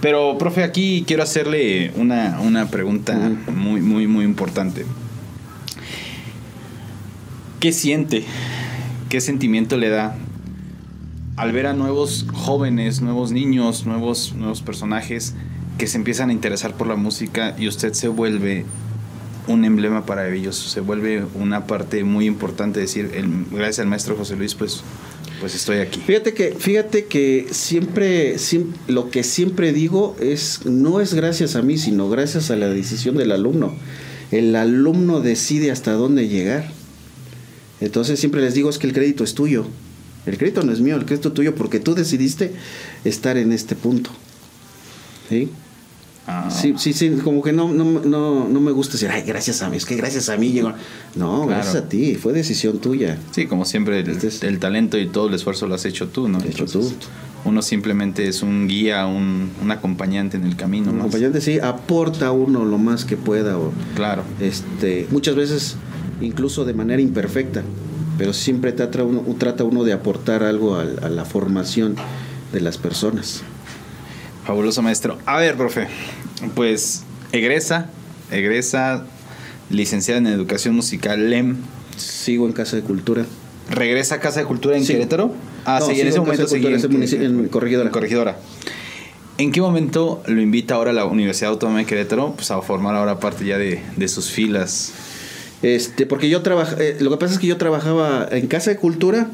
Pero, 0.00 0.38
profe, 0.38 0.62
aquí 0.64 1.04
quiero 1.06 1.22
hacerle 1.24 1.92
una, 1.96 2.40
una 2.40 2.68
pregunta 2.70 3.16
muy, 3.54 3.80
muy, 3.80 4.06
muy 4.06 4.24
importante. 4.24 4.84
¿Qué 7.60 7.72
siente? 7.72 8.24
¿Qué 9.08 9.20
sentimiento 9.20 9.76
le 9.76 9.88
da 9.90 10.16
al 11.36 11.52
ver 11.52 11.66
a 11.66 11.72
nuevos 11.72 12.26
jóvenes, 12.32 13.00
nuevos 13.00 13.32
niños, 13.32 13.86
nuevos, 13.86 14.34
nuevos 14.36 14.62
personajes 14.62 15.34
que 15.78 15.86
se 15.86 15.96
empiezan 15.96 16.30
a 16.30 16.32
interesar 16.32 16.76
por 16.76 16.86
la 16.86 16.96
música 16.96 17.56
y 17.58 17.68
usted 17.68 17.94
se 17.94 18.08
vuelve 18.08 18.64
un 19.48 19.64
emblema 19.64 20.06
para 20.06 20.32
ellos, 20.32 20.56
se 20.56 20.80
vuelve 20.80 21.24
una 21.34 21.66
parte 21.66 22.04
muy 22.04 22.26
importante, 22.26 22.78
decir, 22.80 23.10
gracias 23.50 23.80
al 23.80 23.86
maestro 23.88 24.14
José 24.16 24.36
Luis, 24.36 24.54
pues, 24.54 24.82
pues 25.40 25.54
estoy 25.56 25.78
aquí. 25.78 26.00
Fíjate 26.06 26.32
que, 26.34 26.54
fíjate 26.56 27.06
que 27.06 27.48
siempre, 27.50 28.36
siem- 28.36 28.72
lo 28.86 29.10
que 29.10 29.24
siempre 29.24 29.72
digo 29.72 30.14
es, 30.20 30.60
no 30.64 31.00
es 31.00 31.14
gracias 31.14 31.56
a 31.56 31.62
mí, 31.62 31.76
sino 31.78 32.08
gracias 32.08 32.50
a 32.52 32.56
la 32.56 32.68
decisión 32.68 33.16
del 33.16 33.32
alumno. 33.32 33.74
El 34.30 34.54
alumno 34.54 35.20
decide 35.20 35.72
hasta 35.72 35.92
dónde 35.92 36.28
llegar. 36.28 36.70
Entonces 37.80 38.20
siempre 38.20 38.42
les 38.42 38.54
digo 38.54 38.70
es 38.70 38.78
que 38.78 38.86
el 38.86 38.92
crédito 38.92 39.24
es 39.24 39.34
tuyo. 39.34 39.66
El 40.26 40.38
crédito 40.38 40.62
no 40.62 40.72
es 40.72 40.80
mío, 40.80 40.96
el 40.96 41.04
crédito 41.04 41.28
es 41.28 41.34
tuyo 41.34 41.54
porque 41.54 41.80
tú 41.80 41.94
decidiste 41.94 42.52
estar 43.04 43.36
en 43.36 43.52
este 43.52 43.74
punto. 43.74 44.10
¿Sí? 45.28 45.48
Ah, 46.26 46.48
Sí, 46.50 46.74
sí, 46.78 46.92
sí, 46.92 47.10
como 47.24 47.42
que 47.42 47.52
no, 47.52 47.72
no, 47.72 47.84
no, 47.84 48.48
no 48.48 48.60
me 48.60 48.70
gusta 48.70 48.92
decir, 48.92 49.08
ay, 49.10 49.22
gracias 49.26 49.60
a 49.62 49.68
mí, 49.68 49.76
es 49.76 49.84
que 49.84 49.96
gracias 49.96 50.28
a 50.28 50.36
mí 50.36 50.52
llegó. 50.52 50.68
No, 51.16 51.42
Claro. 51.42 51.46
gracias 51.48 51.74
a 51.74 51.88
ti, 51.88 52.14
fue 52.14 52.32
decisión 52.32 52.78
tuya. 52.78 53.18
Sí, 53.32 53.46
como 53.46 53.64
siempre, 53.64 53.98
el, 54.00 54.10
Este 54.10 54.28
es- 54.28 54.42
el 54.44 54.60
talento 54.60 54.98
y 54.98 55.08
todo 55.08 55.26
el 55.28 55.34
esfuerzo 55.34 55.66
lo 55.66 55.74
has 55.74 55.84
hecho 55.84 56.08
tú, 56.08 56.28
¿no? 56.28 56.38
Lo 56.38 56.44
hecho 56.44 56.64
Entonces, 56.64 56.94
Uno 57.44 57.60
simplemente 57.60 58.28
es 58.28 58.42
un 58.44 58.68
guía, 58.68 59.04
un, 59.06 59.50
un 59.60 59.70
acompañante 59.72 60.36
en 60.36 60.44
el 60.44 60.54
camino. 60.54 60.90
Un 60.90 60.98
más. 60.98 61.06
acompañante 61.06 61.40
sí 61.40 61.58
aporta 61.58 62.30
uno 62.30 62.64
lo 62.64 62.78
más 62.78 63.04
que 63.04 63.16
pueda 63.16 63.58
o 63.58 63.72
Claro. 63.96 64.22
este 64.40 65.08
muchas 65.10 65.34
veces 65.34 65.74
incluso 66.20 66.64
de 66.64 66.72
manera 66.72 67.02
imperfecta 67.02 67.64
pero 68.18 68.32
siempre 68.32 68.72
trata 68.72 69.02
uno, 69.04 69.22
trata 69.38 69.64
uno 69.64 69.84
de 69.84 69.92
aportar 69.92 70.42
algo 70.42 70.76
a, 70.76 70.82
a 70.82 71.08
la 71.08 71.24
formación 71.24 71.96
de 72.52 72.60
las 72.60 72.76
personas 72.78 73.42
Fabuloso 74.44 74.82
maestro. 74.82 75.18
A 75.24 75.36
ver, 75.38 75.56
profe, 75.56 75.86
pues 76.56 77.04
egresa, 77.30 77.90
egresa, 78.32 79.04
licenciada 79.70 80.18
en 80.18 80.26
Educación 80.26 80.74
Musical, 80.74 81.30
LEM, 81.30 81.56
sigo 81.96 82.46
en 82.46 82.52
casa 82.52 82.76
de 82.76 82.82
cultura 82.82 83.24
regresa 83.70 84.16
a 84.16 84.20
Casa 84.20 84.40
de 84.40 84.46
Cultura 84.46 84.76
en 84.76 84.84
Sí. 84.84 84.92
Querétaro. 84.94 85.32
Ah, 85.64 85.78
No, 85.80 85.86
sí, 85.86 86.00
en 86.00 86.08
ese 86.08 86.16
en 86.16 86.24
momento 86.24 86.46
seguí 86.48 86.66
en 86.66 86.72
munici- 86.74 87.22
en 87.22 87.48
Corregidora. 87.48 87.86
en 87.86 87.92
Corregidora. 87.92 88.36
¿En 89.38 89.52
qué 89.52 89.60
momento 89.62 90.22
lo 90.26 90.40
invita 90.42 90.74
ahora 90.74 90.92
la 90.92 91.04
Universidad 91.06 91.52
Autónoma 91.52 91.78
de 91.78 91.86
Querétaro 91.86 92.32
pues, 92.34 92.50
a 92.50 92.60
formar 92.60 92.96
ahora 92.96 93.18
parte 93.20 93.46
ya 93.46 93.56
de, 93.56 93.80
de 93.96 94.08
sus 94.08 94.30
filas? 94.30 94.92
Este 95.62 96.06
porque 96.06 96.28
yo 96.28 96.42
trabaja 96.42 96.76
eh, 96.78 96.96
lo 97.00 97.10
que 97.10 97.16
pasa 97.16 97.34
es 97.34 97.38
que 97.40 97.46
yo 97.46 97.56
trabajaba 97.56 98.28
en 98.30 98.46
casa 98.48 98.70
de 98.70 98.76
cultura 98.76 99.30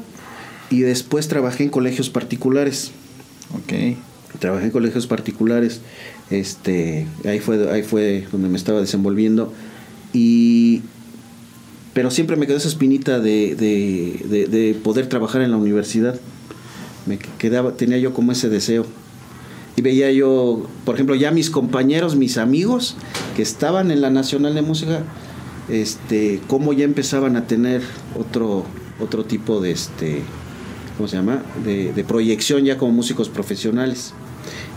y 0.69 0.81
después 0.81 1.27
trabajé 1.27 1.63
en 1.63 1.69
colegios 1.69 2.09
particulares. 2.09 2.91
Ok. 3.55 3.97
trabajé 4.39 4.65
en 4.65 4.71
colegios 4.71 5.07
particulares 5.07 5.81
este 6.29 7.07
ahí 7.25 7.39
fue 7.39 7.71
ahí 7.71 7.81
fue 7.81 8.27
donde 8.31 8.47
me 8.47 8.57
estaba 8.57 8.79
desenvolviendo 8.79 9.51
y 10.13 10.81
pero 11.93 12.11
siempre 12.11 12.35
me 12.35 12.45
quedó 12.45 12.57
esa 12.57 12.67
espinita 12.67 13.19
de, 13.19 13.55
de, 13.55 14.23
de- 14.29 14.45
de 14.47 14.73
poder 14.75 15.07
trabajar 15.07 15.41
en 15.41 15.49
la 15.51 15.57
universidad. 15.57 16.19
Me 17.07 17.17
quedaba 17.17 17.71
tenía 17.73 17.97
yo 17.97 18.13
como 18.13 18.31
ese 18.31 18.47
deseo. 18.49 18.85
Y 19.75 19.81
veía 19.81 20.11
yo 20.11 20.67
por 20.85 20.93
ejemplo 20.95 21.15
ya 21.15 21.31
mis 21.31 21.49
compañeros 21.49 22.15
mis 22.15 22.37
amigos 22.37 22.95
que 23.35 23.41
estaban 23.41 23.89
en 23.91 24.01
la 24.01 24.11
nacional 24.11 24.53
de 24.53 24.61
música 24.61 25.03
este 25.69 26.41
cómo 26.47 26.73
ya 26.73 26.85
empezaban 26.85 27.35
a 27.35 27.47
tener 27.47 27.81
otro 28.17 28.65
otro 28.99 29.23
tipo 29.25 29.61
de 29.61 29.71
este 29.71 30.21
cómo 30.97 31.07
se 31.07 31.17
llama 31.17 31.43
de, 31.63 31.93
de 31.93 32.03
proyección 32.03 32.65
ya 32.65 32.77
como 32.77 32.91
músicos 32.91 33.29
profesionales 33.29 34.13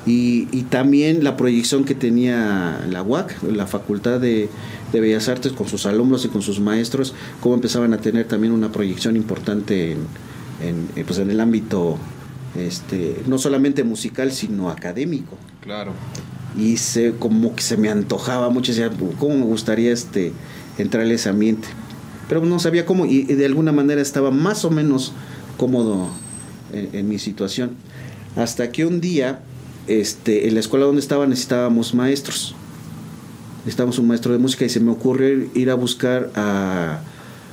Y, 0.05 0.49
y 0.51 0.64
también 0.64 1.22
la 1.22 1.36
proyección 1.36 1.84
que 1.84 1.95
tenía 1.95 2.84
la 2.90 3.03
UAC, 3.03 3.40
la 3.45 3.66
Facultad 3.66 4.18
de, 4.18 4.49
de 4.93 5.01
Bellas 5.01 5.28
Artes, 5.28 5.53
con 5.53 5.68
sus 5.68 5.86
alumnos 5.86 6.24
y 6.24 6.28
con 6.28 6.43
sus 6.43 6.59
maestros, 6.59 7.14
cómo 7.40 7.55
empezaban 7.55 7.95
a 7.95 7.99
tener 7.99 8.26
también 8.26 8.53
una 8.53 8.72
proyección 8.72 9.14
importante 9.16 9.93
en, 9.93 9.99
en, 10.61 10.88
eh, 10.97 11.05
pues 11.07 11.20
en 11.20 11.30
el 11.30 11.38
ámbito 11.40 11.99
este, 12.57 13.22
no 13.28 13.38
solamente 13.38 13.84
musical, 13.84 14.32
sino 14.32 14.70
académico. 14.70 15.36
Claro. 15.61 15.93
Y 16.59 16.78
se, 16.78 17.12
como 17.12 17.55
que 17.55 17.62
se 17.62 17.76
me 17.76 17.88
antojaba 17.88 18.51
mucho, 18.51 18.72
decía, 18.72 18.90
cómo 19.20 19.36
me 19.36 19.45
gustaría 19.45 19.93
este, 19.93 20.32
entrar 20.79 21.05
en 21.07 21.12
ese 21.12 21.29
ambiente. 21.29 21.68
Pero 22.29 22.45
no 22.45 22.59
sabía 22.59 22.87
cómo, 22.87 23.05
y, 23.07 23.20
y 23.29 23.35
de 23.35 23.47
alguna 23.47 23.73
manera 23.73 24.01
estaba 24.01 24.31
más 24.31 24.64
o 24.64 24.70
menos 24.70 25.12
cómodo 25.57 26.09
en, 26.73 26.89
en 26.93 27.09
mi 27.09 27.18
situación. 27.18 27.73
Hasta 28.37 28.70
que 28.73 28.87
un 28.87 29.01
día, 29.01 29.41
este, 29.87 30.49
en 30.49 30.55
la 30.55 30.61
escuela 30.61 30.87
donde 30.87 31.01
estaba 31.01 31.27
necesitábamos 31.27 31.95
maestros. 31.95 32.55
Necesitábamos 33.59 33.99
un 33.99 34.09
maestro 34.09 34.33
de 34.33 34.39
música 34.39 34.64
y 34.64 34.68
se 34.70 34.81
me 34.81 34.91
ocurrió 34.91 35.47
ir 35.55 35.70
a 35.70 35.75
buscar 35.75 36.31
a, 36.35 37.01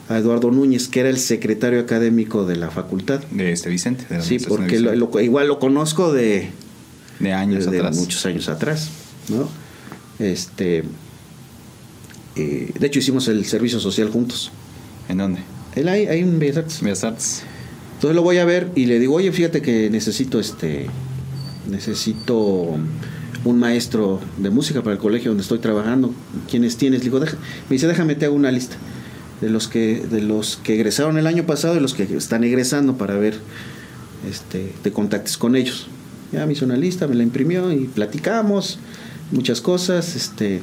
a 0.07 0.17
Eduardo 0.17 0.49
Núñez, 0.49 0.87
que 0.87 1.01
era 1.01 1.09
el 1.09 1.19
secretario 1.19 1.79
académico 1.81 2.45
de 2.45 2.55
la 2.55 2.71
facultad. 2.71 3.19
De 3.31 3.51
este 3.51 3.69
Vicente. 3.69 4.05
De 4.09 4.17
la 4.17 4.23
Sí, 4.23 4.39
porque 4.39 4.79
de 4.79 4.95
lo- 4.95 5.19
igual 5.21 5.47
lo 5.47 5.59
conozco 5.59 6.11
de, 6.13 6.49
de 7.19 7.33
años 7.33 7.69
de 7.69 7.77
atrás. 7.77 7.97
muchos 7.97 8.25
años 8.25 8.49
atrás, 8.49 8.89
¿no? 9.27 9.47
Este, 10.17 10.83
eh, 12.39 12.71
de 12.79 12.87
hecho 12.87 12.99
hicimos 12.99 13.27
el 13.27 13.45
servicio 13.45 13.79
social 13.79 14.09
juntos. 14.09 14.51
¿En 15.07 15.17
dónde? 15.17 15.41
Él 15.75 15.87
ahí, 15.87 16.07
ahí 16.07 16.19
en 16.19 16.39
Bellas 16.39 16.57
Artes. 16.57 16.81
Bellas 16.81 17.03
Artes. 17.03 17.43
Entonces 17.95 18.15
lo 18.15 18.23
voy 18.23 18.37
a 18.37 18.45
ver 18.45 18.71
y 18.75 18.85
le 18.85 18.99
digo, 18.99 19.15
oye, 19.15 19.31
fíjate 19.31 19.61
que 19.61 19.89
necesito 19.89 20.39
este, 20.39 20.87
necesito 21.69 22.77
un 23.45 23.59
maestro 23.59 24.19
de 24.37 24.49
música 24.49 24.81
para 24.81 24.93
el 24.93 24.99
colegio 24.99 25.31
donde 25.31 25.43
estoy 25.43 25.59
trabajando. 25.59 26.13
¿Quiénes 26.49 26.77
tienes? 26.77 26.99
Le 26.99 27.05
digo, 27.05 27.19
"Deja-". 27.19 27.37
me 27.69 27.75
dice, 27.75 27.87
déjame 27.87 28.15
te 28.15 28.25
hago 28.25 28.35
una 28.35 28.51
lista 28.51 28.77
de 29.41 29.49
los 29.49 29.67
que, 29.67 30.05
de 30.09 30.21
los 30.21 30.57
que 30.57 30.75
egresaron 30.75 31.17
el 31.17 31.27
año 31.27 31.45
pasado 31.45 31.77
y 31.77 31.79
los 31.79 31.93
que 31.93 32.03
están 32.03 32.43
egresando 32.43 32.97
para 32.97 33.15
ver, 33.15 33.39
este, 34.29 34.73
te 34.81 34.91
contactes 34.91 35.37
con 35.37 35.55
ellos. 35.55 35.87
Ya 36.31 36.45
me 36.45 36.53
hizo 36.53 36.65
una 36.65 36.77
lista, 36.77 37.07
me 37.07 37.15
la 37.15 37.23
imprimió 37.23 37.71
y 37.71 37.85
platicamos 37.87 38.79
muchas 39.31 39.61
cosas, 39.61 40.15
este, 40.15 40.61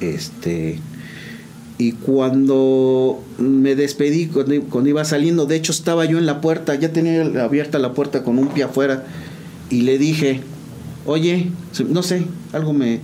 este, 0.00 0.78
y 1.78 1.92
cuando 1.92 3.22
me 3.38 3.74
despedí, 3.74 4.26
cuando, 4.26 4.88
iba 4.88 5.04
saliendo, 5.04 5.46
de 5.46 5.56
hecho 5.56 5.72
estaba 5.72 6.04
yo 6.04 6.18
en 6.18 6.26
la 6.26 6.40
puerta, 6.40 6.74
ya 6.74 6.92
tenía 6.92 7.22
abierta 7.44 7.78
la 7.78 7.92
puerta 7.94 8.22
con 8.24 8.38
un 8.38 8.48
pie 8.48 8.64
afuera, 8.64 9.04
y 9.70 9.82
le 9.82 9.98
dije, 9.98 10.40
oye, 11.06 11.50
no 11.88 12.02
sé, 12.02 12.24
algo 12.52 12.72
me, 12.72 13.00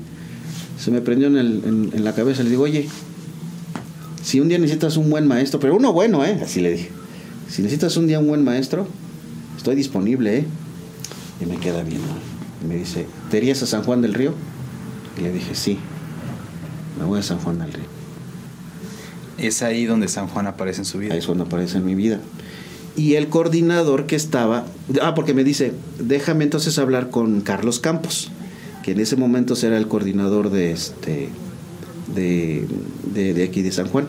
se 0.79 0.91
me 0.91 1.01
prendió 1.01 1.29
en, 1.29 1.37
el- 1.37 1.91
en 1.95 2.05
la 2.05 2.15
cabeza, 2.15 2.43
le 2.43 2.51
digo, 2.51 2.65
oye, 2.65 2.89
si 4.23 4.41
un 4.41 4.49
día 4.49 4.59
necesitas 4.59 4.97
un 4.97 5.11
buen 5.11 5.27
maestro, 5.29 5.61
pero 5.61 5.77
uno 5.77 5.93
bueno, 5.93 6.25
¿eh? 6.25 6.41
Así 6.43 6.61
le 6.61 6.73
dije, 6.73 6.89
si 7.51 7.63
necesitas 7.63 7.97
un 7.97 8.07
día 8.07 8.19
un 8.19 8.27
buen 8.27 8.43
maestro, 8.43 8.89
estoy 9.57 9.77
disponible, 9.77 10.39
¿eh? 10.39 10.45
Y 11.43 11.47
me 11.47 11.59
queda 11.59 11.83
viendo, 11.83 12.09
y 12.65 12.67
me 12.67 12.77
dice, 12.77 13.07
¿te 13.31 13.37
irías 13.39 13.63
a 13.63 13.67
San 13.67 13.83
Juan 13.83 14.01
del 14.01 14.15
Río? 14.15 14.33
Y 15.19 15.23
le 15.23 15.33
dije, 15.33 15.55
sí, 15.55 15.79
me 16.99 17.05
voy 17.05 17.21
a 17.21 17.23
San 17.23 17.39
Juan 17.39 17.59
del 17.59 17.73
Río. 17.73 17.85
Es 19.39 19.63
ahí 19.63 19.85
donde 19.85 20.09
San 20.09 20.29
Juan 20.29 20.47
aparece 20.47 20.81
en 20.81 20.85
su 20.85 20.99
vida. 20.99 21.15
Ahí 21.15 21.19
es 21.19 21.27
cuando 21.27 21.45
aparece 21.45 21.79
en 21.79 21.85
mi 21.85 21.95
vida. 21.95 22.21
Y 22.97 23.15
el 23.15 23.29
coordinador 23.29 24.07
que 24.07 24.15
estaba, 24.15 24.67
ah, 25.03 25.15
porque 25.15 25.35
me 25.35 25.43
dice, 25.43 25.73
déjame 25.99 26.45
entonces 26.45 26.79
hablar 26.79 27.11
con 27.11 27.41
Carlos 27.41 27.81
Campos, 27.81 28.31
que 28.85 28.93
en 28.93 29.01
ese 29.01 29.17
momento 29.17 29.55
era 29.61 29.77
el 29.77 29.89
coordinador 29.89 30.51
de 30.51 30.71
este 30.71 31.31
de, 32.15 32.67
de, 33.13 33.35
de 33.35 33.43
aquí 33.43 33.63
de 33.63 33.73
San 33.73 33.89
Juan. 33.89 34.07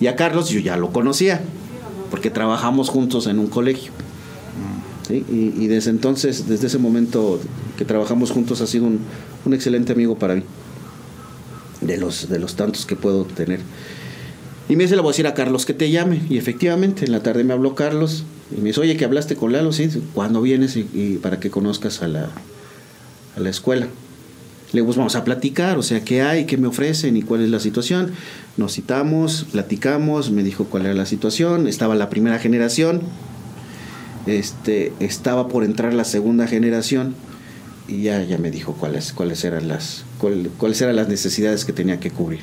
Y 0.00 0.06
a 0.06 0.14
Carlos 0.14 0.50
yo 0.50 0.60
ya 0.60 0.76
lo 0.76 0.92
conocía, 0.92 1.40
porque 2.10 2.30
trabajamos 2.30 2.90
juntos 2.90 3.26
en 3.26 3.40
un 3.40 3.48
colegio. 3.48 3.90
¿sí? 5.08 5.24
Y, 5.28 5.64
y 5.64 5.66
desde 5.66 5.90
entonces, 5.90 6.46
desde 6.46 6.68
ese 6.68 6.78
momento 6.78 7.40
que 7.76 7.84
trabajamos 7.84 8.30
juntos, 8.30 8.60
ha 8.60 8.68
sido 8.68 8.86
un, 8.86 9.00
un 9.44 9.54
excelente 9.54 9.92
amigo 9.92 10.16
para 10.16 10.36
mí, 10.36 10.42
de 11.88 11.96
los, 11.96 12.28
de 12.28 12.38
los 12.38 12.54
tantos 12.54 12.86
que 12.86 12.94
puedo 12.94 13.24
tener. 13.24 13.60
Y 14.68 14.76
me 14.76 14.84
dice, 14.84 14.94
le 14.94 15.02
voy 15.02 15.08
a 15.08 15.12
decir 15.12 15.26
a 15.26 15.34
Carlos 15.34 15.66
que 15.66 15.74
te 15.74 15.90
llame. 15.90 16.20
Y 16.28 16.38
efectivamente, 16.38 17.06
en 17.06 17.12
la 17.12 17.22
tarde 17.22 17.42
me 17.42 17.54
habló 17.54 17.74
Carlos. 17.74 18.24
Y 18.56 18.60
me 18.60 18.68
dice, 18.68 18.80
oye, 18.80 18.96
que 18.96 19.04
hablaste 19.04 19.34
con 19.34 19.52
Lalo, 19.52 19.72
sí, 19.72 19.88
¿cuándo 20.14 20.42
vienes? 20.42 20.76
Y, 20.76 20.86
y 20.92 21.18
para 21.20 21.40
que 21.40 21.50
conozcas 21.50 22.02
a 22.02 22.08
la, 22.08 22.28
a 23.36 23.40
la 23.40 23.50
escuela. 23.50 23.86
Le 23.86 24.72
digo, 24.74 24.86
pues 24.86 24.98
vamos 24.98 25.16
a 25.16 25.24
platicar, 25.24 25.78
o 25.78 25.82
sea, 25.82 26.04
qué 26.04 26.20
hay, 26.20 26.44
qué 26.44 26.58
me 26.58 26.66
ofrecen 26.66 27.16
y 27.16 27.22
cuál 27.22 27.42
es 27.42 27.48
la 27.48 27.58
situación. 27.58 28.12
Nos 28.58 28.74
citamos, 28.74 29.46
platicamos, 29.50 30.30
me 30.30 30.42
dijo 30.42 30.66
cuál 30.66 30.84
era 30.84 30.94
la 30.94 31.06
situación. 31.06 31.66
Estaba 31.66 31.94
la 31.94 32.10
primera 32.10 32.38
generación, 32.38 33.00
este, 34.26 34.92
estaba 35.00 35.48
por 35.48 35.64
entrar 35.64 35.94
la 35.94 36.04
segunda 36.04 36.46
generación 36.46 37.14
y 37.88 38.02
ya, 38.02 38.22
ya 38.22 38.38
me 38.38 38.50
dijo 38.50 38.74
cuáles, 38.74 39.12
cuáles, 39.12 39.42
eran 39.44 39.66
las, 39.68 40.04
cuál- 40.18 40.50
cuáles 40.58 40.80
eran 40.82 40.94
las 40.96 41.08
necesidades 41.08 41.64
que 41.64 41.72
tenía 41.72 41.98
que 42.00 42.10
cubrir 42.10 42.40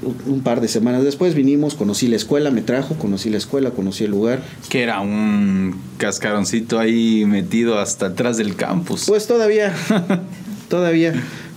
un- 0.00 0.32
un 0.32 0.40
par 0.42 0.60
de 0.60 0.68
semanas 0.68 1.02
después 1.02 1.34
vinimos, 1.34 1.74
conocí 1.74 2.06
la 2.06 2.14
escuela, 2.14 2.52
me 2.52 2.62
trajo, 2.62 2.94
conocí 2.94 3.30
la 3.30 3.36
escuela, 3.38 3.72
conocí 3.72 4.04
el 4.04 4.12
lugar. 4.12 4.40
Que 4.68 4.82
era 4.84 5.00
un 5.00 5.74
cascaroncito 5.96 6.78
ahí 6.78 7.24
metido 7.26 7.80
hasta 7.80 8.06
atrás 8.06 8.36
del 8.36 8.54
campus. 8.54 9.06
Pues 9.08 9.26
todavía, 9.26 9.74
todavía, 10.68 11.14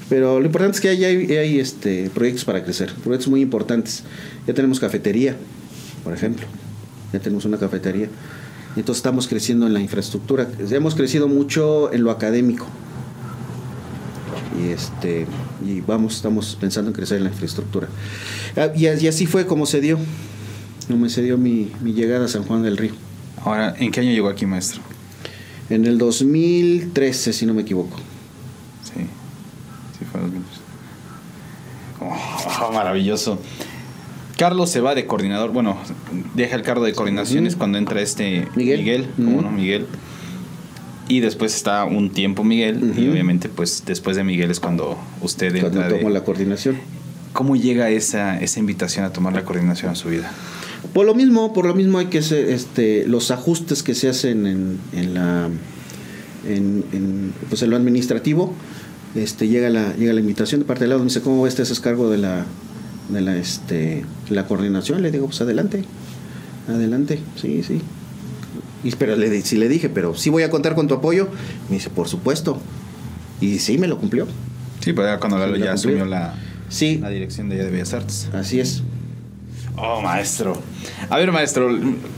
pero 0.10 0.40
lo 0.40 0.46
importante 0.48 0.76
es 0.78 0.82
que 0.82 0.90
hay, 0.90 1.04
hay, 1.06 1.32
hay, 1.38 1.60
este, 1.60 2.10
proyectos 2.10 2.44
para 2.44 2.64
crecer, 2.64 2.92
proyectos 3.04 3.28
muy 3.28 3.42
importantes. 3.42 4.04
Ya 4.48 4.56
tenemos 4.56 4.80
cafetería, 4.80 5.36
por 6.04 6.12
ejemplo, 6.14 6.48
ya 7.14 7.20
tenemos 7.20 7.46
una 7.46 7.58
cafetería. 7.58 8.08
Entonces 8.76 8.98
estamos 8.98 9.28
creciendo 9.28 9.68
en 9.68 9.74
la 9.74 9.82
infraestructura, 9.82 10.48
hemos 10.70 10.96
crecido 10.96 11.28
mucho 11.28 11.92
en 11.92 12.04
lo 12.04 12.12
académico. 12.12 12.66
Y 14.62 14.70
este 14.70 15.28
y 15.66 15.82
vamos, 15.82 16.16
estamos 16.16 16.58
pensando 16.60 16.90
en 16.90 16.96
crecer 16.96 17.18
en 17.18 17.26
la 17.26 17.30
infraestructura. 17.30 17.88
Ah, 18.56 18.70
Y, 18.76 18.88
así 18.88 19.26
fue 19.26 19.46
como 19.46 19.66
se 19.66 19.82
dio, 19.82 19.98
como 20.88 21.08
se 21.10 21.22
dio 21.22 21.38
mi, 21.38 21.72
mi 21.82 21.94
llegada 21.94 22.26
a 22.26 22.28
San 22.28 22.44
Juan 22.44 22.64
del 22.64 22.78
Río. 22.78 22.94
Ahora, 23.44 23.76
¿en 23.78 23.92
qué 23.92 24.02
año 24.02 24.12
llegó 24.12 24.30
aquí, 24.30 24.46
maestro? 24.46 24.82
En 25.70 25.86
el 25.86 25.98
2013, 25.98 27.34
si 27.34 27.46
no 27.46 27.54
me 27.54 27.62
equivoco. 27.62 27.98
Sí. 28.84 29.02
Sí, 29.98 30.06
fue 30.12 30.22
2003. 30.22 30.60
Oh, 32.02 32.72
maravilloso. 32.74 33.40
Carlos 34.42 34.72
se 34.72 34.82
va 34.82 34.96
de 34.96 35.06
coordinador. 35.06 35.52
Bueno, 35.52 35.78
deja 36.34 36.56
el 36.56 36.64
cargo 36.64 36.84
de 36.84 36.94
coordinaciones 36.94 37.56
cuando 37.56 37.78
entra 37.78 38.02
este 38.02 38.48
Miguel. 38.56 38.80
Miguel. 38.80 39.08
Miguel. 39.56 39.86
Y 41.08 41.20
después 41.20 41.56
está 41.56 41.86
un 41.86 42.10
tiempo 42.10 42.44
Miguel. 42.44 42.92
Y 42.98 43.08
obviamente, 43.08 43.50
pues 43.50 43.84
después 43.86 44.16
de 44.18 44.24
Miguel 44.24 44.50
es 44.50 44.60
cuando 44.60 44.98
usted 45.22 45.52
Cuando 45.60 45.68
entra. 45.82 45.90
de- 45.90 46.00
tomo 46.00 46.10
la 46.10 46.24
coordinación. 46.24 46.78
¿Cómo 47.34 47.56
llega 47.56 47.92
esa, 47.92 48.40
esa 48.42 48.60
invitación 48.60 49.06
a 49.06 49.14
tomar 49.14 49.34
la 49.34 49.44
coordinación 49.46 49.92
en 49.92 49.96
su 49.96 50.10
vida? 50.10 50.32
Por 50.92 51.06
lo 51.06 51.14
mismo, 51.14 51.54
por 51.54 51.68
lo 51.68 51.76
mismo 51.76 52.00
hay 52.00 52.08
que 52.08 52.18
hacer 52.18 52.50
este, 52.50 53.06
los 53.06 53.30
ajustes 53.30 53.84
que 53.84 53.94
se 53.94 54.10
hacen 54.10 54.48
en, 54.48 54.80
en 54.92 55.14
la 55.14 55.50
en, 56.50 56.84
en, 56.94 57.32
pues 57.48 57.62
en 57.62 57.70
lo 57.70 57.76
administrativo. 57.76 58.56
Este, 59.14 59.48
llega 59.48 59.70
la, 59.70 59.96
llega 59.98 60.14
la 60.14 60.20
invitación 60.20 60.62
de 60.62 60.66
parte 60.66 60.86
del 60.86 60.90
lado, 60.90 61.02
me 61.02 61.10
dice, 61.10 61.22
¿cómo 61.22 61.44
ves? 61.44 61.54
¿Te 61.54 61.62
haces 61.62 61.80
cargo 61.80 62.10
de 62.10 62.18
la, 62.18 62.46
de 63.12 63.22
la, 63.22 63.36
este, 63.36 64.06
la 64.30 64.46
coordinación? 64.46 65.02
Le 65.02 65.12
digo, 65.12 65.28
pues 65.28 65.42
adelante, 65.42 65.84
adelante, 66.68 67.20
sí, 67.36 67.64
sí. 67.64 67.82
Y, 68.84 68.92
pero 68.96 69.16
le, 69.16 69.42
sí 69.42 69.58
le 69.58 69.70
dije, 69.70 69.90
pero 69.90 70.16
sí 70.16 70.30
voy 70.30 70.44
a 70.44 70.50
contar 70.50 70.76
con 70.76 70.88
tu 70.88 70.96
apoyo. 70.96 71.28
Me 71.70 71.76
dice, 71.76 71.90
por 71.90 72.08
supuesto. 72.08 72.58
Y 73.40 73.60
sí, 73.60 73.78
me 73.78 73.88
lo 73.88 73.98
cumplió. 73.98 74.28
Sí, 74.80 74.94
pero 74.94 75.08
ya 75.08 75.20
cuando 75.20 75.56
Sí, 75.56 75.62
ya 75.62 75.74
asumió 75.74 76.06
la, 76.06 76.34
Sí, 76.70 76.98
la 76.98 77.10
dirección 77.10 77.50
de 77.50 77.58
de 77.58 77.70
Bellas 77.70 77.94
Artes. 77.94 78.30
así 78.34 78.60
es. 78.60 78.82
Oh, 79.76 80.02
maestro. 80.02 80.60
A 81.10 81.18
ver, 81.18 81.32
maestro, 81.32 81.70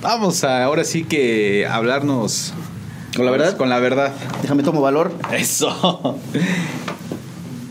vamos 0.01 0.43
a 0.43 0.63
ahora 0.63 0.83
sí 0.83 1.03
que 1.03 1.67
hablarnos 1.69 2.53
¿Con 3.15 3.25
la 3.25 3.31
verdad? 3.31 3.57
Con 3.57 3.69
la 3.69 3.79
verdad. 3.79 4.13
Déjame 4.41 4.63
tomo 4.63 4.81
valor. 4.81 5.13
Eso. 5.31 6.19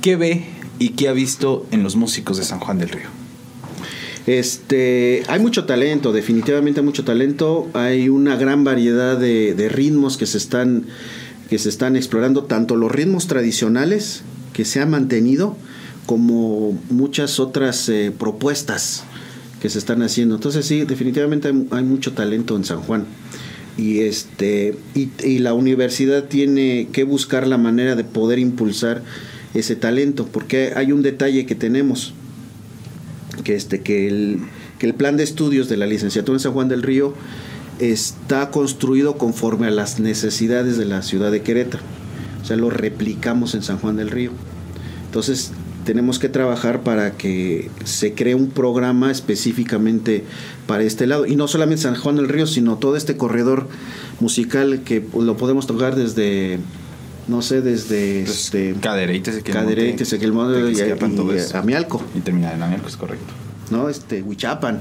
¿Qué 0.01 0.17
ve 0.17 0.47
y 0.83 0.89
qué 0.91 1.09
ha 1.09 1.13
visto 1.13 1.65
en 1.71 1.85
los 1.85 1.95
músicos 1.95 2.39
de 2.39 2.45
San 2.45 2.59
Juan 2.59 2.79
del 2.79 2.89
Río? 2.89 3.07
Este, 4.27 5.23
hay 5.29 5.39
mucho 5.39 5.65
talento, 5.65 6.13
definitivamente 6.13 6.81
hay 6.81 6.87
mucho 6.87 7.05
talento. 7.05 7.69
Hay 7.73 8.09
una 8.09 8.35
gran 8.35 8.65
variedad 8.65 9.17
de, 9.17 9.69
ritmos 9.73 10.17
que 10.17 10.27
se 10.27 10.39
están 10.39 10.87
que 11.49 11.59
se 11.59 11.69
están 11.69 11.97
explorando, 11.97 12.45
tanto 12.45 12.77
los 12.77 12.91
ritmos 12.91 13.27
tradicionales 13.27 14.23
que 14.55 14.65
se 14.65 14.81
han 14.81 14.91
mantenido, 14.91 15.55
como 16.07 16.77
muchas 16.89 17.39
otras 17.39 17.89
eh, 17.91 18.11
propuestas 18.17 19.05
que 19.61 19.69
se 19.69 19.79
están 19.79 20.03
haciendo. 20.03 20.35
Entonces 20.35 20.67
sí, 20.67 20.85
definitivamente 20.85 21.49
hay, 21.49 21.69
hay 21.71 21.85
mucho 21.85 22.13
talento 22.13 22.57
en 22.57 22.65
San 22.65 22.81
Juan. 22.81 23.05
y 23.77 24.01
este 24.01 24.77
y, 24.95 25.39
la 25.39 25.55
universidad 25.55 26.25
tiene 26.25 26.89
que 26.91 27.05
buscar 27.05 27.47
la 27.47 27.59
manera 27.59 27.95
de 27.95 28.03
poder 28.05 28.39
impulsar 28.41 29.03
ese 29.55 29.77
talento 29.77 30.27
porque 30.27 30.73
hay 30.77 30.93
un 30.93 31.03
detalle 31.03 31.47
que 31.47 31.55
tenemos 31.55 32.15
que 33.45 33.55
este 33.55 33.81
que 33.81 34.09
el, 34.09 34.41
que 34.79 34.87
el 34.87 34.95
plan 34.95 35.17
de 35.17 35.25
estudios 35.25 35.69
de 35.69 35.77
la 35.77 35.87
licenciatura 35.87 36.37
en 36.37 36.41
San 36.41 36.53
Juan 36.53 36.69
del 36.69 36.83
Río 36.83 37.15
está 37.79 38.51
construido 38.51 39.17
conforme 39.17 39.67
a 39.67 39.71
las 39.71 40.01
necesidades 40.01 40.77
de 40.77 40.85
la 40.85 41.03
ciudad 41.03 41.31
de 41.31 41.43
Querétaro 41.43 41.83
o 42.43 42.45
sea 42.45 42.57
lo 42.57 42.71
replicamos 42.71 43.55
en 43.55 43.63
San 43.63 43.79
Juan 43.79 43.97
del 43.97 44.11
Río 44.11 44.31
entonces 45.07 45.53
tenemos 45.85 46.19
que 46.19 46.29
trabajar 46.29 46.83
para 46.83 47.13
que 47.13 47.71
se 47.85 48.15
cree 48.15 48.35
un 48.35 48.49
programa 48.49 49.11
específicamente 49.11 50.25
para 50.67 50.85
este 50.85 51.07
lado. 51.07 51.27
Y 51.27 51.37
no 51.37 51.49
solamente 51.49 51.83
San 51.83 51.97
Juan 51.97 52.17
del 52.17 52.29
Río, 52.29 52.47
sino 52.47 52.77
todo 52.77 52.97
este 52.97 53.17
corredor 53.17 53.69
musical 54.21 54.83
que 54.85 55.05
lo 55.19 55.37
podemos 55.37 55.67
tocar 55.67 55.97
desde, 55.97 56.61
no 57.29 57.43
sé, 57.43 57.61
desde... 57.61 58.25
Pues, 58.25 58.45
este, 58.45 58.75
Cadereytes, 58.81 59.43
Cadereytes, 59.43 60.13
y, 60.13 60.17
y, 60.17 61.57
Amialco. 61.57 62.03
Y 62.15 62.21
terminar 62.21 62.55
en 62.55 62.63
Amialco, 62.63 62.89
es 62.89 62.97
correcto. 62.97 63.33
¿No? 63.71 63.89
Este, 63.89 64.23
Huichapan. 64.23 64.81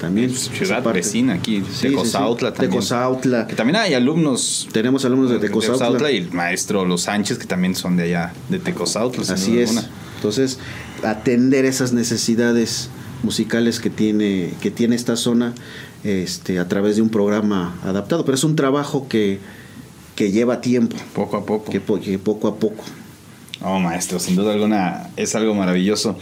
También 0.00 0.30
pues, 0.30 0.50
ciudad 0.50 0.82
vecina 0.82 1.34
aquí, 1.34 1.62
Tecozautla 1.80 2.52
también. 2.52 2.72
Tecozautla. 2.72 3.46
Que 3.46 3.54
también 3.54 3.76
hay 3.76 3.94
alumnos. 3.94 4.68
Tenemos 4.72 5.04
alumnos 5.04 5.30
de 5.30 5.38
Tecozautla. 5.38 6.10
y 6.10 6.18
el 6.18 6.32
maestro 6.32 6.84
Los 6.84 7.02
Sánchez, 7.02 7.38
que 7.38 7.46
también 7.46 7.74
son 7.74 7.96
de 7.96 8.04
allá, 8.04 8.32
de 8.48 8.58
Tecozautla. 8.58 9.22
Así 9.32 9.58
es. 9.58 9.88
Entonces, 10.16 10.58
atender 11.02 11.64
esas 11.64 11.92
necesidades 11.92 12.90
musicales 13.22 13.80
que 13.80 13.90
tiene, 13.90 14.52
que 14.60 14.70
tiene 14.70 14.96
esta 14.96 15.16
zona 15.16 15.54
este, 16.02 16.58
a 16.58 16.68
través 16.68 16.96
de 16.96 17.02
un 17.02 17.08
programa 17.08 17.76
adaptado. 17.84 18.24
Pero 18.24 18.34
es 18.34 18.44
un 18.44 18.56
trabajo 18.56 19.06
que, 19.08 19.38
que 20.14 20.30
lleva 20.30 20.60
tiempo. 20.60 20.96
Poco 21.14 21.36
a 21.36 21.46
poco. 21.46 21.70
Que, 21.70 21.80
poco 21.80 22.48
a 22.48 22.56
poco. 22.56 22.84
Oh, 23.62 23.78
maestro, 23.78 24.18
sin 24.18 24.36
duda 24.36 24.52
alguna 24.52 25.10
es 25.16 25.34
algo 25.34 25.54
maravilloso. 25.54 26.18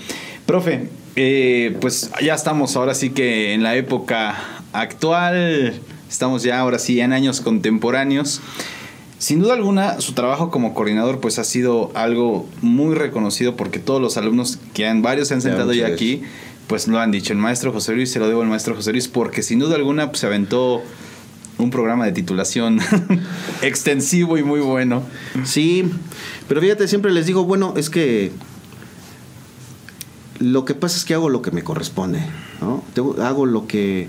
Profe, 0.47 0.89
eh, 1.17 1.77
pues 1.81 2.11
ya 2.23 2.35
estamos 2.35 2.77
ahora 2.77 2.95
sí 2.95 3.11
que 3.11 3.53
en 3.53 3.63
la 3.63 3.75
época 3.75 4.37
actual, 4.73 5.75
estamos 6.09 6.43
ya 6.43 6.61
ahora 6.61 6.79
sí 6.79 7.01
en 7.01 7.13
años 7.13 7.41
contemporáneos. 7.41 8.41
Sin 9.19 9.41
duda 9.41 9.55
alguna, 9.55 10.01
su 10.01 10.15
trabajo 10.15 10.51
como 10.51 10.75
coordinador 10.75 11.21
pues 11.21 11.39
ha 11.39 11.45
sido 11.45 11.93
algo 11.95 12.49
muy 12.61 12.97
reconocido 12.97 13.57
porque 13.57 13.79
todos 13.79 14.01
los 14.01 14.17
alumnos 14.17 14.59
que 14.75 14.87
han, 14.87 15.01
varios 15.01 15.29
se 15.29 15.35
han 15.35 15.43
sentado 15.43 15.73
ya, 15.73 15.87
aquí, 15.87 16.23
pues 16.67 16.89
lo 16.89 16.99
han 16.99 17.13
dicho. 17.13 17.33
El 17.33 17.39
maestro 17.39 17.73
José 17.73 17.95
Luis, 17.95 18.11
se 18.11 18.19
lo 18.19 18.27
debo 18.27 18.43
al 18.43 18.49
maestro 18.49 18.75
José 18.75 18.91
Luis, 18.91 19.07
porque 19.07 19.43
sin 19.43 19.61
duda 19.61 19.77
alguna 19.77 20.09
pues, 20.09 20.19
se 20.21 20.27
aventó 20.27 20.83
un 21.63 21.71
programa 21.71 22.05
de 22.05 22.13
titulación 22.13 22.79
extensivo 23.63 24.39
y 24.39 24.43
muy 24.43 24.61
bueno. 24.61 25.03
Sí, 25.45 25.85
pero 26.49 26.61
fíjate, 26.61 26.89
siempre 26.89 27.13
les 27.13 27.27
digo, 27.27 27.45
bueno, 27.45 27.75
es 27.77 27.91
que 27.91 28.33
lo 30.39 30.65
que 30.65 30.75
pasa 30.75 30.97
es 30.97 31.05
que 31.05 31.15
hago 31.15 31.29
lo 31.29 31.43
que 31.43 31.51
me 31.51 31.63
corresponde, 31.63 32.21
¿no? 32.61 32.83
Hago 33.23 33.47
lo 33.47 33.67
que 33.67 34.09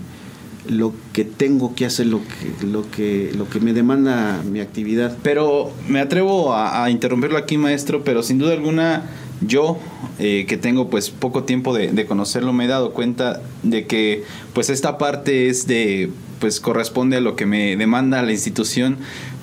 lo 0.68 0.94
que 1.12 1.24
tengo 1.24 1.74
que 1.74 1.86
hacer, 1.86 2.06
lo 2.06 2.20
que, 2.22 2.66
lo 2.66 2.90
que, 2.90 3.32
lo 3.36 3.48
que 3.48 3.60
me 3.60 3.72
demanda 3.72 4.42
mi 4.42 4.60
actividad. 4.60 5.16
Pero 5.22 5.70
me 5.88 6.00
atrevo 6.00 6.54
a, 6.54 6.88
interrumpirlo 6.90 7.38
aquí, 7.38 7.58
maestro, 7.58 8.02
pero 8.02 8.22
sin 8.22 8.38
duda 8.38 8.52
alguna 8.52 9.02
yo, 9.40 9.78
eh, 10.18 10.46
que 10.48 10.56
tengo 10.56 10.88
pues 10.88 11.10
poco 11.10 11.44
tiempo 11.44 11.74
de, 11.74 12.06
conocerlo, 12.06 12.52
me 12.52 12.64
he 12.64 12.68
dado 12.68 12.92
cuenta 12.92 13.42
de 13.62 13.86
que 13.86 14.24
pues 14.54 14.70
esta 14.70 14.96
parte 14.96 15.48
es 15.48 15.66
de, 15.66 16.10
pues 16.44 16.60
corresponde 16.60 17.16
a 17.16 17.22
lo 17.22 17.36
que 17.36 17.46
me 17.46 17.74
demanda 17.74 18.20
la 18.20 18.30
institución, 18.30 18.98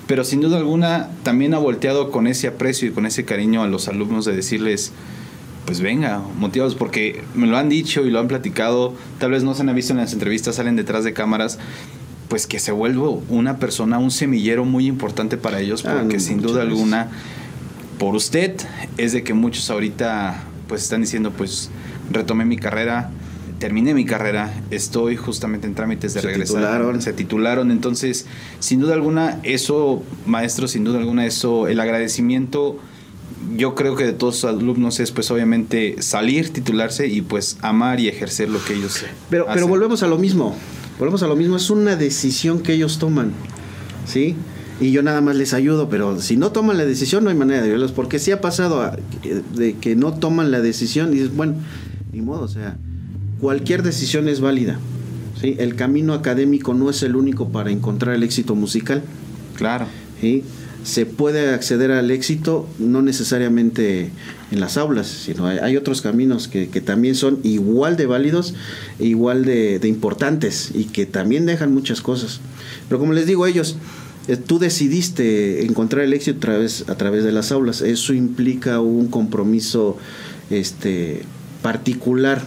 pero 0.06 0.22
sin 0.22 0.40
duda 0.40 0.58
alguna 0.58 1.08
también 1.24 1.52
ha 1.52 1.58
volteado 1.58 2.12
con 2.12 2.28
ese 2.28 2.46
aprecio 2.46 2.86
y 2.86 2.92
con 2.92 3.06
ese 3.06 3.24
cariño 3.24 3.64
a 3.64 3.66
los 3.66 3.88
alumnos 3.88 4.24
de 4.24 4.36
decirles, 4.36 4.92
pues 5.66 5.80
venga, 5.80 6.22
motivados, 6.38 6.76
porque 6.76 7.24
me 7.34 7.48
lo 7.48 7.56
han 7.56 7.68
dicho 7.68 8.06
y 8.06 8.12
lo 8.12 8.20
han 8.20 8.28
platicado, 8.28 8.94
tal 9.18 9.32
vez 9.32 9.42
no 9.42 9.52
se 9.52 9.62
han 9.62 9.74
visto 9.74 9.92
en 9.92 9.98
las 9.98 10.12
entrevistas, 10.12 10.54
salen 10.54 10.76
detrás 10.76 11.02
de 11.02 11.12
cámaras, 11.12 11.58
pues 12.28 12.46
que 12.46 12.60
se 12.60 12.70
vuelva 12.70 13.08
una 13.28 13.56
persona, 13.56 13.98
un 13.98 14.12
semillero 14.12 14.64
muy 14.64 14.86
importante 14.86 15.36
para 15.36 15.58
ellos, 15.58 15.84
ah, 15.84 15.96
porque 15.98 16.20
sin 16.20 16.40
duda 16.40 16.62
alguna, 16.62 17.08
por 17.98 18.14
usted, 18.14 18.54
es 18.96 19.12
de 19.12 19.24
que 19.24 19.34
muchos 19.34 19.68
ahorita 19.70 20.44
pues 20.68 20.84
están 20.84 21.00
diciendo, 21.00 21.32
pues 21.32 21.68
retomé 22.12 22.44
mi 22.44 22.58
carrera, 22.58 23.10
terminé 23.62 23.94
mi 23.94 24.04
carrera, 24.04 24.52
estoy 24.72 25.14
justamente 25.14 25.68
en 25.68 25.76
trámites 25.76 26.14
de 26.14 26.20
regresar. 26.20 26.56
Titularon. 26.56 27.00
Se 27.00 27.12
titularon. 27.12 27.70
Entonces, 27.70 28.26
sin 28.58 28.80
duda 28.80 28.94
alguna, 28.94 29.38
eso, 29.44 30.02
maestro, 30.26 30.66
sin 30.66 30.82
duda 30.82 30.98
alguna, 30.98 31.26
eso, 31.26 31.68
el 31.68 31.78
agradecimiento 31.78 32.80
yo 33.56 33.76
creo 33.76 33.94
que 33.94 34.04
de 34.04 34.12
todos 34.14 34.42
los 34.42 34.52
alumnos 34.52 34.98
es 34.98 35.12
pues 35.12 35.30
obviamente 35.30 36.02
salir, 36.02 36.52
titularse 36.52 37.06
y 37.06 37.22
pues 37.22 37.56
amar 37.60 38.00
y 38.00 38.08
ejercer 38.08 38.48
lo 38.48 38.64
que 38.64 38.74
ellos 38.74 39.04
pero, 39.30 39.46
Pero 39.52 39.68
volvemos 39.68 40.02
a 40.02 40.08
lo 40.08 40.18
mismo, 40.18 40.56
volvemos 40.98 41.22
a 41.22 41.28
lo 41.28 41.36
mismo, 41.36 41.56
es 41.56 41.70
una 41.70 41.94
decisión 41.94 42.62
que 42.62 42.72
ellos 42.72 42.98
toman, 42.98 43.32
¿sí? 44.06 44.34
Y 44.80 44.90
yo 44.90 45.02
nada 45.02 45.20
más 45.20 45.36
les 45.36 45.54
ayudo, 45.54 45.88
pero 45.88 46.20
si 46.20 46.36
no 46.36 46.50
toman 46.50 46.78
la 46.78 46.84
decisión 46.84 47.24
no 47.24 47.30
hay 47.30 47.36
manera 47.36 47.60
de 47.60 47.66
ayudarlos, 47.66 47.92
porque 47.92 48.18
si 48.18 48.32
ha 48.32 48.40
pasado 48.40 48.92
de 49.54 49.76
que 49.76 49.96
no 49.96 50.14
toman 50.14 50.50
la 50.50 50.60
decisión 50.60 51.12
y 51.12 51.16
dices, 51.16 51.34
bueno, 51.34 51.54
ni 52.12 52.22
modo, 52.22 52.42
o 52.42 52.48
sea, 52.48 52.76
cualquier 53.42 53.82
decisión 53.82 54.28
es 54.28 54.40
válida. 54.40 54.78
¿sí? 55.38 55.56
El 55.58 55.74
camino 55.74 56.14
académico 56.14 56.72
no 56.72 56.88
es 56.88 57.02
el 57.02 57.16
único 57.16 57.48
para 57.48 57.70
encontrar 57.70 58.14
el 58.14 58.22
éxito 58.22 58.54
musical. 58.54 59.02
Claro. 59.56 59.86
¿sí? 60.20 60.44
se 60.84 61.06
puede 61.06 61.50
acceder 61.54 61.92
al 61.92 62.10
éxito 62.10 62.68
no 62.78 63.02
necesariamente 63.02 64.10
en 64.50 64.60
las 64.60 64.76
aulas, 64.76 65.06
sino 65.06 65.46
hay, 65.46 65.76
otros 65.76 66.02
caminos 66.02 66.48
que, 66.48 66.66
también 66.80 67.14
son 67.14 67.38
igual 67.42 67.96
de 67.96 68.06
válidos 68.06 68.54
e 68.98 69.06
igual 69.06 69.44
de, 69.44 69.80
importantes 69.84 70.70
y 70.74 70.84
que 70.84 71.06
también 71.06 71.46
dejan 71.46 71.72
muchas 71.72 72.00
cosas. 72.00 72.40
Pero 72.88 72.98
como 72.98 73.12
les 73.12 73.26
digo 73.26 73.44
a 73.44 73.48
ellos, 73.48 73.76
eh, 74.28 74.36
tú 74.36 74.58
decidiste 74.58 75.64
encontrar 75.64 76.04
el 76.04 76.12
éxito 76.12 76.38
a 76.38 76.40
través, 76.40 76.84
a 76.88 76.96
través 76.96 77.24
de 77.24 77.32
las 77.32 77.52
aulas. 77.52 77.80
Eso 77.80 78.12
implica 78.12 78.80
un 78.80 79.08
compromiso 79.08 79.96
este, 80.50 81.22
particular. 81.62 82.42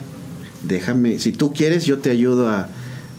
Déjame, 0.68 1.20
si 1.20 1.32
tú 1.32 1.54
quieres, 1.54 1.86
yo 1.86 2.00
te 2.00 2.10
ayudo 2.12 2.50
a, 2.50 2.70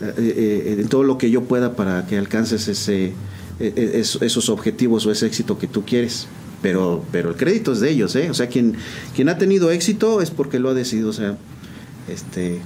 eh, 0.00 0.14
eh, 0.18 0.76
en 0.78 0.88
todo 0.88 1.04
lo 1.04 1.16
que 1.16 1.30
yo 1.30 1.44
pueda 1.44 1.74
para 1.74 2.06
que 2.06 2.18
alcances 2.18 2.68
ese, 2.68 3.12
e, 3.60 3.72
e, 3.76 4.00
esos 4.00 4.48
objetivos 4.48 5.06
o 5.06 5.12
ese 5.12 5.26
éxito 5.26 5.58
que 5.58 5.66
tú 5.66 5.84
quieres. 5.84 6.26
Pero, 6.62 7.04
pero 7.12 7.30
el 7.30 7.36
crédito 7.36 7.72
es 7.72 7.80
de 7.80 7.90
ellos, 7.90 8.16
¿eh? 8.16 8.30
O 8.30 8.34
sea, 8.34 8.48
quien, 8.48 8.76
quien 9.14 9.28
ha 9.28 9.38
tenido 9.38 9.70
éxito 9.70 10.20
es 10.20 10.30
porque 10.30 10.58
lo 10.58 10.70
ha 10.70 10.74
decidido, 10.74 11.10
o 11.10 11.12
sea, 11.12 11.36
este, 12.08 12.60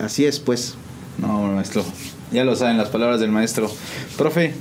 así 0.00 0.24
es, 0.24 0.40
pues. 0.40 0.74
No, 1.18 1.42
maestro, 1.42 1.84
ya 2.32 2.44
lo 2.44 2.56
saben 2.56 2.78
las 2.78 2.88
palabras 2.88 3.20
del 3.20 3.30
maestro. 3.30 3.70
Profe, 4.16 4.54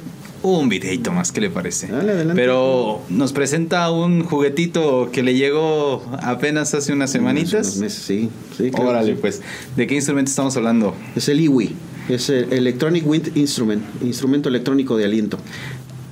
un 0.43 0.69
videito 0.69 1.11
más, 1.11 1.31
¿qué 1.31 1.41
le 1.41 1.49
parece? 1.49 1.89
Pero 2.35 3.01
nos 3.09 3.33
presenta 3.33 3.91
un 3.91 4.23
juguetito 4.23 5.09
que 5.11 5.23
le 5.23 5.35
llegó 5.35 6.03
apenas 6.21 6.73
hace 6.73 6.93
unas 6.93 7.11
semanitas. 7.11 7.77
meses, 7.77 8.03
sí, 8.03 8.29
sí. 8.57 8.71
Órale, 8.77 9.15
pues, 9.15 9.41
¿de 9.75 9.87
qué 9.87 9.95
instrumento 9.95 10.29
estamos 10.29 10.55
hablando? 10.57 10.95
Es 11.15 11.29
el 11.29 11.39
IWI. 11.39 11.75
Es 12.09 12.29
el 12.29 12.51
Electronic 12.51 13.07
Wind 13.07 13.37
Instrument, 13.37 13.83
instrumento 14.01 14.49
electrónico 14.49 14.97
de 14.97 15.05
aliento. 15.05 15.37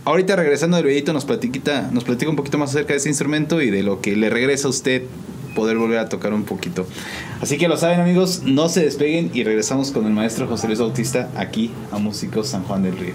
Ahorita 0.05 0.35
regresando 0.35 0.77
del 0.77 0.85
videito 0.85 1.13
nos 1.13 1.25
platica, 1.25 1.89
nos 1.91 2.03
platica 2.03 2.29
un 2.29 2.35
poquito 2.35 2.57
más 2.57 2.69
acerca 2.69 2.93
de 2.93 2.97
ese 2.97 3.09
instrumento 3.09 3.61
y 3.61 3.69
de 3.69 3.83
lo 3.83 3.99
que 4.01 4.15
le 4.15 4.29
regresa 4.29 4.67
a 4.67 4.69
usted 4.69 5.03
poder 5.55 5.77
volver 5.77 5.99
a 5.99 6.09
tocar 6.09 6.33
un 6.33 6.43
poquito. 6.43 6.87
Así 7.41 7.57
que 7.57 7.67
lo 7.67 7.77
saben 7.77 7.99
amigos, 7.99 8.43
no 8.45 8.69
se 8.69 8.83
despeguen 8.85 9.31
y 9.33 9.43
regresamos 9.43 9.91
con 9.91 10.05
el 10.05 10.13
maestro 10.13 10.47
José 10.47 10.67
Luis 10.67 10.79
Bautista 10.79 11.29
aquí 11.35 11.71
a 11.91 11.97
Músicos 11.97 12.47
San 12.47 12.63
Juan 12.63 12.83
del 12.83 12.97
Río. 12.97 13.13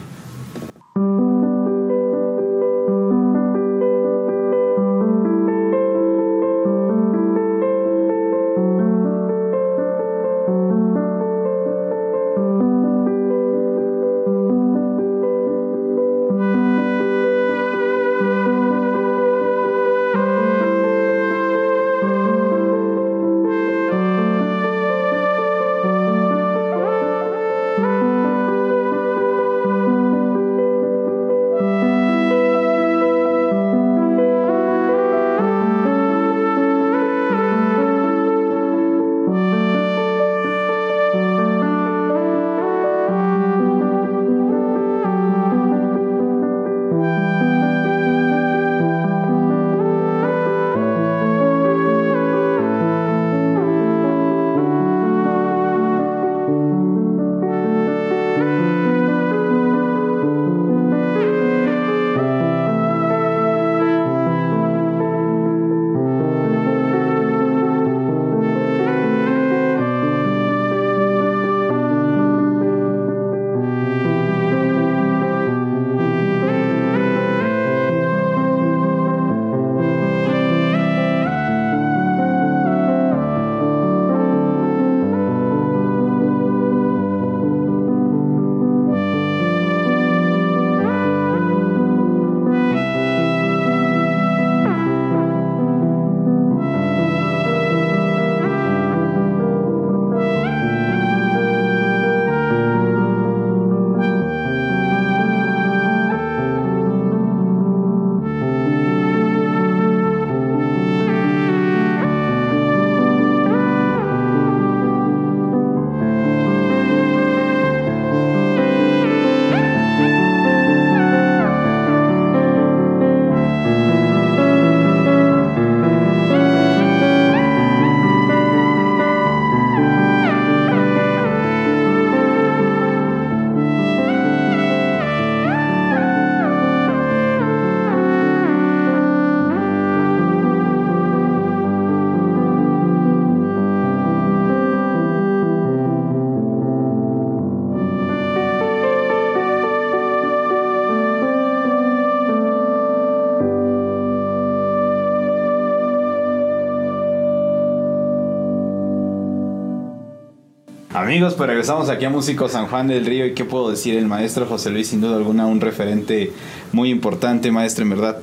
Amigos, 161.35 161.39
pues 161.39 161.49
regresamos 161.49 161.89
aquí 161.89 162.05
a 162.05 162.11
Músico 162.11 162.49
San 162.49 162.67
Juan 162.67 162.87
del 162.87 163.05
Río 163.05 163.27
y 163.27 163.35
qué 163.35 163.45
puedo 163.45 163.69
decir, 163.69 163.97
el 163.97 164.07
maestro 164.07 164.47
José 164.47 164.71
Luis 164.71 164.87
sin 164.87 165.01
duda 165.01 165.17
alguna 165.17 165.47
un 165.47 165.61
referente 165.61 166.33
muy 166.71 166.91
importante, 166.91 167.51
maestro, 167.51 167.83
en 167.83 167.91
verdad. 167.91 168.19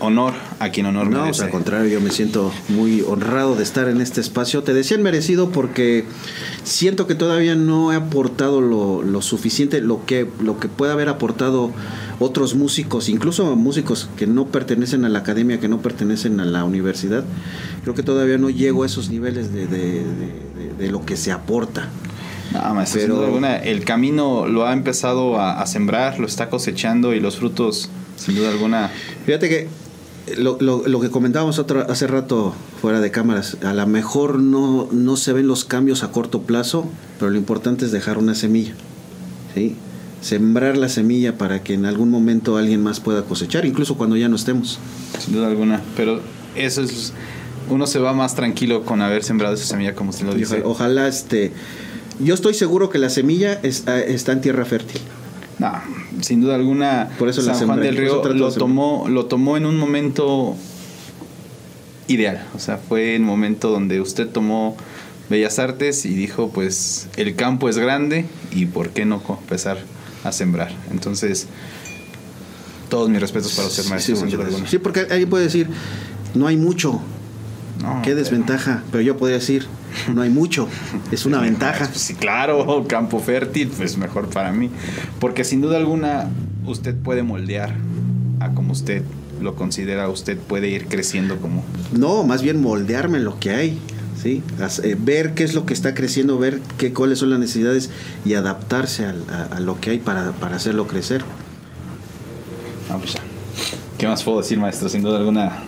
Honor 0.00 0.32
a 0.58 0.70
quien 0.70 0.86
honor 0.86 1.08
no, 1.08 1.20
merece. 1.20 1.44
al 1.44 1.50
contrario, 1.50 1.88
yo 1.88 2.00
me 2.00 2.10
siento 2.10 2.52
muy 2.68 3.02
honrado 3.02 3.54
de 3.54 3.62
estar 3.62 3.86
en 3.88 4.00
este 4.00 4.20
espacio. 4.20 4.64
Te 4.64 4.74
decían 4.74 5.00
merecido 5.00 5.50
porque 5.50 6.04
siento 6.64 7.06
que 7.06 7.14
todavía 7.14 7.54
no 7.54 7.92
he 7.92 7.96
aportado 7.96 8.60
lo, 8.60 9.02
lo 9.02 9.22
suficiente, 9.22 9.80
lo 9.80 10.04
que, 10.04 10.26
lo 10.40 10.58
que 10.58 10.66
puede 10.66 10.90
haber 10.90 11.08
aportado 11.08 11.70
otros 12.18 12.56
músicos, 12.56 13.08
incluso 13.08 13.54
músicos 13.54 14.08
que 14.16 14.26
no 14.26 14.46
pertenecen 14.46 15.04
a 15.04 15.08
la 15.08 15.20
academia, 15.20 15.60
que 15.60 15.68
no 15.68 15.80
pertenecen 15.80 16.40
a 16.40 16.44
la 16.46 16.64
universidad. 16.64 17.22
Creo 17.82 17.94
que 17.94 18.02
todavía 18.02 18.38
no 18.38 18.50
llego 18.50 18.82
a 18.82 18.86
esos 18.86 19.08
niveles 19.08 19.52
de, 19.52 19.68
de, 19.68 20.02
de, 20.02 20.74
de 20.80 20.90
lo 20.90 21.04
que 21.04 21.16
se 21.16 21.30
aporta. 21.30 21.88
No, 22.52 22.74
maestro, 22.74 23.00
sin 23.00 23.10
duda 23.10 23.26
alguna, 23.26 23.56
el 23.56 23.84
camino 23.84 24.46
lo 24.46 24.66
ha 24.66 24.72
empezado 24.72 25.38
a, 25.38 25.60
a, 25.60 25.66
sembrar, 25.66 26.18
lo 26.18 26.26
está 26.26 26.50
cosechando 26.50 27.14
y 27.14 27.20
los 27.20 27.36
frutos, 27.36 27.88
sin 28.16 28.34
duda 28.34 28.50
alguna. 28.50 28.90
Fíjate 29.24 29.48
que 29.48 29.68
lo, 30.36 30.56
lo, 30.60 30.86
lo 30.86 31.00
que 31.00 31.10
comentábamos 31.10 31.58
otro, 31.58 31.86
hace 31.90 32.06
rato 32.06 32.54
fuera 32.80 33.00
de 33.00 33.10
cámaras, 33.10 33.56
a 33.62 33.72
lo 33.72 33.86
mejor 33.86 34.38
no, 34.38 34.88
no 34.92 35.16
se 35.16 35.32
ven 35.32 35.46
los 35.46 35.64
cambios 35.64 36.02
a 36.04 36.10
corto 36.12 36.42
plazo, 36.42 36.86
pero 37.18 37.30
lo 37.30 37.38
importante 37.38 37.84
es 37.84 37.92
dejar 37.92 38.18
una 38.18 38.34
semilla. 38.34 38.74
¿sí? 39.54 39.76
Sembrar 40.20 40.76
la 40.76 40.88
semilla 40.88 41.36
para 41.36 41.62
que 41.62 41.74
en 41.74 41.84
algún 41.84 42.10
momento 42.10 42.56
alguien 42.56 42.82
más 42.82 43.00
pueda 43.00 43.24
cosechar, 43.24 43.66
incluso 43.66 43.96
cuando 43.96 44.16
ya 44.16 44.28
no 44.28 44.36
estemos. 44.36 44.78
Sin 45.18 45.34
duda 45.34 45.48
alguna, 45.48 45.80
pero 45.96 46.20
eso 46.54 46.82
es 46.82 47.12
uno 47.68 47.86
se 47.86 47.98
va 47.98 48.12
más 48.12 48.34
tranquilo 48.34 48.84
con 48.84 49.00
haber 49.02 49.24
sembrado 49.24 49.54
esa 49.54 49.64
semilla, 49.64 49.94
como 49.94 50.10
usted 50.10 50.26
lo 50.26 50.34
dice. 50.34 50.62
Ojalá, 50.64 50.68
ojalá 50.68 51.08
este. 51.08 51.52
Yo 52.22 52.34
estoy 52.34 52.54
seguro 52.54 52.90
que 52.90 52.98
la 52.98 53.10
semilla 53.10 53.58
es, 53.62 53.86
está 53.86 54.32
en 54.32 54.40
tierra 54.40 54.64
fértil. 54.64 55.00
No, 55.58 55.72
sin 56.20 56.40
duda 56.40 56.54
alguna. 56.54 57.10
Por 57.18 57.28
eso 57.28 57.42
San 57.42 57.66
Juan 57.66 57.80
del 57.80 57.96
Río 57.96 58.22
lo 58.34 58.52
tomó, 58.52 59.08
lo 59.08 59.26
tomó 59.26 59.56
en 59.56 59.66
un 59.66 59.76
momento 59.76 60.56
ideal. 62.08 62.46
O 62.54 62.58
sea, 62.58 62.78
fue 62.78 63.16
el 63.16 63.22
momento 63.22 63.70
donde 63.70 64.00
usted 64.00 64.28
tomó 64.28 64.76
Bellas 65.30 65.58
Artes 65.58 66.04
y 66.04 66.14
dijo, 66.14 66.50
pues, 66.50 67.08
el 67.16 67.34
campo 67.36 67.68
es 67.68 67.78
grande 67.78 68.26
y 68.50 68.66
por 68.66 68.90
qué 68.90 69.04
no 69.04 69.22
empezar 69.40 69.78
a 70.24 70.32
sembrar. 70.32 70.72
Entonces, 70.90 71.46
todos 72.88 73.08
mis 73.08 73.20
respetos 73.20 73.54
para 73.54 73.68
usted, 73.68 73.84
maestro. 73.86 74.16
Sí, 74.16 74.30
sí, 74.30 74.64
sí 74.66 74.78
porque 74.78 75.00
alguien 75.00 75.30
puede 75.30 75.44
decir, 75.44 75.68
no 76.34 76.46
hay 76.46 76.56
mucho. 76.56 77.00
No, 77.82 78.02
Qué 78.02 78.14
desventaja. 78.14 78.76
Pero... 78.76 78.90
pero 78.92 79.02
yo 79.02 79.16
podría 79.16 79.38
decir, 79.38 79.66
no 80.14 80.22
hay 80.22 80.30
mucho. 80.30 80.68
Es 81.10 81.26
una 81.26 81.40
ventaja. 81.40 81.88
Sí, 81.94 82.14
claro, 82.14 82.84
campo 82.88 83.20
fértil, 83.20 83.68
pues 83.68 83.96
mejor 83.96 84.28
para 84.28 84.52
mí. 84.52 84.70
Porque 85.20 85.44
sin 85.44 85.60
duda 85.60 85.76
alguna, 85.76 86.28
usted 86.66 86.96
puede 86.96 87.22
moldear 87.22 87.74
a 88.40 88.50
como 88.50 88.72
usted 88.72 89.02
lo 89.40 89.54
considera, 89.54 90.08
usted 90.08 90.38
puede 90.38 90.68
ir 90.68 90.86
creciendo 90.86 91.38
como. 91.38 91.64
No, 91.92 92.24
más 92.24 92.42
bien 92.42 92.60
moldearme 92.60 93.18
en 93.18 93.24
lo 93.24 93.38
que 93.38 93.50
hay. 93.50 93.78
¿sí? 94.20 94.42
Eh, 94.82 94.96
ver 94.98 95.34
qué 95.34 95.44
es 95.44 95.54
lo 95.54 95.66
que 95.66 95.74
está 95.74 95.94
creciendo, 95.94 96.38
ver 96.38 96.60
qué, 96.78 96.92
cuáles 96.92 97.18
son 97.18 97.30
las 97.30 97.38
necesidades 97.38 97.90
y 98.24 98.34
adaptarse 98.34 99.04
a, 99.04 99.14
a, 99.30 99.56
a 99.56 99.60
lo 99.60 99.80
que 99.80 99.90
hay 99.90 99.98
para, 99.98 100.32
para 100.32 100.56
hacerlo 100.56 100.86
crecer. 100.86 101.22
Ah, 102.90 102.98
pues 102.98 103.14
ya. 103.14 103.20
¿Qué 103.98 104.06
más 104.06 104.22
puedo 104.22 104.38
decir, 104.38 104.58
maestro? 104.58 104.88
Sin 104.88 105.02
duda 105.02 105.18
alguna, 105.18 105.62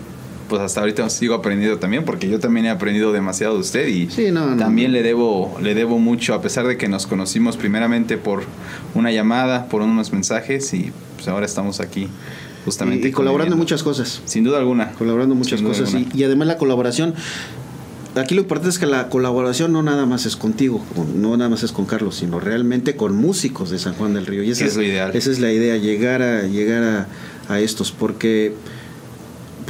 pues 0.49 0.61
hasta 0.63 0.81
ahorita 0.81 1.09
sigo 1.11 1.35
aprendiendo 1.35 1.79
también 1.79 2.05
porque 2.05 2.29
yo 2.29 2.39
también 2.39 2.67
he 2.67 2.71
aprendido 2.71 3.13
demasiado 3.13 3.55
de 3.55 3.61
usted 3.61 3.87
y 3.89 4.11
sí, 4.11 4.31
no, 4.31 4.51
no, 4.51 4.57
también 4.57 4.93
le 4.93 5.03
debo 5.03 5.57
le 5.63 5.75
debo 5.75 5.99
mucho 5.99 6.35
a 6.35 6.43
pesar 6.43 6.67
de 6.67 6.77
que 6.77 6.89
nos 6.89 7.07
conocimos 7.07 7.57
primeramente 7.57 8.17
por 8.17 8.45
una 8.95 9.11
llamada 9.13 9.67
por 9.69 9.83
unos 9.83 10.13
mensajes 10.13 10.73
y 10.75 10.93
pues 11.17 11.29
ahora 11.29 11.47
estamos 11.47 11.81
aquí 11.81 12.09
justamente 12.65 13.09
y, 13.09 13.11
y 13.11 13.13
colaborando 13.13 13.55
en 13.55 13.59
muchas 13.59 13.83
cosas. 13.83 14.23
Sin 14.25 14.45
duda 14.45 14.59
alguna. 14.59 14.93
Colaborando 14.93 15.35
muchas 15.35 15.61
cosas. 15.61 15.95
y, 16.15 16.25
además 16.25 16.49
la 16.49 16.57
colaboración 16.57 17.15
aquí 18.17 18.35
lo 18.35 18.43
importante 18.43 18.71
es 18.71 18.79
que 18.79 18.87
la 18.87 19.09
colaboración 19.09 19.73
no 19.73 19.83
nada 19.83 20.07
más 20.07 20.25
es 20.25 20.37
contigo 20.37 20.81
no 21.17 21.37
nada 21.37 21.51
más 21.51 21.65
es 21.65 21.73
con 21.73 21.85
Carlos 21.85 22.15
sino 22.15 22.39
realmente 22.39 22.95
con 22.95 23.17
músicos 23.17 23.71
de 23.71 23.79
San 23.79 23.95
Juan 23.95 24.15
del 24.15 24.27
Río. 24.27 24.43
Y 24.43 24.51
esa 24.51 24.65
es 24.67 24.77
lo 24.77 24.83
ideal. 24.83 25.11
esa 25.15 25.31
es 25.31 25.41
la 25.41 25.53
idea 25.53 25.77
llegar 25.77 26.23
a 26.23 26.43
llegar 26.43 26.83
a, 26.83 27.53
a 27.53 27.61
estos 27.61 27.93
porque 27.93 28.55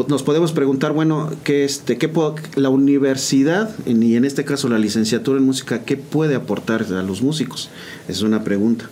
nos 0.08 0.22
podemos 0.22 0.52
preguntar, 0.52 0.92
bueno, 0.92 1.30
¿qué, 1.44 1.64
este, 1.64 1.98
qué 1.98 2.10
la 2.56 2.68
universidad, 2.68 3.70
y 3.86 4.16
en 4.16 4.24
este 4.24 4.44
caso 4.44 4.68
la 4.68 4.78
licenciatura 4.78 5.38
en 5.38 5.44
música, 5.44 5.82
qué 5.84 5.96
puede 5.96 6.34
aportar 6.34 6.82
a 6.82 7.02
los 7.02 7.22
músicos? 7.22 7.70
Es 8.08 8.22
una 8.22 8.44
pregunta. 8.44 8.88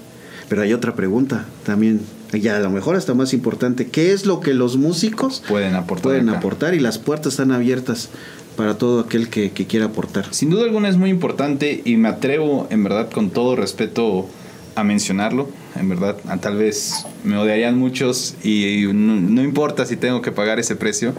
Pero 0.49 0.63
hay 0.63 0.73
otra 0.73 0.95
pregunta 0.95 1.47
también, 1.65 2.01
ya 2.33 2.57
a 2.57 2.61
lo 2.61 2.71
mejor 2.71 2.97
hasta 2.97 3.15
más 3.15 3.33
importante, 3.33 3.89
¿qué 3.89 4.13
es 4.13 4.27
lo 4.27 4.41
que 4.41 4.55
los 4.55 4.77
músicos 4.77 5.43
pueden 5.49 5.75
aportar? 5.75 6.03
Pueden 6.03 6.29
acá? 6.29 6.39
aportar 6.39 6.75
y 6.75 6.81
las 6.81 6.99
puertas 6.99 7.35
están 7.35 7.53
abiertas 7.53 8.11
para 8.57 8.77
todo 8.77 9.01
aquel 9.01 9.29
que, 9.29 9.51
que 9.53 9.67
quiera 9.67 9.87
aportar. 9.87 10.27
Sin 10.35 10.51
duda 10.51 10.65
alguna 10.65 10.89
es 10.89 10.97
muy 10.97 11.11
importante 11.11 11.81
y 11.85 11.97
me 11.97 12.09
atrevo, 12.09 12.67
en 12.71 12.85
verdad, 12.85 13.11
con 13.11 13.31
todo 13.31 13.57
respeto, 13.57 14.29
a 14.75 14.85
mencionarlo. 14.85 15.49
En 15.77 15.89
verdad, 15.89 16.17
tal 16.41 16.57
vez 16.57 17.07
me 17.25 17.37
odiarían 17.37 17.79
muchos 17.79 18.37
y 18.43 18.87
no, 18.93 19.15
no, 19.17 19.43
importa 19.43 19.87
si 19.87 19.97
tengo 19.97 20.23
que 20.23 20.33
pagar 20.33 20.59
ese 20.59 20.77
precio. 20.77 21.15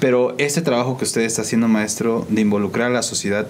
Pero 0.00 0.34
este 0.38 0.60
trabajo 0.60 0.98
que 0.98 1.04
usted 1.04 1.22
está 1.22 1.42
haciendo, 1.42 1.68
maestro, 1.68 2.26
de 2.28 2.42
involucrar 2.42 2.90
a 2.90 2.94
la 2.94 3.02
sociedad, 3.02 3.46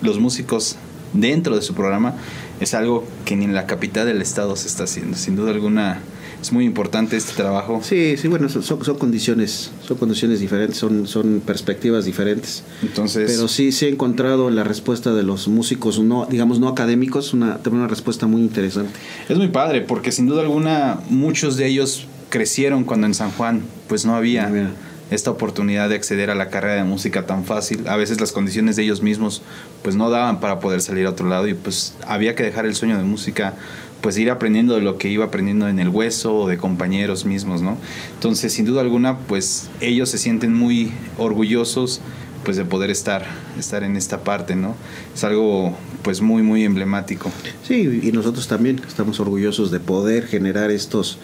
los 0.00 0.18
músicos 0.18 0.76
dentro 1.12 1.54
de 1.54 1.62
su 1.62 1.74
programa, 1.74 2.14
es 2.60 2.74
algo 2.74 3.04
que 3.24 3.36
ni 3.36 3.44
en 3.44 3.54
la 3.54 3.66
capital 3.66 4.06
del 4.06 4.22
estado 4.22 4.56
se 4.56 4.68
está 4.68 4.84
haciendo. 4.84 5.16
Sin 5.16 5.36
duda 5.36 5.50
alguna 5.50 6.00
es 6.40 6.52
muy 6.52 6.64
importante 6.64 7.16
este 7.16 7.34
trabajo. 7.34 7.80
Sí, 7.82 8.16
sí, 8.16 8.28
bueno, 8.28 8.48
son, 8.48 8.62
son 8.62 8.98
condiciones, 8.98 9.70
son 9.86 9.98
condiciones 9.98 10.40
diferentes, 10.40 10.78
son, 10.78 11.06
son 11.06 11.42
perspectivas 11.44 12.04
diferentes. 12.04 12.62
Entonces, 12.82 13.30
pero 13.30 13.48
sí, 13.48 13.72
sí 13.72 13.86
he 13.86 13.88
encontrado 13.90 14.50
la 14.50 14.64
respuesta 14.64 15.12
de 15.12 15.22
los 15.22 15.48
músicos, 15.48 15.98
no, 16.00 16.26
digamos, 16.26 16.58
no 16.58 16.68
académicos, 16.68 17.34
una, 17.34 17.58
también 17.58 17.82
una 17.82 17.88
respuesta 17.88 18.26
muy 18.26 18.40
interesante. 18.40 18.92
Es 19.28 19.36
muy 19.36 19.48
padre, 19.48 19.82
porque 19.82 20.12
sin 20.12 20.26
duda 20.26 20.42
alguna 20.42 21.00
muchos 21.10 21.56
de 21.56 21.66
ellos 21.66 22.06
crecieron 22.30 22.84
cuando 22.84 23.06
en 23.06 23.14
San 23.14 23.30
Juan, 23.32 23.62
pues 23.88 24.06
no 24.06 24.14
había 24.14 24.48
Mira. 24.48 24.70
esta 25.10 25.30
oportunidad 25.30 25.88
de 25.88 25.96
acceder 25.96 26.30
a 26.30 26.34
la 26.34 26.48
carrera 26.48 26.76
de 26.76 26.84
música 26.84 27.26
tan 27.26 27.44
fácil. 27.44 27.86
A 27.88 27.96
veces 27.96 28.20
las 28.20 28.32
condiciones 28.32 28.76
de 28.76 28.84
ellos 28.84 29.02
mismos, 29.02 29.42
pues 29.82 29.96
no 29.96 30.08
daban 30.08 30.40
para 30.40 30.60
poder 30.60 30.80
salir 30.80 31.06
a 31.06 31.10
otro 31.10 31.28
lado 31.28 31.48
y 31.48 31.54
pues 31.54 31.94
había 32.06 32.34
que 32.34 32.44
dejar 32.44 32.64
el 32.64 32.74
sueño 32.74 32.96
de 32.96 33.02
música 33.02 33.54
pues 34.00 34.16
ir 34.18 34.30
aprendiendo 34.30 34.74
de 34.74 34.80
lo 34.80 34.98
que 34.98 35.08
iba 35.08 35.24
aprendiendo 35.24 35.68
en 35.68 35.78
el 35.78 35.88
hueso 35.88 36.34
o 36.36 36.48
de 36.48 36.56
compañeros 36.56 37.24
mismos, 37.24 37.62
¿no? 37.62 37.76
Entonces, 38.14 38.52
sin 38.52 38.64
duda 38.64 38.80
alguna, 38.80 39.18
pues 39.18 39.68
ellos 39.80 40.08
se 40.08 40.18
sienten 40.18 40.54
muy 40.54 40.92
orgullosos 41.18 42.00
pues 42.44 42.56
de 42.56 42.64
poder 42.64 42.90
estar 42.90 43.26
estar 43.58 43.84
en 43.84 43.96
esta 43.96 44.24
parte, 44.24 44.56
¿no? 44.56 44.74
Es 45.14 45.24
algo 45.24 45.76
pues 46.02 46.22
muy 46.22 46.42
muy 46.42 46.64
emblemático. 46.64 47.30
Sí, 47.66 48.00
y 48.02 48.12
nosotros 48.12 48.48
también 48.48 48.80
estamos 48.86 49.20
orgullosos 49.20 49.70
de 49.70 49.80
poder 49.80 50.26
generar 50.26 50.70
estos 50.70 51.18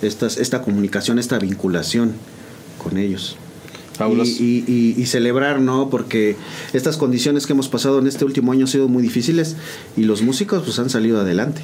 estas 0.00 0.38
esta 0.38 0.62
comunicación, 0.62 1.18
esta 1.18 1.38
vinculación 1.38 2.14
con 2.82 2.96
ellos. 2.96 3.36
Y, 4.40 5.04
celebrar, 5.06 5.60
¿no? 5.60 5.90
Porque 5.90 6.36
estas 6.72 6.96
condiciones 6.96 7.46
que 7.46 7.52
hemos 7.52 7.68
pasado 7.68 7.98
en 8.00 8.06
este 8.06 8.24
último 8.24 8.50
año 8.50 8.62
han 8.62 8.68
sido 8.68 8.88
muy 8.88 9.02
difíciles 9.02 9.56
y 9.96 10.04
los 10.04 10.22
músicos 10.22 10.62
pues 10.64 10.78
han 10.78 10.90
salido 10.90 11.20
adelante 11.20 11.62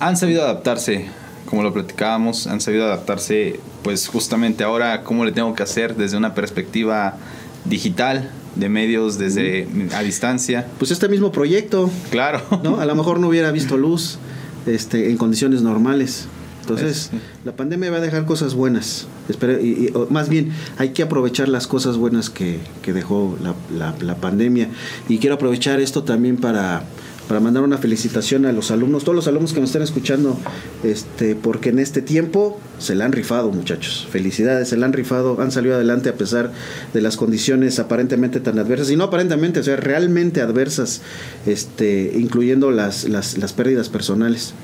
han 0.00 0.16
sabido 0.16 0.42
adaptarse, 0.42 1.06
como 1.46 1.62
lo 1.62 1.72
platicábamos, 1.72 2.46
han 2.46 2.60
sabido 2.60 2.84
adaptarse, 2.84 3.60
pues 3.82 4.08
justamente 4.08 4.64
ahora, 4.64 5.02
cómo 5.02 5.24
le 5.24 5.32
tengo 5.32 5.54
que 5.54 5.62
hacer 5.62 5.96
desde 5.96 6.16
una 6.16 6.34
perspectiva 6.34 7.16
digital, 7.64 8.30
de 8.58 8.68
medios 8.68 9.18
desde 9.18 9.68
a 9.94 10.02
distancia. 10.02 10.66
Pues 10.78 10.90
este 10.90 11.08
mismo 11.08 11.32
proyecto. 11.32 11.90
Claro. 12.10 12.42
¿no? 12.64 12.80
A 12.80 12.86
lo 12.86 12.94
mejor 12.94 13.20
no 13.20 13.28
hubiera 13.28 13.50
visto 13.52 13.76
luz 13.76 14.18
este, 14.66 15.10
en 15.10 15.16
condiciones 15.16 15.62
normales. 15.62 16.26
Entonces, 16.60 17.08
sí. 17.10 17.18
la 17.44 17.52
pandemia 17.52 17.90
va 17.90 17.96
a 17.96 18.00
dejar 18.00 18.26
cosas 18.26 18.52
buenas. 18.52 19.06
Espero, 19.28 19.58
y, 19.58 19.86
y, 19.86 19.92
más 20.10 20.28
bien, 20.28 20.52
hay 20.76 20.90
que 20.90 21.02
aprovechar 21.02 21.48
las 21.48 21.66
cosas 21.66 21.96
buenas 21.96 22.28
que, 22.28 22.58
que 22.82 22.92
dejó 22.92 23.38
la, 23.42 23.54
la, 23.74 23.94
la 24.00 24.16
pandemia. 24.16 24.68
Y 25.08 25.16
quiero 25.18 25.36
aprovechar 25.36 25.80
esto 25.80 26.04
también 26.04 26.36
para 26.36 26.82
para 27.28 27.40
mandar 27.40 27.62
una 27.62 27.78
felicitación 27.78 28.46
a 28.46 28.52
los 28.52 28.70
alumnos, 28.70 29.04
todos 29.04 29.14
los 29.14 29.28
alumnos 29.28 29.52
que 29.52 29.60
nos 29.60 29.68
están 29.68 29.82
escuchando, 29.82 30.38
este, 30.82 31.36
porque 31.36 31.68
en 31.68 31.78
este 31.78 32.00
tiempo 32.00 32.58
se 32.78 32.94
la 32.94 33.04
han 33.04 33.12
rifado, 33.12 33.52
muchachos. 33.52 34.08
Felicidades, 34.10 34.68
se 34.68 34.76
la 34.76 34.86
han 34.86 34.94
rifado, 34.94 35.40
han 35.40 35.52
salido 35.52 35.74
adelante 35.74 36.08
a 36.08 36.14
pesar 36.14 36.52
de 36.94 37.00
las 37.02 37.16
condiciones 37.16 37.78
aparentemente 37.78 38.40
tan 38.40 38.58
adversas, 38.58 38.90
y 38.90 38.96
no 38.96 39.04
aparentemente, 39.04 39.60
o 39.60 39.62
sea, 39.62 39.76
realmente 39.76 40.40
adversas, 40.40 41.02
este, 41.46 42.12
incluyendo 42.16 42.70
las, 42.70 43.04
las, 43.04 43.36
las 43.36 43.52
pérdidas 43.52 43.90
personales. 43.90 44.54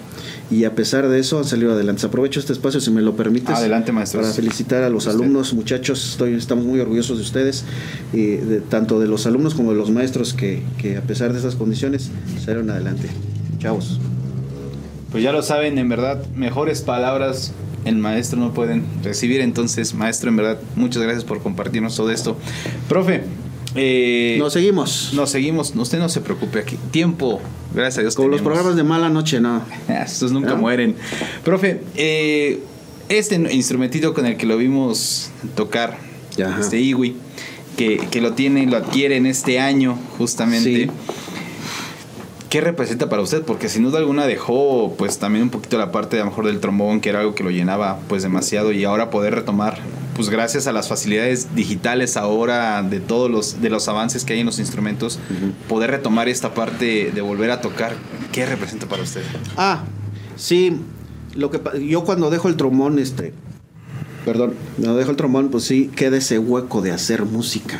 Y 0.50 0.64
a 0.64 0.74
pesar 0.74 1.08
de 1.08 1.18
eso 1.18 1.38
han 1.38 1.44
salido 1.44 1.72
adelante. 1.72 2.06
Aprovecho 2.06 2.40
este 2.40 2.52
espacio, 2.52 2.80
si 2.80 2.90
me 2.90 3.02
lo 3.02 3.16
permites. 3.16 3.56
Adelante, 3.56 3.92
maestro. 3.92 4.20
Para 4.20 4.32
felicitar 4.32 4.82
a 4.82 4.90
los 4.90 5.06
alumnos, 5.06 5.54
muchachos, 5.54 6.10
estoy, 6.10 6.34
estamos 6.34 6.64
muy 6.64 6.80
orgullosos 6.80 7.18
de 7.18 7.22
ustedes, 7.24 7.64
y 8.12 8.36
de, 8.36 8.60
tanto 8.60 9.00
de 9.00 9.06
los 9.06 9.26
alumnos 9.26 9.54
como 9.54 9.70
de 9.72 9.76
los 9.76 9.90
maestros 9.90 10.34
que, 10.34 10.62
que 10.78 10.96
a 10.96 11.02
pesar 11.02 11.32
de 11.32 11.38
esas 11.38 11.54
condiciones 11.56 12.10
salieron 12.38 12.70
adelante. 12.70 13.08
Chavos. 13.58 13.98
Pues 15.10 15.22
ya 15.22 15.32
lo 15.32 15.42
saben, 15.42 15.78
en 15.78 15.88
verdad, 15.88 16.24
mejores 16.34 16.82
palabras 16.82 17.52
el 17.84 17.96
maestro 17.96 18.38
no 18.38 18.52
pueden 18.52 18.84
recibir. 19.02 19.40
Entonces, 19.40 19.94
maestro, 19.94 20.30
en 20.30 20.36
verdad, 20.36 20.58
muchas 20.76 21.02
gracias 21.02 21.24
por 21.24 21.42
compartirnos 21.42 21.96
todo 21.96 22.10
esto. 22.10 22.36
Profe, 22.88 23.22
eh, 23.74 24.36
nos 24.38 24.52
seguimos. 24.52 25.12
Nos 25.14 25.30
seguimos. 25.30 25.72
Usted 25.74 25.98
no 25.98 26.08
se 26.08 26.20
preocupe 26.20 26.60
aquí. 26.60 26.78
Tiempo, 26.90 27.40
gracias 27.74 27.98
a 27.98 28.00
Dios. 28.02 28.14
Como 28.14 28.28
los 28.28 28.42
programas 28.42 28.76
de 28.76 28.84
mala 28.84 29.08
noche, 29.08 29.40
no. 29.40 29.62
Estos 29.88 30.32
nunca 30.32 30.54
mueren. 30.54 30.96
Profe, 31.44 31.82
eh, 31.96 32.60
este 33.08 33.34
instrumentito 33.52 34.14
con 34.14 34.26
el 34.26 34.36
que 34.36 34.46
lo 34.46 34.56
vimos 34.56 35.30
tocar, 35.54 35.98
este 36.60 36.80
Iwi, 36.80 37.16
que, 37.76 37.98
que, 38.10 38.20
lo 38.20 38.32
tiene, 38.32 38.66
lo 38.66 38.76
adquiere 38.76 39.16
en 39.16 39.26
este 39.26 39.60
año, 39.60 39.98
justamente. 40.18 40.90
¿Qué 42.48 42.60
representa 42.60 43.08
para 43.08 43.20
usted? 43.20 43.42
Porque 43.42 43.68
sin 43.68 43.82
duda 43.82 43.98
alguna 43.98 44.28
dejó 44.28 44.94
pues 44.96 45.18
también 45.18 45.42
un 45.42 45.50
poquito 45.50 45.76
la 45.76 45.90
parte 45.90 46.16
a 46.16 46.20
lo 46.20 46.26
mejor 46.26 46.46
del 46.46 46.60
trombón, 46.60 47.00
que 47.00 47.08
era 47.08 47.18
algo 47.18 47.34
que 47.34 47.42
lo 47.42 47.50
llenaba 47.50 47.98
pues 48.08 48.22
demasiado 48.22 48.70
y 48.70 48.84
ahora 48.84 49.10
poder 49.10 49.34
retomar 49.34 49.80
pues 50.14 50.30
gracias 50.30 50.66
a 50.66 50.72
las 50.72 50.88
facilidades 50.88 51.54
digitales 51.54 52.16
ahora 52.16 52.82
de 52.82 53.00
todos 53.00 53.30
los 53.30 53.60
de 53.60 53.70
los 53.70 53.88
avances 53.88 54.24
que 54.24 54.34
hay 54.34 54.40
en 54.40 54.46
los 54.46 54.58
instrumentos, 54.58 55.18
poder 55.68 55.90
retomar 55.90 56.28
esta 56.28 56.54
parte 56.54 57.10
de 57.12 57.20
volver 57.20 57.50
a 57.50 57.60
tocar, 57.60 57.94
¿qué 58.32 58.46
representa 58.46 58.86
para 58.86 59.02
usted? 59.02 59.22
Ah, 59.56 59.84
sí, 60.36 60.80
lo 61.34 61.50
que 61.50 61.60
yo 61.86 62.04
cuando 62.04 62.30
dejo 62.30 62.48
el 62.48 62.56
trombón 62.56 62.98
este 62.98 63.34
perdón, 64.24 64.54
cuando 64.76 64.96
dejo 64.96 65.10
el 65.10 65.16
trombón 65.16 65.50
pues 65.50 65.64
sí 65.64 65.90
queda 65.94 66.16
ese 66.16 66.38
hueco 66.38 66.80
de 66.80 66.92
hacer 66.92 67.24
música 67.24 67.78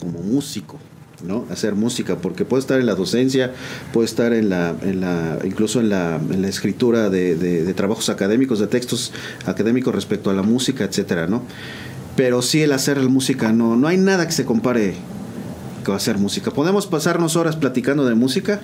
como 0.00 0.20
músico 0.20 0.78
¿no? 1.24 1.44
Hacer 1.50 1.74
música, 1.74 2.16
porque 2.16 2.44
puede 2.44 2.60
estar 2.60 2.80
en 2.80 2.86
la 2.86 2.94
docencia, 2.94 3.52
puede 3.92 4.06
estar 4.06 4.32
en 4.32 4.48
la, 4.48 4.74
en 4.82 5.00
la 5.00 5.38
incluso 5.44 5.80
en 5.80 5.88
la, 5.88 6.16
en 6.16 6.42
la 6.42 6.48
escritura 6.48 7.10
de, 7.10 7.36
de, 7.36 7.74
trabajos 7.74 8.08
académicos, 8.08 8.58
de 8.58 8.66
textos 8.66 9.12
académicos 9.46 9.94
respecto 9.94 10.30
a 10.30 10.34
la 10.34 10.42
música, 10.42 10.84
etcétera, 10.84 11.26
¿no? 11.26 11.42
Pero 12.16 12.42
sí 12.42 12.62
el 12.62 12.72
hacer 12.72 12.98
la 12.98 13.08
música, 13.08 13.52
no, 13.52 13.76
no 13.76 13.88
hay 13.88 13.98
nada 13.98 14.26
que 14.26 14.32
se 14.32 14.44
compare 14.44 14.94
con 15.84 15.94
hacer 15.94 16.18
música. 16.18 16.50
Podemos 16.50 16.86
pasarnos 16.86 17.36
horas 17.36 17.56
platicando 17.56 18.04
de 18.06 18.14
música, 18.14 18.60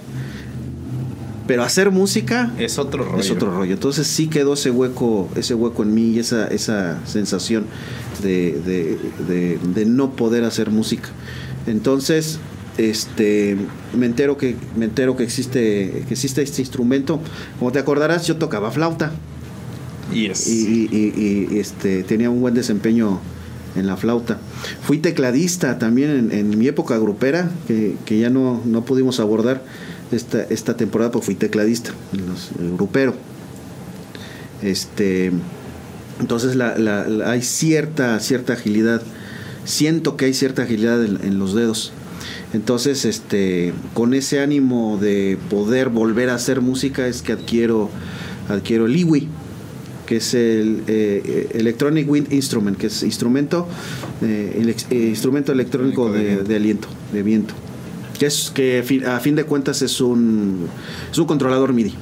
pero 1.46 1.62
hacer 1.62 1.90
música 1.90 2.52
es 2.58 2.78
otro 2.78 3.04
rollo. 3.04 3.18
Es 3.18 3.30
otro 3.30 3.50
rollo. 3.54 3.74
Entonces 3.74 4.06
sí 4.06 4.28
quedó 4.28 4.54
ese 4.54 4.70
hueco, 4.70 5.28
ese 5.36 5.54
hueco 5.54 5.82
en 5.82 5.94
mí, 5.94 6.18
esa, 6.18 6.46
esa 6.48 6.98
sensación 7.06 7.66
de, 8.22 8.98
de, 9.28 9.58
de 9.58 9.86
no 9.86 10.12
poder 10.16 10.44
hacer 10.44 10.70
música. 10.70 11.08
Entonces, 11.66 12.38
este 12.78 13.56
me 13.96 14.06
entero 14.06 14.38
que 14.38 14.56
me 14.76 14.86
entero 14.86 15.16
que 15.16 15.24
existe 15.24 16.04
que 16.08 16.14
existe 16.14 16.42
este 16.42 16.62
instrumento. 16.62 17.20
Como 17.58 17.72
te 17.72 17.78
acordarás 17.78 18.26
yo 18.26 18.36
tocaba 18.36 18.70
flauta. 18.70 19.12
Y, 20.14 21.58
este 21.58 22.02
tenía 22.02 22.28
un 22.28 22.40
buen 22.40 22.54
desempeño 22.54 23.20
en 23.76 23.86
la 23.86 23.96
flauta. 23.96 24.38
Fui 24.82 24.98
tecladista 24.98 25.78
también 25.78 26.30
en, 26.32 26.58
mi 26.58 26.66
época 26.66 26.98
grupera 26.98 27.50
que, 27.66 28.18
ya 28.18 28.28
no, 28.28 28.60
no 28.64 28.84
pudimos 28.84 29.20
abordar 29.20 29.62
esta, 30.10 30.42
esta 30.42 30.76
temporada 30.76 31.10
porque 31.10 31.26
fui 31.26 31.34
tecladista 31.34 31.92
en 32.12 32.26
los, 32.26 32.50
grupero. 32.76 33.14
Este 34.62 35.32
entonces 36.20 36.56
hay 36.60 37.42
cierta 37.42 38.20
cierta 38.20 38.52
agilidad 38.52 39.02
siento 39.64 40.16
que 40.16 40.26
hay 40.26 40.34
cierta 40.34 40.62
agilidad 40.62 41.04
en, 41.04 41.38
los 41.38 41.54
dedos. 41.54 41.92
Entonces, 42.52 43.04
este, 43.04 43.72
con 43.94 44.14
ese 44.14 44.40
ánimo 44.40 44.98
de 45.00 45.38
poder 45.50 45.88
volver 45.88 46.30
a 46.30 46.34
hacer 46.34 46.60
música 46.60 47.06
es 47.06 47.22
que 47.22 47.32
adquiero, 47.32 47.90
adquiero 48.48 48.86
el 48.86 48.96
IWI, 48.96 49.28
que 50.06 50.16
es 50.16 50.34
el 50.34 50.82
eh, 50.86 51.48
Electronic 51.54 52.08
Wind 52.10 52.32
Instrument, 52.32 52.76
que 52.76 52.88
es 52.88 53.02
instrumento, 53.02 53.66
eh, 54.20 54.74
eh, 54.90 54.96
instrumento 54.96 55.52
electrónico 55.52 56.10
de, 56.12 56.42
de, 56.42 56.56
aliento, 56.56 56.88
de 57.12 57.22
viento, 57.22 57.54
que 58.18 58.26
es 58.26 58.52
que 58.54 58.84
a 59.06 59.20
fin 59.20 59.34
de 59.34 59.44
cuentas 59.44 59.82
es 59.82 60.00
un, 60.00 60.68
es 61.10 61.18
un 61.18 61.26
controlador 61.26 61.72
MIDI. 61.72 61.94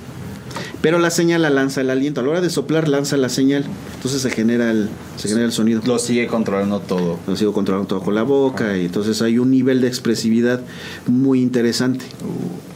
Pero 0.82 0.98
la 0.98 1.10
señal 1.10 1.42
la 1.42 1.50
lanza 1.50 1.82
el 1.82 1.90
aliento. 1.90 2.20
A 2.20 2.24
la 2.24 2.30
hora 2.30 2.40
de 2.40 2.50
soplar 2.50 2.88
lanza 2.88 3.16
la 3.16 3.28
señal. 3.28 3.64
Entonces 3.96 4.22
se 4.22 4.30
genera 4.30 4.70
el, 4.70 4.88
se 5.16 5.28
genera 5.28 5.44
el 5.44 5.52
sonido. 5.52 5.82
Lo 5.84 5.98
sigue 5.98 6.26
controlando 6.26 6.80
todo. 6.80 7.18
Lo 7.26 7.36
sigo 7.36 7.52
controlando 7.52 7.86
todo 7.86 8.00
con 8.00 8.14
la 8.14 8.22
boca. 8.22 8.76
Y 8.76 8.86
entonces 8.86 9.20
hay 9.20 9.38
un 9.38 9.50
nivel 9.50 9.80
de 9.82 9.88
expresividad 9.88 10.60
muy 11.06 11.42
interesante. 11.42 12.06
Uh. 12.22 12.70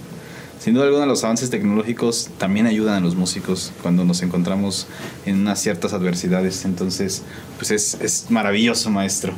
Sin 0.64 0.72
duda 0.72 0.86
alguna 0.86 1.04
los 1.04 1.22
avances 1.24 1.50
tecnológicos 1.50 2.30
también 2.38 2.66
ayudan 2.66 2.94
a 2.94 3.00
los 3.00 3.16
músicos 3.16 3.70
cuando 3.82 4.06
nos 4.06 4.22
encontramos 4.22 4.86
en 5.26 5.40
unas 5.40 5.60
ciertas 5.60 5.92
adversidades. 5.92 6.64
Entonces, 6.64 7.22
pues 7.58 7.70
es, 7.70 7.98
es 8.00 8.30
maravilloso, 8.30 8.88
maestro. 8.90 9.34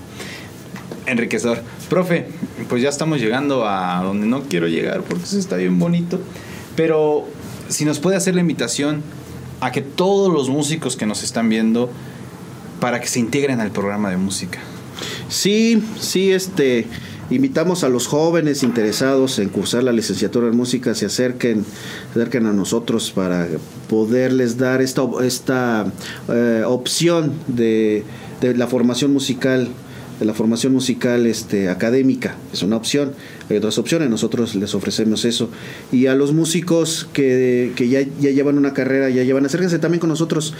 Enriquecedor. 1.04 1.62
Profe, 1.88 2.28
pues 2.68 2.80
ya 2.80 2.88
estamos 2.88 3.20
llegando 3.20 3.66
a 3.66 4.02
donde 4.04 4.26
no 4.26 4.42
quiero 4.42 4.68
llegar 4.68 5.02
porque 5.02 5.24
eso 5.24 5.38
está 5.38 5.56
bien 5.56 5.80
bonito. 5.80 6.20
Pero 6.76 7.26
si 7.68 7.84
nos 7.84 7.98
puede 7.98 8.16
hacer 8.16 8.34
la 8.34 8.40
invitación 8.40 9.02
a 9.60 9.72
que 9.72 9.82
todos 9.82 10.32
los 10.32 10.48
músicos 10.48 10.96
que 10.96 11.06
nos 11.06 11.22
están 11.22 11.48
viendo, 11.48 11.90
para 12.80 13.00
que 13.00 13.08
se 13.08 13.20
integren 13.20 13.60
al 13.60 13.70
programa 13.70 14.10
de 14.10 14.16
música. 14.16 14.58
Sí, 15.28 15.82
sí, 15.98 16.32
este, 16.32 16.86
invitamos 17.30 17.84
a 17.84 17.88
los 17.88 18.06
jóvenes 18.06 18.62
interesados 18.62 19.38
en 19.38 19.48
cursar 19.48 19.82
la 19.82 19.92
licenciatura 19.92 20.48
en 20.48 20.56
música, 20.56 20.94
se 20.94 21.06
acerquen, 21.06 21.64
se 22.12 22.20
acerquen 22.20 22.46
a 22.46 22.52
nosotros 22.52 23.10
para 23.10 23.48
poderles 23.88 24.58
dar 24.58 24.82
esta, 24.82 25.02
esta 25.22 25.86
eh, 26.28 26.62
opción 26.66 27.32
de, 27.46 28.04
de 28.40 28.54
la 28.54 28.66
formación 28.66 29.12
musical 29.12 29.68
de 30.18 30.24
la 30.24 30.34
formación 30.34 30.72
musical 30.72 31.26
este, 31.26 31.68
académica, 31.68 32.36
es 32.52 32.62
una 32.62 32.76
opción, 32.76 33.12
hay 33.50 33.56
otras 33.56 33.78
opciones, 33.78 34.08
nosotros 34.08 34.54
les 34.54 34.74
ofrecemos 34.74 35.24
eso. 35.24 35.50
Y 35.92 36.06
a 36.06 36.14
los 36.14 36.32
músicos 36.32 37.08
que, 37.12 37.72
ya, 37.78 38.00
ya, 38.20 38.30
llevan 38.30 38.58
una 38.58 38.72
carrera, 38.72 39.10
ya 39.10 39.22
llevan, 39.22 39.46
acérquense 39.46 39.78
también 39.78 40.00
con 40.00 40.10
nosotros. 40.10 40.54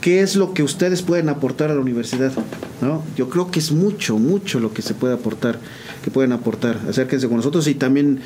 ¿Qué 0.00 0.20
es 0.20 0.36
lo 0.36 0.54
que 0.54 0.62
ustedes 0.62 1.02
pueden 1.02 1.28
aportar 1.28 1.70
a 1.70 1.74
la 1.74 1.80
universidad? 1.80 2.32
¿No? 2.80 3.02
Yo 3.16 3.28
creo 3.28 3.50
que 3.50 3.58
es 3.58 3.72
mucho, 3.72 4.16
mucho 4.18 4.60
lo 4.60 4.72
que 4.72 4.80
se 4.80 4.94
puede 4.94 5.14
aportar, 5.14 5.58
que 6.04 6.10
pueden 6.10 6.32
aportar. 6.32 6.78
Acérquense 6.88 7.26
con 7.26 7.36
nosotros 7.38 7.66
y 7.66 7.74
también 7.74 8.20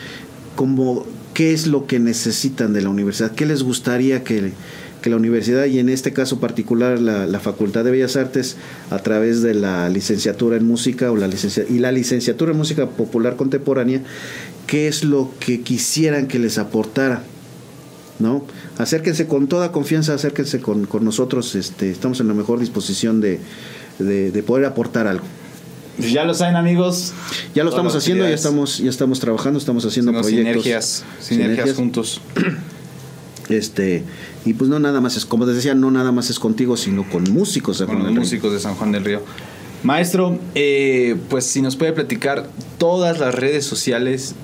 como 0.54 1.06
qué 1.32 1.52
es 1.52 1.66
lo 1.66 1.86
que 1.86 1.98
necesitan 1.98 2.72
de 2.72 2.82
la 2.82 2.90
universidad, 2.90 3.32
qué 3.32 3.46
les 3.46 3.62
gustaría 3.62 4.22
que 4.22 4.52
que 5.02 5.10
la 5.10 5.16
universidad 5.16 5.66
y 5.66 5.78
en 5.78 5.90
este 5.90 6.14
caso 6.14 6.40
particular 6.40 6.98
la, 6.98 7.40
Facultad 7.40 7.84
de 7.84 7.90
Bellas 7.90 8.16
Artes 8.16 8.56
a 8.90 8.98
través 9.00 9.42
de 9.42 9.52
la 9.52 9.88
licenciatura 9.88 10.56
en 10.56 10.66
música 10.66 11.10
o 11.10 11.16
la 11.16 11.26
licencia, 11.26 11.64
y 11.68 11.78
la 11.78 11.92
licenciatura 11.92 12.52
en 12.52 12.58
música 12.58 12.86
popular 12.86 13.36
contemporánea, 13.36 14.00
qué 14.66 14.88
es 14.88 15.04
lo 15.04 15.30
que 15.40 15.60
quisieran 15.60 16.28
que 16.28 16.38
les 16.38 16.56
aportara. 16.56 17.22
¿No? 18.18 18.44
Acérquense 18.78 19.26
con 19.26 19.48
toda 19.48 19.72
confianza, 19.72 20.14
acérquense 20.14 20.60
con, 20.60 20.88
nosotros, 21.00 21.56
este, 21.56 21.90
estamos 21.90 22.20
en 22.20 22.28
la 22.28 22.34
mejor 22.34 22.60
disposición 22.60 23.20
de, 23.20 23.40
poder 24.46 24.64
aportar 24.66 25.08
algo. 25.08 25.24
Ya 25.98 26.24
lo 26.24 26.32
saben 26.32 26.54
amigos. 26.54 27.12
Ya 27.54 27.64
lo 27.64 27.70
estamos 27.70 27.96
haciendo, 27.96 28.24
ya 28.28 28.34
estamos, 28.34 28.78
ya 28.78 28.90
estamos 28.90 29.18
trabajando, 29.18 29.58
estamos 29.58 29.84
haciendo 29.84 30.12
proyectos. 30.12 30.62
Sinergias, 30.62 31.04
sinergias 31.20 31.74
juntos. 31.74 32.20
Este, 33.48 34.04
y 34.44 34.54
pues 34.54 34.68
no 34.68 34.78
nada 34.78 35.00
más 35.00 35.16
es, 35.16 35.24
como 35.24 35.46
les 35.46 35.56
decía, 35.56 35.74
no 35.74 35.90
nada 35.90 36.12
más 36.12 36.30
es 36.30 36.38
contigo, 36.38 36.76
sino 36.76 37.08
con 37.08 37.24
músicos 37.32 37.78
de 37.78 37.86
con 37.86 38.14
músicos 38.14 38.52
de 38.52 38.60
San 38.60 38.74
Juan 38.74 38.92
del 38.92 39.04
Río. 39.04 39.20
Maestro, 39.82 40.38
eh, 40.54 41.16
pues 41.28 41.44
si 41.44 41.60
nos 41.60 41.76
puede 41.76 41.92
platicar 41.92 42.48
todas 42.78 43.18
las 43.18 43.34
redes 43.34 43.64
sociales, 43.64 44.34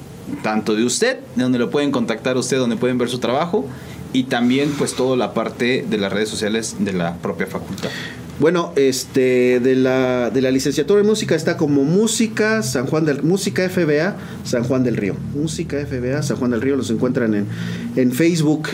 tanto 0.43 0.75
de 0.75 0.85
usted, 0.85 1.19
de 1.37 1.43
donde 1.43 1.59
lo 1.59 1.71
pueden 1.71 1.93
contactar 1.93 2.37
usted, 2.37 2.59
donde 2.59 2.77
pueden 2.77 2.99
ver 2.99 3.09
su 3.09 3.19
trabajo, 3.19 3.67
y 4.13 4.25
también 4.25 4.71
pues 4.79 4.95
toda 4.95 5.17
la 5.17 5.35
parte 5.35 5.85
de 5.89 5.99
las 5.99 6.13
redes 6.13 6.29
sociales 6.29 6.77
de 6.81 6.93
la 6.93 7.17
propia 7.17 7.47
facultad. 7.47 7.91
Bueno, 8.41 8.73
este 8.77 9.59
de 9.59 9.75
la, 9.75 10.31
de 10.31 10.41
la 10.41 10.53
licenciatura 10.53 11.01
en 11.01 11.07
música 11.07 11.35
está 11.35 11.57
como 11.57 11.83
Música 11.83 12.63
San 12.63 12.87
Juan 12.87 13.05
del 13.05 13.25
Música 13.25 13.69
FBA 13.69 14.17
San 14.45 14.63
Juan 14.63 14.85
del 14.85 14.97
Río. 14.97 15.17
Música 15.35 15.85
FBA 15.85 16.23
San 16.23 16.37
Juan 16.37 16.53
del 16.53 16.61
Río 16.61 16.77
los 16.77 16.89
encuentran 16.91 17.35
en, 17.35 17.47
en 17.97 18.13
Facebook. 18.13 18.69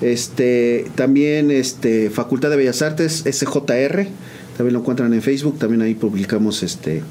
Este, 0.00 0.86
también 0.94 1.50
este, 1.50 2.10
Facultad 2.10 2.50
de 2.50 2.56
Bellas 2.56 2.82
Artes, 2.82 3.24
SJR, 3.30 4.06
también 4.56 4.72
lo 4.72 4.80
encuentran 4.80 5.12
en 5.12 5.22
Facebook, 5.22 5.58
también 5.58 5.82
ahí 5.82 5.94
publicamos 5.94 6.62
este, 6.62 7.02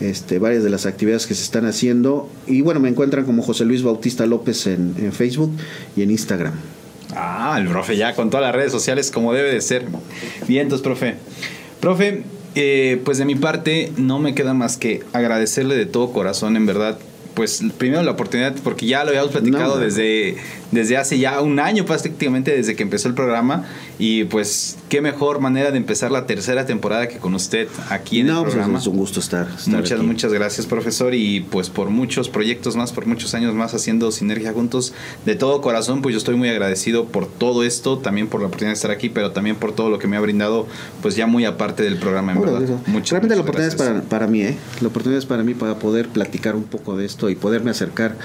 este, 0.00 0.38
varias 0.38 0.62
de 0.62 0.70
las 0.70 0.86
actividades 0.86 1.26
que 1.26 1.34
se 1.34 1.42
están 1.42 1.66
haciendo. 1.66 2.28
Y 2.46 2.60
bueno, 2.60 2.80
me 2.80 2.88
encuentran 2.88 3.24
como 3.24 3.42
José 3.42 3.64
Luis 3.64 3.82
Bautista 3.82 4.26
López 4.26 4.66
en, 4.66 5.12
Facebook 5.12 5.52
y 5.96 6.02
en 6.02 6.10
Instagram. 6.10 6.54
Ah, 7.14 7.56
el 7.60 7.68
profe 7.68 7.96
ya 7.96 8.14
con 8.14 8.30
todas 8.30 8.44
las 8.44 8.54
redes 8.54 8.70
sociales 8.70 9.10
como 9.10 9.32
debe 9.32 9.52
de 9.52 9.60
ser. 9.60 9.86
Bien, 10.46 10.62
entonces, 10.62 10.84
profe. 10.84 11.14
Profe, 11.80 12.22
eh, 12.54 13.00
pues 13.04 13.18
de 13.18 13.24
mi 13.24 13.34
parte 13.34 13.92
no 13.96 14.18
me 14.18 14.34
queda 14.34 14.54
más 14.54 14.76
que 14.76 15.02
agradecerle 15.12 15.76
de 15.76 15.86
todo 15.86 16.12
corazón, 16.12 16.56
en 16.56 16.66
verdad, 16.66 16.98
pues 17.34 17.62
primero 17.78 18.02
la 18.02 18.10
oportunidad, 18.12 18.54
porque 18.64 18.86
ya 18.86 19.04
lo 19.04 19.10
habíamos 19.10 19.30
platicado 19.30 19.78
desde, 19.78 20.36
desde 20.70 20.96
hace 20.96 21.18
ya 21.18 21.40
un 21.40 21.60
año 21.60 21.84
prácticamente 21.84 22.54
desde 22.54 22.76
que 22.76 22.82
empezó 22.82 23.08
el 23.08 23.14
programa 23.14 23.64
y 23.98 24.24
pues 24.24 24.76
qué 24.88 25.00
mejor 25.00 25.40
manera 25.40 25.70
de 25.70 25.78
empezar 25.78 26.10
la 26.10 26.26
tercera 26.26 26.66
temporada 26.66 27.08
que 27.08 27.18
con 27.18 27.34
usted 27.34 27.68
aquí 27.88 28.20
en 28.20 28.28
el 28.28 28.34
pues, 28.36 28.54
programa. 28.54 28.78
es 28.78 28.86
un 28.86 28.96
gusto 28.96 29.20
estar. 29.20 29.48
muchas, 29.66 30.00
muchas 30.02 30.32
gracias 30.32 30.66
profesor 30.66 31.14
y 31.14 31.40
pues 31.40 31.70
por 31.70 31.90
muchos 31.90 32.28
proyectos 32.28 32.76
más, 32.76 32.92
por 32.92 33.06
muchos 33.06 33.34
años 33.34 33.54
más 33.54 33.74
haciendo 33.74 34.10
sinergia 34.12 34.52
juntos 34.52 34.92
de 35.24 35.34
todo 35.34 35.60
corazón, 35.60 36.02
pues 36.02 36.12
yo 36.12 36.18
estoy 36.18 36.36
muy 36.36 36.48
agradecido 36.48 37.06
por 37.06 37.26
todo 37.26 37.64
esto, 37.64 37.98
también 37.98 38.28
por 38.28 38.40
la 38.40 38.48
oportunidad 38.48 38.72
de 38.72 38.76
estar 38.76 38.90
aquí, 38.90 39.08
pero 39.08 39.32
también 39.32 39.56
por 39.56 39.74
todo 39.74 39.90
lo 39.90 39.98
que 39.98 40.06
me 40.06 40.16
ha 40.16 40.20
brindado 40.20 40.66
pues 41.02 41.16
ya 41.16 41.26
muy 41.26 41.44
aparte 41.44 41.82
del 41.82 41.96
programa 41.96 42.32
en 42.32 42.40
verdad. 42.40 42.60
Muchas, 42.86 43.10
Realmente 43.10 43.36
la 43.36 43.42
oportunidad 43.42 43.72
es 43.72 43.76
para, 43.76 44.02
para 44.02 44.26
mí, 44.26 44.42
¿eh? 44.42 44.56
La 44.80 44.88
oportunidad 44.88 45.18
es 45.18 45.26
para 45.26 45.42
mí 45.42 45.54
para 45.54 45.78
poder 45.78 46.08
platicar 46.08 46.56
un 46.56 46.64
poco 46.64 46.96
de 46.96 47.06
esto 47.06 47.30
y 47.30 47.36
poderme 47.36 47.70
acercar 47.70 48.16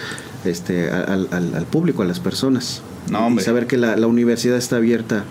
este, 0.46 0.90
al, 0.90 1.28
al, 1.32 1.66
público, 1.66 2.02
a 2.02 2.06
las 2.06 2.20
personas. 2.20 2.33
Y 2.34 3.40
saber 3.42 3.68
que 3.68 3.78
la, 3.78 4.08
universidad 4.08 4.58
está 4.58 4.78
abierta 4.78 5.24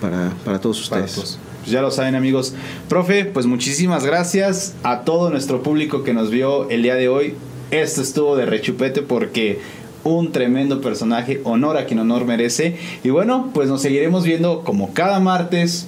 para, 0.00 0.32
para 0.44 0.60
todos 0.60 0.80
ustedes. 0.80 1.14
Pues 1.14 1.38
ya 1.66 1.82
lo 1.82 1.90
saben 1.90 2.14
amigos. 2.14 2.54
Profe, 2.88 3.24
pues 3.24 3.46
muchísimas 3.46 4.04
gracias 4.04 4.74
a 4.82 5.00
todo 5.00 5.30
nuestro 5.30 5.62
público 5.62 6.02
que 6.02 6.14
nos 6.14 6.30
vio 6.30 6.68
el 6.70 6.82
día 6.82 6.94
de 6.94 7.08
hoy. 7.08 7.34
Esto 7.70 8.00
estuvo 8.00 8.36
de 8.36 8.46
rechupete 8.46 9.02
porque 9.02 9.60
un 10.04 10.32
tremendo 10.32 10.80
personaje, 10.80 11.40
honor 11.44 11.76
a 11.76 11.86
quien 11.86 12.00
honor 12.00 12.24
merece. 12.24 12.76
Y 13.04 13.10
bueno, 13.10 13.50
pues 13.52 13.68
nos 13.68 13.82
seguiremos 13.82 14.24
viendo 14.24 14.62
como 14.62 14.94
cada 14.94 15.20
martes 15.20 15.86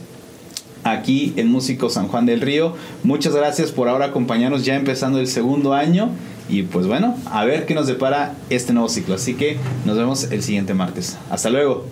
aquí 0.84 1.32
en 1.36 1.48
Músico 1.48 1.88
San 1.88 2.08
Juan 2.08 2.26
del 2.26 2.40
Río. 2.40 2.74
Muchas 3.02 3.34
gracias 3.34 3.72
por 3.72 3.88
ahora 3.88 4.06
acompañarnos 4.06 4.64
ya 4.64 4.74
empezando 4.74 5.18
el 5.18 5.26
segundo 5.26 5.72
año. 5.72 6.11
Y 6.51 6.64
pues 6.64 6.86
bueno, 6.86 7.16
a 7.26 7.44
ver 7.44 7.64
qué 7.64 7.74
nos 7.74 7.86
depara 7.86 8.34
este 8.51 8.72
nuevo 8.72 8.88
ciclo. 8.88 9.14
Así 9.14 9.34
que 9.34 9.57
nos 9.84 9.96
vemos 9.96 10.24
el 10.32 10.42
siguiente 10.42 10.74
martes. 10.74 11.16
Hasta 11.30 11.48
luego. 11.48 11.86